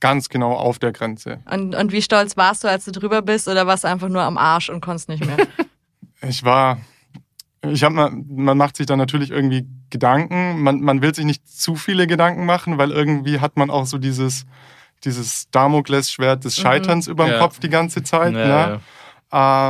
ganz 0.00 0.28
genau 0.28 0.52
auf 0.52 0.78
der 0.78 0.92
Grenze. 0.92 1.40
Und, 1.50 1.74
und 1.74 1.92
wie 1.92 2.02
stolz 2.02 2.36
warst 2.36 2.62
du, 2.62 2.68
als 2.68 2.84
du 2.84 2.92
drüber 2.92 3.22
bist 3.22 3.48
oder 3.48 3.66
warst 3.66 3.84
du 3.84 3.88
einfach 3.88 4.10
nur 4.10 4.20
am 4.20 4.36
Arsch 4.36 4.68
und 4.68 4.82
konntest 4.82 5.08
nicht 5.08 5.24
mehr? 5.24 5.38
ich 6.28 6.44
war 6.44 6.78
ich 7.70 7.84
habe 7.84 7.94
man 7.94 8.58
macht 8.58 8.76
sich 8.76 8.86
dann 8.86 8.98
natürlich 8.98 9.30
irgendwie 9.30 9.66
Gedanken. 9.90 10.62
Man, 10.62 10.80
man 10.80 11.02
will 11.02 11.14
sich 11.14 11.24
nicht 11.24 11.48
zu 11.48 11.76
viele 11.76 12.06
Gedanken 12.06 12.46
machen, 12.46 12.78
weil 12.78 12.90
irgendwie 12.90 13.40
hat 13.40 13.56
man 13.56 13.70
auch 13.70 13.86
so 13.86 13.98
dieses, 13.98 14.46
dieses 15.04 15.50
Damoklesschwert 15.50 16.44
des 16.44 16.58
mhm. 16.58 16.62
Scheiterns 16.62 17.06
mhm. 17.06 17.12
über 17.12 17.24
dem 17.26 17.32
ja. 17.32 17.38
Kopf 17.38 17.60
die 17.60 17.70
ganze 17.70 18.02
Zeit. 18.02 18.34
Ja, 18.34 18.38
ne? 18.38 18.48
ja. 18.48 18.80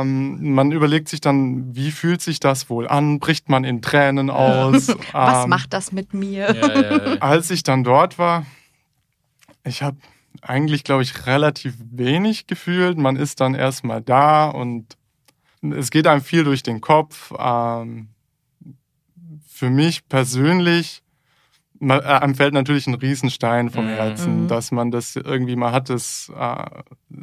Ähm, 0.01 0.53
man 0.53 0.71
überlegt 0.71 1.09
sich 1.09 1.21
dann, 1.21 1.75
wie 1.75 1.91
fühlt 1.91 2.21
sich 2.21 2.39
das 2.39 2.69
wohl 2.69 2.87
an? 2.87 3.19
Bricht 3.19 3.49
man 3.49 3.63
in 3.63 3.81
Tränen 3.81 4.29
aus? 4.29 4.89
Was 5.11 5.43
ähm, 5.43 5.49
macht 5.49 5.73
das 5.73 5.91
mit 5.91 6.13
mir? 6.13 7.17
Als 7.19 7.49
ich 7.49 7.63
dann 7.63 7.83
dort 7.83 8.19
war, 8.19 8.45
ich 9.63 9.81
habe 9.81 9.97
eigentlich, 10.41 10.83
glaube 10.83 11.03
ich, 11.03 11.25
relativ 11.25 11.75
wenig 11.79 12.47
gefühlt. 12.47 12.97
Man 12.97 13.15
ist 13.15 13.41
dann 13.41 13.55
erstmal 13.55 14.01
da 14.01 14.47
und 14.47 14.97
es 15.73 15.91
geht 15.91 16.07
einem 16.07 16.21
viel 16.21 16.43
durch 16.43 16.63
den 16.63 16.81
Kopf. 16.81 17.33
Ähm, 17.37 18.09
für 19.47 19.69
mich 19.69 20.07
persönlich 20.07 21.03
man, 21.79 21.99
äh, 21.99 22.03
einem 22.03 22.35
fällt 22.35 22.53
natürlich 22.53 22.87
ein 22.87 22.95
Riesenstein 22.95 23.69
vom 23.69 23.85
mhm. 23.85 23.89
Herzen, 23.89 24.43
mhm. 24.43 24.47
dass 24.47 24.71
man 24.71 24.91
das 24.91 25.15
irgendwie, 25.15 25.55
man 25.55 25.73
hat 25.73 25.89
es 25.89 26.31
äh, 26.37 26.65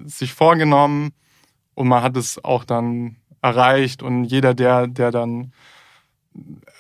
sich 0.05 0.35
vorgenommen 0.35 1.13
und 1.75 1.89
man 1.89 2.03
hat 2.03 2.17
es 2.17 2.43
auch 2.43 2.65
dann 2.65 3.17
erreicht 3.41 4.03
und 4.03 4.25
jeder, 4.25 4.55
der, 4.55 4.87
der 4.87 5.11
dann 5.11 5.53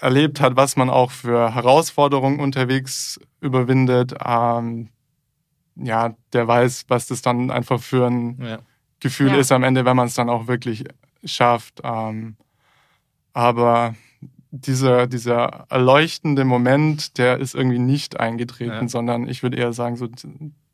erlebt 0.01 0.41
hat, 0.41 0.57
was 0.57 0.77
man 0.77 0.89
auch 0.89 1.11
für 1.11 1.55
Herausforderungen 1.55 2.41
unterwegs 2.41 3.21
überwindet, 3.41 4.15
ähm, 4.25 4.89
ja, 5.77 6.15
der 6.33 6.47
weiß, 6.47 6.85
was 6.89 7.07
das 7.07 7.23
dann 7.23 7.51
einfach 7.51 7.81
für 7.81 8.07
ein 8.07 8.41
ja. 8.43 8.59
Gefühl 9.01 9.33
ja. 9.33 9.37
ist 9.39 9.53
am 9.53 9.63
Ende, 9.63 9.85
wenn 9.85 9.97
man 9.97 10.07
es 10.07 10.15
dann 10.15 10.31
auch 10.31 10.47
wirklich 10.47 10.85
schafft. 11.25 11.81
Ähm, 11.85 12.37
aber 13.33 13.95
dieser, 14.51 15.07
dieser 15.07 15.67
erleuchtende 15.71 16.45
Moment, 16.45 17.17
der 17.17 17.39
ist 17.39 17.55
irgendwie 17.55 17.79
nicht 17.79 18.21
eingetreten, 18.21 18.83
ja. 18.83 18.89
sondern 18.89 19.27
ich 19.27 19.43
würde 19.43 19.57
eher 19.57 19.73
sagen, 19.73 19.97
so 19.97 20.09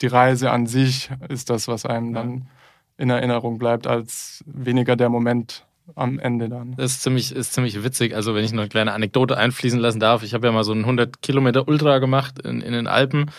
die 0.01 0.07
Reise 0.07 0.51
an 0.51 0.67
sich 0.67 1.11
ist 1.29 1.49
das, 1.49 1.69
was 1.69 1.87
einem 1.87 2.15
ja. 2.15 2.23
dann 2.23 2.49
in 2.97 3.11
Erinnerung 3.11 3.59
bleibt, 3.59 3.87
als 3.87 4.45
weniger 4.47 4.97
der 4.97 5.09
Moment 5.09 5.65
am 5.95 6.19
Ende 6.19 6.49
dann. 6.49 6.75
Das 6.77 6.93
ist 6.93 7.03
ziemlich, 7.03 7.33
ist 7.33 7.53
ziemlich 7.53 7.83
witzig. 7.83 8.15
Also 8.15 8.35
wenn 8.35 8.45
ich 8.45 8.53
noch 8.53 8.63
eine 8.63 8.69
kleine 8.69 8.93
Anekdote 8.93 9.37
einfließen 9.37 9.79
lassen 9.79 10.01
darf, 10.01 10.23
ich 10.23 10.35
habe 10.35 10.49
ja 10.49 10.53
mal 10.53 10.65
so 10.65 10.73
einen 10.73 10.83
100 10.83 11.23
Kilometer 11.23 11.69
Ultra 11.69 11.99
gemacht 11.99 12.41
in, 12.41 12.61
in 12.61 12.73
den 12.73 12.89
Alpen 12.89 13.31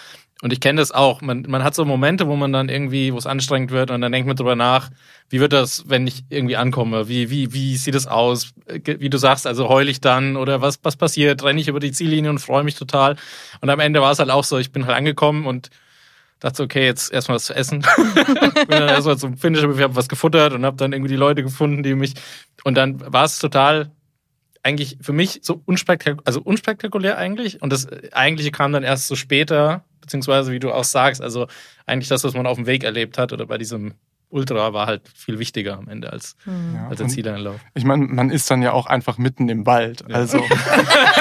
und 0.42 0.54
ich 0.54 0.62
kenne 0.62 0.80
das 0.80 0.92
auch. 0.92 1.22
Man, 1.22 1.46
man 1.48 1.64
hat 1.64 1.76
so 1.76 1.84
Momente, 1.84 2.28
wo 2.28 2.36
man 2.38 2.54
dann 2.54 2.70
irgendwie, 2.70 3.14
wo 3.14 3.18
es 3.18 3.26
anstrengend 3.26 3.72
wird 3.72 3.92
und 3.92 4.00
dann 4.00 4.12
denkt 4.12 4.26
man 4.26 4.38
drüber 4.38 4.56
nach, 4.56 4.90
wie 5.30 5.42
wird 5.42 5.52
das, 5.52 5.84
wenn 5.88 6.08
ich 6.08 6.24
irgendwie 6.30 6.56
ankomme? 6.56 7.10
Wie, 7.10 7.30
wie, 7.30 7.54
wie 7.54 7.76
sieht 7.76 7.96
es 7.96 8.08
aus? 8.08 8.54
Wie 8.66 9.10
du 9.10 9.18
sagst, 9.18 9.46
also 9.46 9.68
heul 9.68 9.90
ich 9.90 10.00
dann 10.00 10.38
oder 10.38 10.62
was, 10.62 10.80
was 10.84 10.96
passiert? 10.96 11.44
Renne 11.44 11.60
ich 11.60 11.68
über 11.68 11.82
die 11.82 11.92
Ziellinie 11.92 12.30
und 12.30 12.40
freue 12.40 12.64
mich 12.64 12.76
total. 12.76 13.18
Und 13.60 13.70
am 13.70 13.82
Ende 13.82 14.02
war 14.02 14.12
es 14.12 14.20
halt 14.20 14.30
auch 14.30 14.46
so, 14.46 14.58
ich 14.58 14.72
bin 14.72 14.86
halt 14.86 14.96
angekommen 14.96 15.46
und 15.46 15.70
dachte, 16.40 16.64
okay, 16.64 16.86
jetzt 16.86 17.12
erstmal 17.12 17.36
was 17.36 17.46
zu 17.46 17.54
essen. 17.54 17.86
bin 18.16 18.68
dann 18.70 18.88
erstmal 18.88 19.18
zum 19.18 19.36
Finisher, 19.38 19.78
wir 19.78 19.84
haben 19.84 19.96
was 19.96 20.08
gefuttert 20.08 20.54
und 20.54 20.66
habe 20.66 20.78
dann 20.78 20.94
irgendwie 20.94 21.12
die 21.12 21.18
Leute 21.18 21.44
gefunden, 21.44 21.84
die 21.84 21.96
mich. 21.96 22.14
Und 22.64 22.76
dann 22.76 23.02
war 23.12 23.26
es 23.26 23.40
total 23.40 23.92
eigentlich 24.64 24.98
für 25.02 25.14
mich 25.14 25.40
so 25.44 25.62
unspektakulär, 25.66 26.22
also 26.26 26.42
unspektakulär 26.42 27.18
eigentlich. 27.18 27.62
Und 27.62 27.74
das 27.74 27.88
eigentliche 28.14 28.52
kam 28.52 28.72
dann 28.72 28.84
erst 28.84 29.08
so 29.08 29.16
später, 29.16 29.84
beziehungsweise 30.02 30.52
wie 30.52 30.60
du 30.60 30.72
auch 30.72 30.84
sagst, 30.84 31.22
also 31.22 31.48
eigentlich 31.86 32.10
das, 32.10 32.24
was 32.24 32.34
man 32.34 32.48
auf 32.48 32.58
dem 32.58 32.66
Weg 32.66 32.84
erlebt 32.84 33.18
hat 33.18 33.34
oder 33.34 33.46
bei 33.46 33.58
diesem 33.58 33.94
Ultra 34.30 34.74
war 34.74 34.86
halt 34.86 35.02
viel 35.16 35.40
wichtiger 35.40 35.78
am 35.78 35.88
Ende 35.88 36.14
als, 36.14 36.36
mhm. 36.46 36.76
ja, 36.76 36.88
als 36.88 36.98
der 37.00 37.08
Zieleinlauf. 37.08 37.60
Ich 37.74 37.84
meine, 37.84 38.06
man 38.06 38.30
ist 38.30 38.50
dann 38.52 38.62
ja 38.62 38.74
auch 38.74 38.86
einfach 38.86 39.18
mitten 39.18 39.50
im 39.50 39.66
Wald. 39.66 40.04
Ja. 40.08 40.16
Also 40.16 40.38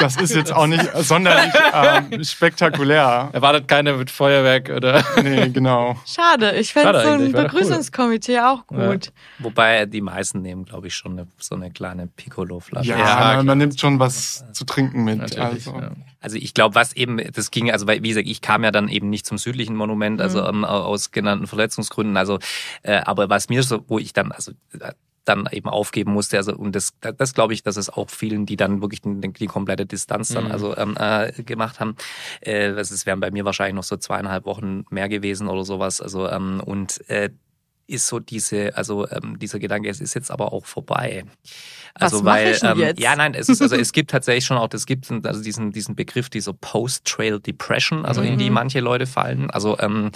das 0.00 0.16
ist 0.16 0.34
jetzt 0.34 0.52
auch 0.52 0.66
nicht 0.66 0.84
sonderlich 0.96 1.52
ähm, 1.72 2.24
spektakulär. 2.24 3.30
Erwartet 3.32 3.68
keine 3.68 3.94
mit 3.94 4.10
Feuerwerk 4.10 4.70
oder. 4.70 5.04
nee, 5.22 5.48
genau. 5.48 5.96
Schade, 6.06 6.56
ich 6.56 6.72
fände 6.72 7.00
so 7.02 7.08
ein 7.08 7.32
Begrüßungskomitee 7.32 8.38
cool. 8.38 8.44
auch 8.44 8.66
gut. 8.66 9.06
Ja. 9.06 9.12
Wobei 9.38 9.86
die 9.86 10.00
meisten 10.00 10.42
nehmen, 10.42 10.64
glaube 10.64 10.88
ich, 10.88 10.94
schon 10.94 11.12
eine, 11.12 11.26
so 11.38 11.54
eine 11.54 11.70
kleine 11.70 12.06
Piccolo-Flasche. 12.06 12.90
Ja, 12.90 13.34
man, 13.36 13.46
man, 13.46 13.58
nimmt 13.58 13.78
schon 13.80 13.98
was 13.98 14.44
zu 14.52 14.64
trinken 14.64 15.04
mit. 15.04 15.38
Also. 15.38 15.80
also 16.20 16.36
ich 16.36 16.54
glaube, 16.54 16.74
was 16.74 16.92
eben, 16.94 17.20
das 17.32 17.50
ging, 17.50 17.70
also 17.70 17.86
wie 17.88 18.00
gesagt, 18.00 18.26
ich 18.26 18.40
kam 18.40 18.64
ja 18.64 18.70
dann 18.70 18.88
eben 18.88 19.10
nicht 19.10 19.26
zum 19.26 19.38
südlichen 19.38 19.76
Monument, 19.76 20.20
also 20.20 20.40
mhm. 20.40 20.48
ähm, 20.48 20.64
aus 20.64 21.10
genannten 21.10 21.46
Verletzungs 21.46 21.90
Gründen. 21.90 22.16
Also, 22.16 22.38
äh, 22.82 23.00
aber 23.04 23.28
was 23.28 23.48
mir 23.48 23.62
so, 23.62 23.84
wo 23.88 23.98
ich 23.98 24.12
dann, 24.12 24.32
also 24.32 24.52
äh, 24.78 24.92
dann 25.24 25.48
eben 25.50 25.68
aufgeben 25.68 26.12
musste. 26.12 26.36
Also 26.36 26.54
und 26.54 26.74
das, 26.74 26.92
das 27.00 27.34
glaube 27.34 27.54
ich, 27.54 27.62
dass 27.62 27.76
es 27.76 27.90
auch 27.90 28.10
vielen, 28.10 28.46
die 28.46 28.56
dann 28.56 28.80
wirklich 28.80 29.02
die, 29.02 29.32
die 29.32 29.46
komplette 29.46 29.86
Distanz 29.86 30.28
dann 30.28 30.46
mhm. 30.46 30.50
also 30.52 30.76
ähm, 30.76 30.96
äh, 30.98 31.32
gemacht 31.42 31.80
haben. 31.80 31.96
Äh, 32.40 32.74
das 32.74 33.06
wären 33.06 33.20
bei 33.20 33.30
mir 33.30 33.44
wahrscheinlich 33.44 33.74
noch 33.74 33.84
so 33.84 33.96
zweieinhalb 33.96 34.44
Wochen 34.44 34.84
mehr 34.90 35.08
gewesen 35.08 35.48
oder 35.48 35.64
sowas. 35.64 36.00
Also 36.00 36.28
ähm, 36.28 36.60
und 36.64 37.08
äh, 37.10 37.30
ist 37.88 38.06
so 38.06 38.20
diese, 38.20 38.76
also 38.76 39.08
ähm, 39.08 39.38
dieser 39.38 39.58
Gedanke, 39.58 39.88
es 39.88 40.00
ist 40.00 40.14
jetzt 40.14 40.30
aber 40.30 40.52
auch 40.52 40.66
vorbei. 40.66 41.24
Also 42.00 42.24
Was 42.24 42.34
weil 42.34 42.52
ich 42.52 42.60
denn 42.60 42.72
ähm, 42.72 42.78
jetzt? 42.78 43.00
ja 43.00 43.16
nein, 43.16 43.34
es 43.34 43.48
ist 43.48 43.60
also 43.62 43.76
es 43.84 43.92
gibt 43.92 44.10
tatsächlich 44.10 44.44
schon 44.44 44.56
auch, 44.58 44.68
es 44.72 44.86
gibt 44.86 45.10
also 45.24 45.42
diesen 45.42 45.72
diesen 45.72 45.94
Begriff 45.96 46.28
dieser 46.30 46.52
Post-Trail 46.52 47.40
Depression, 47.40 48.04
also 48.04 48.20
in 48.22 48.34
Mhm. 48.34 48.38
die 48.38 48.50
manche 48.50 48.80
Leute 48.80 49.06
fallen. 49.06 49.50
Also 49.50 49.78
ähm, 49.80 50.10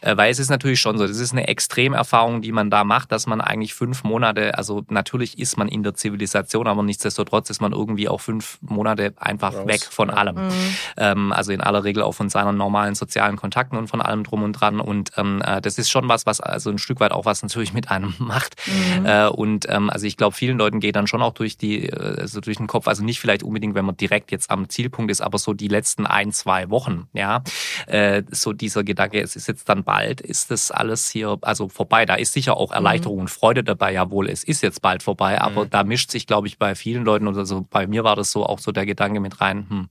äh, 0.00 0.16
weil 0.16 0.30
es 0.30 0.38
ist 0.38 0.50
natürlich 0.50 0.80
schon 0.80 0.98
so, 0.98 1.06
das 1.06 1.18
ist 1.18 1.32
eine 1.32 1.46
Extremerfahrung, 1.48 2.42
die 2.42 2.52
man 2.52 2.70
da 2.70 2.82
macht, 2.84 3.12
dass 3.12 3.26
man 3.26 3.40
eigentlich 3.40 3.74
fünf 3.74 4.04
Monate, 4.04 4.56
also 4.58 4.84
natürlich 4.88 5.38
ist 5.38 5.56
man 5.56 5.68
in 5.68 5.82
der 5.82 5.94
Zivilisation, 5.94 6.66
aber 6.66 6.82
nichtsdestotrotz 6.82 7.50
ist 7.50 7.60
man 7.60 7.72
irgendwie 7.72 8.08
auch 8.08 8.20
fünf 8.20 8.58
Monate 8.62 9.12
einfach 9.18 9.54
Raus. 9.54 9.66
weg 9.66 9.82
von 9.82 10.10
allem. 10.10 10.36
Mhm. 10.36 10.50
Ähm, 10.96 11.32
also 11.32 11.52
in 11.52 11.60
aller 11.60 11.84
Regel 11.84 12.02
auch 12.02 12.12
von 12.12 12.28
seinen 12.30 12.56
normalen 12.56 12.94
sozialen 12.94 13.36
Kontakten 13.36 13.76
und 13.78 13.88
von 13.88 14.00
allem 14.00 14.24
drum 14.24 14.42
und 14.42 14.52
dran. 14.54 14.80
Und 14.80 15.12
ähm, 15.16 15.42
äh, 15.44 15.60
das 15.60 15.78
ist 15.78 15.90
schon 15.90 16.08
was, 16.08 16.26
was 16.26 16.40
also 16.40 16.70
ein 16.70 16.78
Stück 16.78 17.00
weit 17.00 17.12
auch 17.12 17.24
was 17.24 17.42
natürlich 17.42 17.72
mit 17.72 17.90
einem 17.90 18.14
macht. 18.18 18.56
Mhm. 18.66 19.06
Äh, 19.06 19.26
und 19.28 19.66
ähm, 19.68 19.90
also 19.90 20.06
ich 20.06 20.16
glaube, 20.16 20.34
vielen 20.34 20.58
Leuten 20.58 20.80
geht 20.80 20.96
dann 20.96 21.06
schon 21.06 21.22
auch 21.22 21.27
durch 21.32 21.56
die, 21.56 21.88
äh, 21.88 22.20
also 22.20 22.40
durch 22.40 22.56
den 22.56 22.66
Kopf, 22.66 22.88
also 22.88 23.04
nicht 23.04 23.20
vielleicht 23.20 23.42
unbedingt, 23.42 23.74
wenn 23.74 23.84
man 23.84 23.96
direkt 23.96 24.30
jetzt 24.30 24.50
am 24.50 24.68
Zielpunkt 24.68 25.10
ist, 25.10 25.20
aber 25.20 25.38
so 25.38 25.52
die 25.52 25.68
letzten 25.68 26.06
ein, 26.06 26.32
zwei 26.32 26.70
Wochen, 26.70 27.08
ja, 27.12 27.42
äh, 27.86 28.22
so 28.30 28.52
dieser 28.52 28.84
Gedanke, 28.84 29.20
es 29.20 29.36
ist 29.36 29.48
jetzt 29.48 29.68
dann 29.68 29.84
bald, 29.84 30.20
ist 30.20 30.50
das 30.50 30.70
alles 30.70 31.08
hier 31.10 31.38
also 31.42 31.68
vorbei. 31.68 32.06
Da 32.06 32.14
ist 32.14 32.32
sicher 32.32 32.56
auch 32.56 32.72
Erleichterung 32.72 33.20
und 33.20 33.30
Freude 33.30 33.64
dabei, 33.64 33.92
jawohl, 33.92 34.28
es 34.28 34.44
ist 34.44 34.62
jetzt 34.62 34.82
bald 34.82 35.02
vorbei, 35.02 35.40
aber 35.40 35.66
da 35.66 35.84
mischt 35.84 36.10
sich, 36.10 36.26
glaube 36.26 36.46
ich, 36.46 36.58
bei 36.58 36.74
vielen 36.74 37.04
Leuten 37.04 37.28
oder 37.28 37.44
so, 37.46 37.66
bei 37.68 37.86
mir 37.86 38.04
war 38.04 38.16
das 38.16 38.32
so 38.32 38.44
auch 38.46 38.58
so 38.58 38.72
der 38.72 38.86
Gedanke 38.86 39.20
mit 39.20 39.40
rein, 39.40 39.66
hm, 39.68 39.88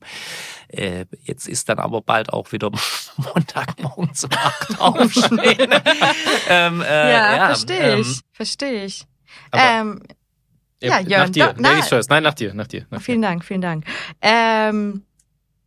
äh, 0.70 1.06
jetzt 1.24 1.48
ist 1.48 1.70
dann 1.70 1.80
aber 1.80 2.02
bald 2.02 2.32
auch 2.34 2.52
wieder 2.52 2.72
Montagmorgen 3.18 4.10
um 4.10 4.30
acht 4.36 4.80
aufstehen. 4.80 5.72
ähm, 6.50 6.82
äh, 6.82 7.12
ja, 7.12 7.46
verstehe 7.48 7.94
ähm, 7.94 8.02
ich. 8.02 8.22
Verstehe 8.32 8.86
ich. 8.86 9.06
Ähm, 9.54 10.02
Ja, 10.82 11.02
nach 11.02 11.08
Jörn, 11.10 11.32
dir. 11.32 11.48
doch, 11.48 11.56
nein. 11.58 11.84
Nein, 12.10 12.24
nach 12.24 12.34
dir, 12.34 12.54
nach 12.54 12.68
dir. 12.68 12.86
Nach 12.90 12.98
dir. 13.00 13.04
vielen 13.04 13.22
Dank, 13.22 13.44
vielen 13.44 13.62
Dank. 13.62 13.86
Ähm, 14.22 15.04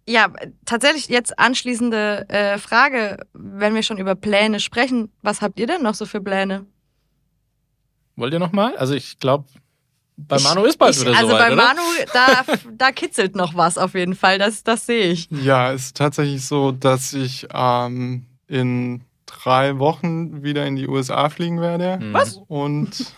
ja, 0.09 0.29
tatsächlich 0.65 1.09
jetzt 1.09 1.39
anschließende 1.39 2.29
äh, 2.29 2.59
Frage, 2.59 3.19
wenn 3.33 3.75
wir 3.75 3.83
schon 3.83 3.99
über 3.99 4.15
Pläne 4.15 4.61
sprechen, 4.61 5.13
was 5.23 5.43
habt 5.43 5.59
ihr 5.61 5.67
denn 5.67 5.83
noch 5.83 5.95
so 5.95 6.07
für 6.07 6.21
Pläne? 6.21 6.67
Wollt 8.17 8.33
ihr 8.33 8.39
noch 8.39 8.53
mal? 8.53 8.77
Also 8.77 8.95
ich 8.95 9.19
glaube, 9.19 9.47
bei 10.17 10.37
Ich- 10.37 10.45
Manu 10.45 10.65
ist 10.65 10.79
bald 10.79 10.95
ich, 10.95 11.01
wieder 11.01 11.17
Also 11.17 11.29
soweit, 11.31 11.49
bei 11.49 11.53
oder? 11.55 11.65
Manu, 11.65 11.81
da, 12.13 12.45
da 12.77 12.93
kitzelt 12.93 13.35
noch 13.37 13.55
was 13.55 13.79
auf 13.79 13.95
jeden 13.95 14.15
Fall, 14.15 14.39
das, 14.39 14.63
das 14.63 14.87
sehe 14.87 15.07
ich. 15.13 15.29
Ja, 15.31 15.73
es 15.73 15.87
ist 15.87 15.97
tatsächlich 15.97 16.45
so, 16.45 16.73
dass 16.73 17.13
ich 17.15 17.49
ähm, 17.53 18.27
in 18.47 19.03
drei 19.31 19.79
Wochen 19.79 20.43
wieder 20.43 20.67
in 20.67 20.77
die 20.77 20.89
USA 20.89 21.29
fliegen 21.29 21.61
werde. 21.61 21.99
Mhm. 22.03 22.13
Was? 22.13 22.41
Und 22.49 23.15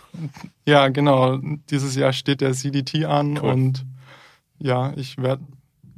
ja, 0.65 0.87
genau, 0.89 1.37
dieses 1.69 1.95
Jahr 1.95 2.13
steht 2.13 2.41
der 2.41 2.53
CDT 2.53 3.05
an 3.05 3.37
Cool. 3.37 3.49
und 3.49 3.85
ja, 4.59 4.93
ich 4.95 5.17
werd, 5.17 5.39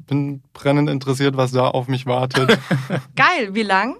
bin 0.08 0.42
brennend 0.54 0.90
interessiert, 0.90 1.38
was 1.38 1.52
da 1.52 1.68
auf 1.68 1.88
mich 1.88 2.06
wartet. 2.06 2.58
Geil, 3.16 3.54
wie 3.54 3.64
lang 3.64 3.98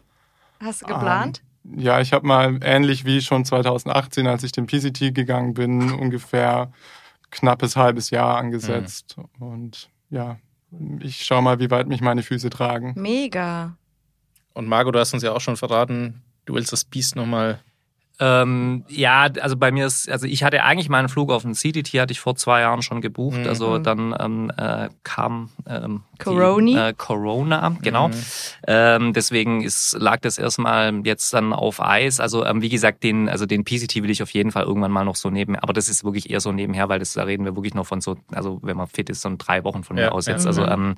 hast 0.60 0.82
du 0.82 0.86
geplant? 0.88 1.42
ja, 1.76 2.00
ich 2.00 2.14
habe 2.14 2.28
mal 2.28 2.60
ähnlich 2.62 3.06
wie 3.06 3.22
schon 3.22 3.44
2018, 3.44 4.28
als 4.28 4.44
ich 4.44 4.52
den 4.52 4.68
PCT 4.68 5.14
gegangen 5.16 5.54
bin, 5.56 5.92
ungefähr 5.92 6.72
knappes 7.32 7.76
halbes 7.76 8.12
Jahr 8.12 8.38
angesetzt. 8.38 9.18
Und 9.40 9.90
ja, 10.10 10.38
ich 11.00 11.26
schau 11.26 11.42
mal, 11.42 11.60
wie 11.60 11.72
weit 11.72 11.88
mich 11.88 12.02
meine 12.02 12.24
Füße 12.24 12.50
tragen. 12.50 12.94
Mega. 12.96 13.76
Und 14.56 14.68
Margot, 14.68 14.96
du 14.96 15.00
hast 15.00 15.14
uns 15.14 15.22
ja 15.22 15.34
auch 15.34 15.42
schon 15.42 15.58
verraten, 15.58 16.24
du 16.46 16.56
willst 16.56 16.72
das 16.72 16.86
Biest 16.86 17.16
nochmal. 17.16 17.60
Ähm, 18.20 18.86
ja, 18.88 19.28
also 19.42 19.58
bei 19.58 19.72
mir 19.72 19.86
ist, 19.86 20.10
also 20.10 20.26
ich 20.26 20.44
hatte 20.44 20.64
eigentlich 20.64 20.88
meinen 20.90 21.10
Flug 21.10 21.32
auf 21.32 21.42
den 21.42 21.54
CDT, 21.54 22.00
hatte 22.00 22.14
ich 22.14 22.20
vor 22.20 22.36
zwei 22.36 22.62
Jahren 22.62 22.82
schon 22.82 23.02
gebucht. 23.02 23.40
Mhm. 23.40 23.48
Also 23.48 23.78
dann 23.78 24.16
ähm, 24.20 24.52
äh, 24.58 24.90
kam 25.04 25.50
ähm? 25.68 26.04
Die, 26.74 26.76
äh, 26.78 26.94
Corona, 26.98 27.76
genau. 27.82 28.08
Mhm. 28.08 28.14
Ähm, 28.68 29.14
deswegen 29.14 29.62
ist, 29.62 29.98
lag 30.00 30.22
das 30.22 30.38
erstmal 30.38 31.02
jetzt 31.04 31.34
dann 31.34 31.52
auf 31.52 31.82
Eis. 31.82 32.22
Also 32.22 32.46
ähm, 32.46 32.62
wie 32.62 32.70
gesagt, 32.70 33.04
den, 33.04 33.28
also 33.28 33.46
den 33.46 33.66
PCT 33.66 33.96
will 34.02 34.10
ich 34.10 34.24
auf 34.24 34.30
jeden 34.32 34.52
Fall 34.52 34.64
irgendwann 34.64 34.92
mal 34.92 35.04
noch 35.04 35.18
so 35.18 35.30
neben, 35.30 35.58
aber 35.58 35.74
das 35.74 35.90
ist 35.90 36.06
wirklich 36.06 36.30
eher 36.30 36.40
so 36.40 36.54
nebenher, 36.54 36.88
weil 36.88 37.00
das 37.00 37.14
da 37.14 37.24
reden 37.24 37.44
wir 37.44 37.56
wirklich 37.58 37.74
noch 37.74 37.86
von 37.86 38.00
so, 38.00 38.16
also 38.32 38.60
wenn 38.64 38.78
man 38.78 38.88
fit 38.88 39.10
ist, 39.10 39.22
so 39.24 39.32
drei 39.38 39.66
Wochen 39.66 39.84
von 39.84 39.98
Ja, 39.98 40.06
mir 40.06 40.12
aus 40.14 40.28
ja. 40.28 40.34
jetzt. 40.34 40.48
Also 40.48 40.62
Mhm. 40.62 40.70
ähm, 40.72 40.96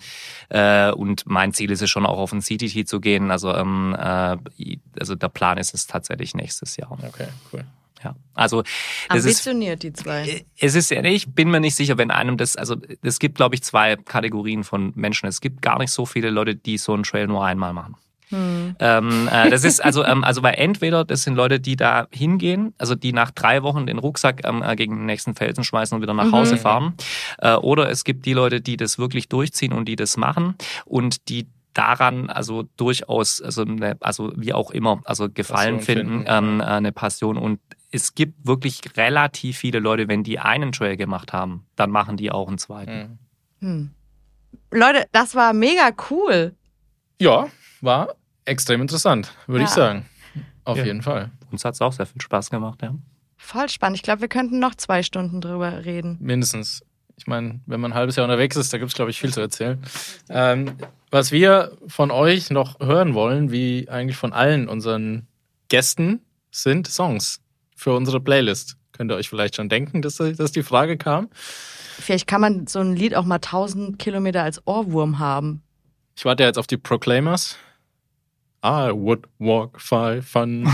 äh, 0.49 0.91
und 0.91 1.24
mein 1.26 1.51
Ziel 1.53 1.72
ist 1.72 1.82
es 1.82 1.89
schon 1.89 2.05
auch 2.05 2.20
auf 2.20 2.30
den 2.30 2.41
CTT 2.41 2.88
zu 2.88 2.99
gehen. 2.99 3.32
Also 3.32 3.53
ähm, 3.55 3.95
äh, 3.99 4.38
also 4.99 5.15
der 5.15 5.30
Plan 5.30 5.57
ist 5.57 5.74
es 5.74 5.88
tatsächlich 5.88 6.36
nächstes 6.36 6.78
Jahr. 6.78 6.95
Okay, 7.08 7.28
cool. 7.53 7.64
Ja, 8.03 8.16
also 8.36 8.62
das 8.62 9.26
ist 9.26 9.47
Ambitioniert, 9.47 9.82
die 9.82 9.91
zwei. 9.91 10.45
es 10.60 10.76
ist 10.76 10.91
ja, 10.91 11.03
ich 11.03 11.34
bin 11.34 11.49
mir 11.49 11.60
nicht 11.60 11.74
sicher, 11.76 11.97
wenn 11.97 12.12
einem 12.12 12.38
das, 12.38 12.55
also 12.55 12.76
es 13.01 13.18
gibt, 13.18 13.36
glaube 13.36 13.55
ich, 13.55 13.64
zwei 13.64 13.95
Kategorien 13.95 14.64
von 14.64 14.91
Menschen. 14.95 15.28
Es 15.28 15.41
gibt 15.41 15.64
gar 15.64 15.80
nicht 15.80 15.91
so 15.91 16.05
viele 16.05 16.30
Leute, 16.30 16.55
die 16.55 16.78
so 16.78 16.93
einen 16.93 17.03
Trail 17.03 17.26
nur 17.26 17.43
einmal 17.43 17.74
machen. 17.74 17.95
Hm. 18.30 18.76
Ähm, 18.80 19.30
äh, 19.32 19.49
das 19.49 19.64
ist 19.64 19.84
also, 19.84 20.03
ähm, 20.03 20.24
also 20.26 20.43
weil 20.43 20.55
entweder 20.55 21.05
das 21.05 21.24
sind 21.24 21.36
Leute, 21.36 21.62
die 21.62 21.78
da 21.78 22.08
hingehen, 22.12 22.74
also 22.78 22.93
die 22.93 23.14
nach 23.14 23.32
drei 23.32 23.64
Wochen 23.64 23.88
den 23.88 23.99
Rucksack 23.99 24.41
ähm, 24.43 24.62
äh, 24.62 24.76
gegen 24.76 24.97
den 24.97 25.05
nächsten 25.05 25.34
Felsen 25.34 25.64
schmeißen 25.64 25.95
und 25.95 26.01
wieder 26.01 26.14
nach 26.14 26.26
Mhm. 26.26 26.34
Hause 26.34 26.58
fahren. 26.58 26.93
Äh, 27.39 27.55
oder 27.55 27.89
es 27.89 28.03
gibt 28.03 28.26
die 28.26 28.34
Leute, 28.34 28.60
die 28.60 28.76
das 28.76 28.99
wirklich 28.99 29.30
durchziehen 29.30 29.72
und 29.72 29.86
die 29.86 29.95
das 29.95 30.18
machen 30.18 30.55
und 30.86 31.30
die 31.30 31.47
daran 31.78 32.30
also 32.30 32.63
durchaus 32.78 33.41
also 33.41 33.61
eine, 33.63 33.97
also 34.01 34.32
wie 34.36 34.53
auch 34.53 34.71
immer 34.71 35.01
also 35.05 35.30
Gefallen 35.30 35.78
Passion 35.78 35.97
finden, 35.97 36.25
finden, 36.25 36.25
ähm, 36.28 36.59
äh, 36.61 36.63
eine 36.63 36.91
Passion 36.91 37.38
und 37.38 37.59
es 37.91 38.15
gibt 38.15 38.45
wirklich 38.47 38.82
relativ 38.97 39.57
viele 39.57 39.80
Leute, 39.80 40.07
wenn 40.07 40.23
die 40.23 40.39
einen 40.39 40.71
Trail 40.71 40.97
gemacht 40.97 41.34
haben, 41.34 41.65
dann 41.75 41.89
machen 41.91 42.17
die 42.17 42.32
auch 42.32 42.47
einen 42.47 42.57
zweiten. 42.57 43.19
Mhm. 43.59 43.67
Hm. 43.67 43.91
Leute, 44.71 45.05
das 45.11 45.36
war 45.36 45.53
mega 45.53 45.89
cool. 46.09 46.53
Ja, 47.21 47.47
war 47.82 48.15
extrem 48.45 48.82
interessant, 48.82 49.34
würde 49.47 49.63
ich 49.63 49.69
Ja. 49.69 49.75
sagen. 49.75 50.05
Auf 50.65 50.78
Ja. 50.78 50.84
jeden 50.86 51.01
Fall. 51.01 51.32
Uns 51.51 51.63
hat's 51.63 51.82
auch 51.82 51.93
sehr 51.93 52.05
viel 52.05 52.21
Spaß 52.21 52.49
gemacht, 52.49 52.82
ja. 52.82 52.93
Voll 53.38 53.69
spannend. 53.69 53.95
Ich 53.97 54.03
glaube, 54.03 54.21
wir 54.21 54.28
könnten 54.28 54.59
noch 54.59 54.75
zwei 54.75 55.03
Stunden 55.03 55.39
drüber 55.41 55.86
reden. 55.86 56.17
Mindestens. 56.19 56.84
Ich 57.15 57.25
meine, 57.25 57.61
wenn 57.65 57.80
man 57.80 57.93
ein 57.93 57.95
halbes 57.97 58.15
Jahr 58.15 58.25
unterwegs 58.25 58.55
ist, 58.57 58.73
da 58.73 58.78
gibt 58.78 58.89
es, 58.89 58.95
glaube 58.95 59.09
ich, 59.11 59.19
viel 59.19 59.32
zu 59.34 59.39
erzählen. 59.41 59.82
Ähm, 60.30 60.75
was 61.12 61.32
wir 61.32 61.78
von 61.88 62.12
euch 62.12 62.49
noch 62.49 62.80
hören 62.80 63.14
wollen, 63.14 63.51
wie 63.51 63.88
eigentlich 63.89 64.18
von 64.18 64.34
allen 64.34 64.68
unseren 64.68 65.28
Gästen, 65.70 66.22
sind 66.51 66.88
Songs 66.88 67.39
für 67.76 67.93
unsere 67.93 68.20
Playlist. 68.20 68.78
Könnt 68.91 69.12
ihr 69.12 69.16
euch 69.16 69.30
vielleicht 69.30 69.55
schon 69.55 69.70
denken, 69.70 70.01
dass, 70.01 70.16
dass 70.16 70.51
die 70.51 70.64
Frage 70.64 70.97
kam? 70.97 71.30
Vielleicht 71.99 72.28
kann 72.28 72.41
man 72.41 72.68
so 72.68 72.80
ein 72.80 72.95
Lied 72.95 73.16
auch 73.16 73.26
mal 73.26 73.36
1000 73.36 73.99
Kilometer 73.99 74.43
als 74.43 74.66
Ohrwurm 74.66 75.20
haben. 75.20 75.62
Ich 76.16 76.26
warte 76.26 76.43
jetzt 76.43 76.58
auf 76.58 76.68
die 76.68 76.78
Proclaimers. 76.78 77.58
I 78.66 78.91
would 78.91 79.26
walk 79.38 79.80
500 79.80 80.66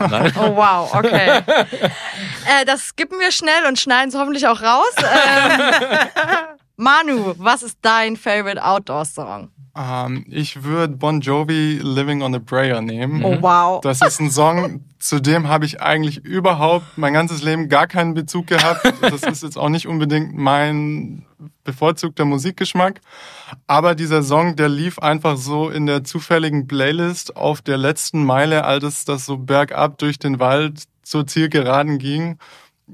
Nein. 0.10 0.32
Oh 0.36 0.54
wow, 0.54 0.94
okay. 0.94 1.38
äh, 1.46 2.64
das 2.66 2.88
skippen 2.88 3.18
wir 3.18 3.32
schnell 3.32 3.66
und 3.66 3.78
schneiden 3.78 4.10
es 4.10 4.14
hoffentlich 4.14 4.46
auch 4.46 4.62
raus. 4.62 4.94
Ähm, 5.04 6.58
Manu, 6.82 7.34
was 7.38 7.62
ist 7.62 7.78
dein 7.82 8.16
favorite 8.16 8.60
Outdoor-Song? 8.60 9.50
Ähm, 9.76 10.26
ich 10.28 10.64
würde 10.64 10.96
Bon 10.96 11.20
Jovi 11.20 11.78
Living 11.80 12.22
on 12.22 12.34
a 12.34 12.40
Prayer 12.40 12.80
nehmen. 12.80 13.24
Oh 13.24 13.40
wow. 13.40 13.80
Das 13.80 14.02
ist 14.02 14.20
ein 14.20 14.32
Song, 14.32 14.84
zu 14.98 15.20
dem 15.20 15.46
habe 15.46 15.64
ich 15.64 15.80
eigentlich 15.80 16.24
überhaupt 16.24 16.98
mein 16.98 17.12
ganzes 17.12 17.42
Leben 17.44 17.68
gar 17.68 17.86
keinen 17.86 18.14
Bezug 18.14 18.48
gehabt. 18.48 18.92
Das 19.00 19.22
ist 19.22 19.44
jetzt 19.44 19.56
auch 19.56 19.68
nicht 19.68 19.86
unbedingt 19.86 20.36
mein 20.36 21.24
bevorzugter 21.62 22.24
Musikgeschmack. 22.24 23.00
Aber 23.68 23.94
dieser 23.94 24.24
Song, 24.24 24.56
der 24.56 24.68
lief 24.68 24.98
einfach 24.98 25.36
so 25.36 25.70
in 25.70 25.86
der 25.86 26.02
zufälligen 26.02 26.66
Playlist 26.66 27.36
auf 27.36 27.62
der 27.62 27.78
letzten 27.78 28.24
Meile, 28.24 28.64
als 28.64 29.04
das 29.04 29.24
so 29.24 29.38
bergab 29.38 29.98
durch 29.98 30.18
den 30.18 30.40
Wald 30.40 30.82
zur 31.04 31.26
Zielgeraden 31.26 31.98
ging. 31.98 32.38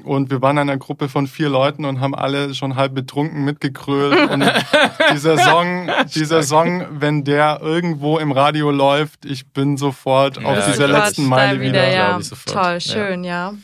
Und 0.05 0.31
wir 0.31 0.43
waren 0.43 0.57
in 0.59 0.69
einer 0.69 0.77
Gruppe 0.77 1.09
von 1.09 1.27
vier 1.27 1.49
Leuten 1.49 1.85
und 1.85 2.01
haben 2.01 2.15
alle 2.15 2.55
schon 2.55 2.77
halb 2.77 2.95
betrunken 2.95 3.45
mitgekrölt. 3.45 4.31
Und 4.31 4.43
dieser 5.13 5.39
Song, 5.39 5.91
dieser 6.15 6.43
Song, 6.43 6.87
wenn 7.01 7.25
der 7.25 7.61
irgendwo 7.63 8.19
im 8.19 8.31
Radio 8.31 8.71
läuft, 8.71 9.25
ich 9.25 9.49
bin 9.53 9.77
sofort 9.77 10.41
Ja, 10.41 10.47
auf 10.49 10.67
dieser 10.67 10.89
letzten 10.89 11.27
Meile 11.27 11.59
wieder. 11.61 11.71
wieder. 11.73 11.91
Ja, 11.93 12.09
glaub 12.11 12.21
ich 12.21 12.29
sofort. 12.29 12.55
toll, 12.55 12.73
Ja. 12.75 12.81
schön, 12.81 13.25
ja. 13.25 13.55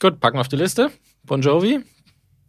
Gut, 0.00 0.20
packen 0.20 0.36
wir 0.36 0.42
auf 0.42 0.48
die 0.48 0.56
Liste. 0.56 0.90
Bon 1.24 1.40
Jovi. 1.42 1.80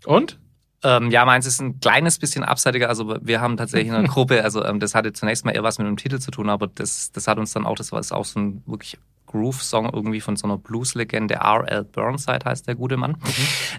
Und? 0.05 0.37
Ähm, 0.83 1.09
ja, 1.11 1.25
meins 1.25 1.45
ist 1.45 1.59
ein 1.61 1.79
kleines 1.79 2.19
bisschen 2.19 2.43
abseitiger. 2.43 2.87
Also 2.89 3.17
wir 3.21 3.41
haben 3.41 3.57
tatsächlich 3.57 3.91
eine 3.91 4.07
Gruppe, 4.09 4.43
also 4.43 4.63
ähm, 4.63 4.79
das 4.79 4.93
hatte 4.93 5.11
zunächst 5.13 5.43
mal 5.45 5.51
eher 5.51 5.63
was 5.63 5.77
mit 5.79 5.87
dem 5.87 5.97
Titel 5.97 6.19
zu 6.19 6.31
tun, 6.31 6.49
aber 6.49 6.67
das, 6.67 7.11
das 7.11 7.27
hat 7.27 7.37
uns 7.37 7.51
dann 7.53 7.65
auch, 7.65 7.75
das 7.75 7.91
war 7.91 7.99
ist 7.99 8.11
auch 8.13 8.23
so 8.25 8.39
ein 8.39 8.63
wirklich 8.65 8.97
Groove-Song 9.31 9.89
irgendwie 9.93 10.21
von 10.21 10.35
so 10.35 10.45
einer 10.47 10.57
Blues-Legende. 10.57 11.35
R.L. 11.35 11.83
Burnside 11.85 12.45
heißt 12.45 12.67
der 12.67 12.75
gute 12.75 12.97
Mann. 12.97 13.15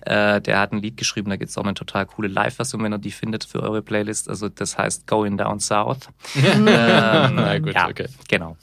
Äh, 0.06 0.40
der 0.40 0.58
hat 0.60 0.72
ein 0.72 0.80
Lied 0.80 0.96
geschrieben, 0.96 1.28
da 1.30 1.36
gibt's 1.36 1.58
auch 1.58 1.64
eine 1.64 1.74
total 1.74 2.06
coole 2.06 2.28
Live-Version, 2.28 2.82
wenn 2.82 2.92
ihr 2.92 2.98
die 2.98 3.10
findet 3.10 3.44
für 3.44 3.62
eure 3.62 3.82
Playlist. 3.82 4.28
Also 4.28 4.48
das 4.48 4.78
heißt 4.78 5.06
Going 5.06 5.36
Down 5.36 5.60
South. 5.60 6.08
Ähm, 6.36 6.64
Na 6.64 7.58
gut, 7.58 7.74
ja, 7.74 7.88
okay. 7.88 8.06
Genau. 8.28 8.56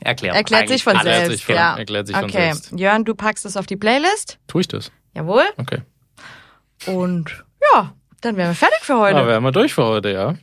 erklärt. 0.00 0.34
Erklärt 0.36 0.68
sich 0.68 0.82
von 0.84 0.94
Erklärt 0.94 1.16
selbst. 1.26 1.32
sich 1.32 1.46
von- 1.46 1.54
ja. 1.54 1.76
erklärt 1.76 2.06
sich 2.06 2.16
von 2.16 2.24
okay. 2.24 2.52
selbst. 2.52 2.72
Jörn, 2.78 3.04
du 3.04 3.14
packst 3.14 3.44
es 3.46 3.56
auf 3.56 3.66
die 3.66 3.76
Playlist. 3.76 4.38
Tue 4.46 4.62
ich 4.62 4.68
das? 4.68 4.90
Jawohl. 5.14 5.44
Okay. 5.56 5.82
Und 6.86 7.44
ja, 7.72 7.92
dann 8.20 8.36
wären 8.36 8.50
wir 8.50 8.54
fertig 8.54 8.80
für 8.80 8.98
heute. 8.98 9.18
Ja, 9.18 9.26
wären 9.26 9.42
wir 9.42 9.52
durch 9.52 9.74
für 9.74 9.84
heute, 9.84 10.10
ja. 10.10 10.34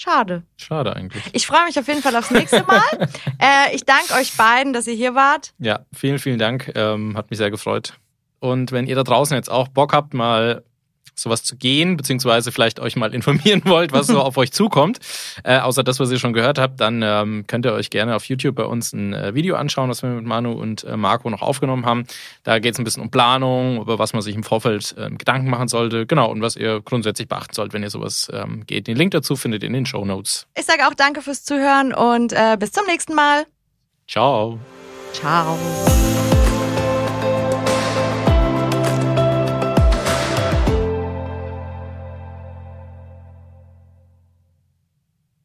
Schade. 0.00 0.44
Schade 0.56 0.96
eigentlich. 0.96 1.22
Ich 1.34 1.46
freue 1.46 1.66
mich 1.66 1.78
auf 1.78 1.86
jeden 1.86 2.00
Fall 2.00 2.16
aufs 2.16 2.30
nächste 2.30 2.62
Mal. 2.62 2.80
äh, 3.38 3.74
ich 3.74 3.84
danke 3.84 4.14
euch 4.14 4.34
beiden, 4.34 4.72
dass 4.72 4.86
ihr 4.86 4.94
hier 4.94 5.14
wart. 5.14 5.52
Ja, 5.58 5.80
vielen, 5.92 6.18
vielen 6.18 6.38
Dank. 6.38 6.72
Ähm, 6.74 7.18
hat 7.18 7.28
mich 7.28 7.36
sehr 7.36 7.50
gefreut. 7.50 7.98
Und 8.38 8.72
wenn 8.72 8.86
ihr 8.86 8.96
da 8.96 9.02
draußen 9.02 9.36
jetzt 9.36 9.50
auch 9.50 9.68
Bock 9.68 9.92
habt, 9.92 10.14
mal 10.14 10.64
sowas 11.22 11.42
zu 11.42 11.56
gehen, 11.56 11.96
beziehungsweise 11.96 12.52
vielleicht 12.52 12.80
euch 12.80 12.96
mal 12.96 13.14
informieren 13.14 13.62
wollt, 13.64 13.92
was 13.92 14.06
so 14.06 14.20
auf 14.22 14.36
euch 14.36 14.52
zukommt, 14.52 14.98
äh, 15.44 15.58
außer 15.58 15.82
das, 15.82 16.00
was 16.00 16.10
ihr 16.10 16.18
schon 16.18 16.32
gehört 16.32 16.58
habt, 16.58 16.80
dann 16.80 17.02
ähm, 17.02 17.44
könnt 17.46 17.66
ihr 17.66 17.72
euch 17.72 17.90
gerne 17.90 18.16
auf 18.16 18.24
YouTube 18.24 18.56
bei 18.56 18.64
uns 18.64 18.92
ein 18.92 19.12
äh, 19.12 19.34
Video 19.34 19.56
anschauen, 19.56 19.90
was 19.90 20.02
wir 20.02 20.10
mit 20.10 20.24
Manu 20.24 20.52
und 20.52 20.84
äh, 20.84 20.96
Marco 20.96 21.30
noch 21.30 21.42
aufgenommen 21.42 21.86
haben. 21.86 22.04
Da 22.42 22.58
geht 22.58 22.74
es 22.74 22.78
ein 22.78 22.84
bisschen 22.84 23.02
um 23.02 23.10
Planung, 23.10 23.80
über 23.80 23.98
was 23.98 24.12
man 24.12 24.22
sich 24.22 24.34
im 24.34 24.42
Vorfeld 24.42 24.94
ähm, 24.98 25.18
Gedanken 25.18 25.50
machen 25.50 25.68
sollte, 25.68 26.06
genau, 26.06 26.30
und 26.30 26.42
was 26.42 26.56
ihr 26.56 26.80
grundsätzlich 26.80 27.28
beachten 27.28 27.54
sollt, 27.54 27.72
wenn 27.72 27.82
ihr 27.82 27.90
sowas 27.90 28.30
ähm, 28.32 28.64
geht. 28.66 28.86
Den 28.86 28.96
Link 28.96 29.12
dazu 29.12 29.36
findet 29.36 29.62
ihr 29.62 29.68
in 29.68 29.74
den 29.74 29.86
Show 29.86 30.04
Notes. 30.04 30.46
Ich 30.56 30.64
sage 30.64 30.86
auch 30.86 30.94
danke 30.94 31.22
fürs 31.22 31.44
Zuhören 31.44 31.92
und 31.92 32.32
äh, 32.32 32.56
bis 32.58 32.72
zum 32.72 32.86
nächsten 32.86 33.14
Mal. 33.14 33.46
Ciao. 34.08 34.58
Ciao. 35.12 35.58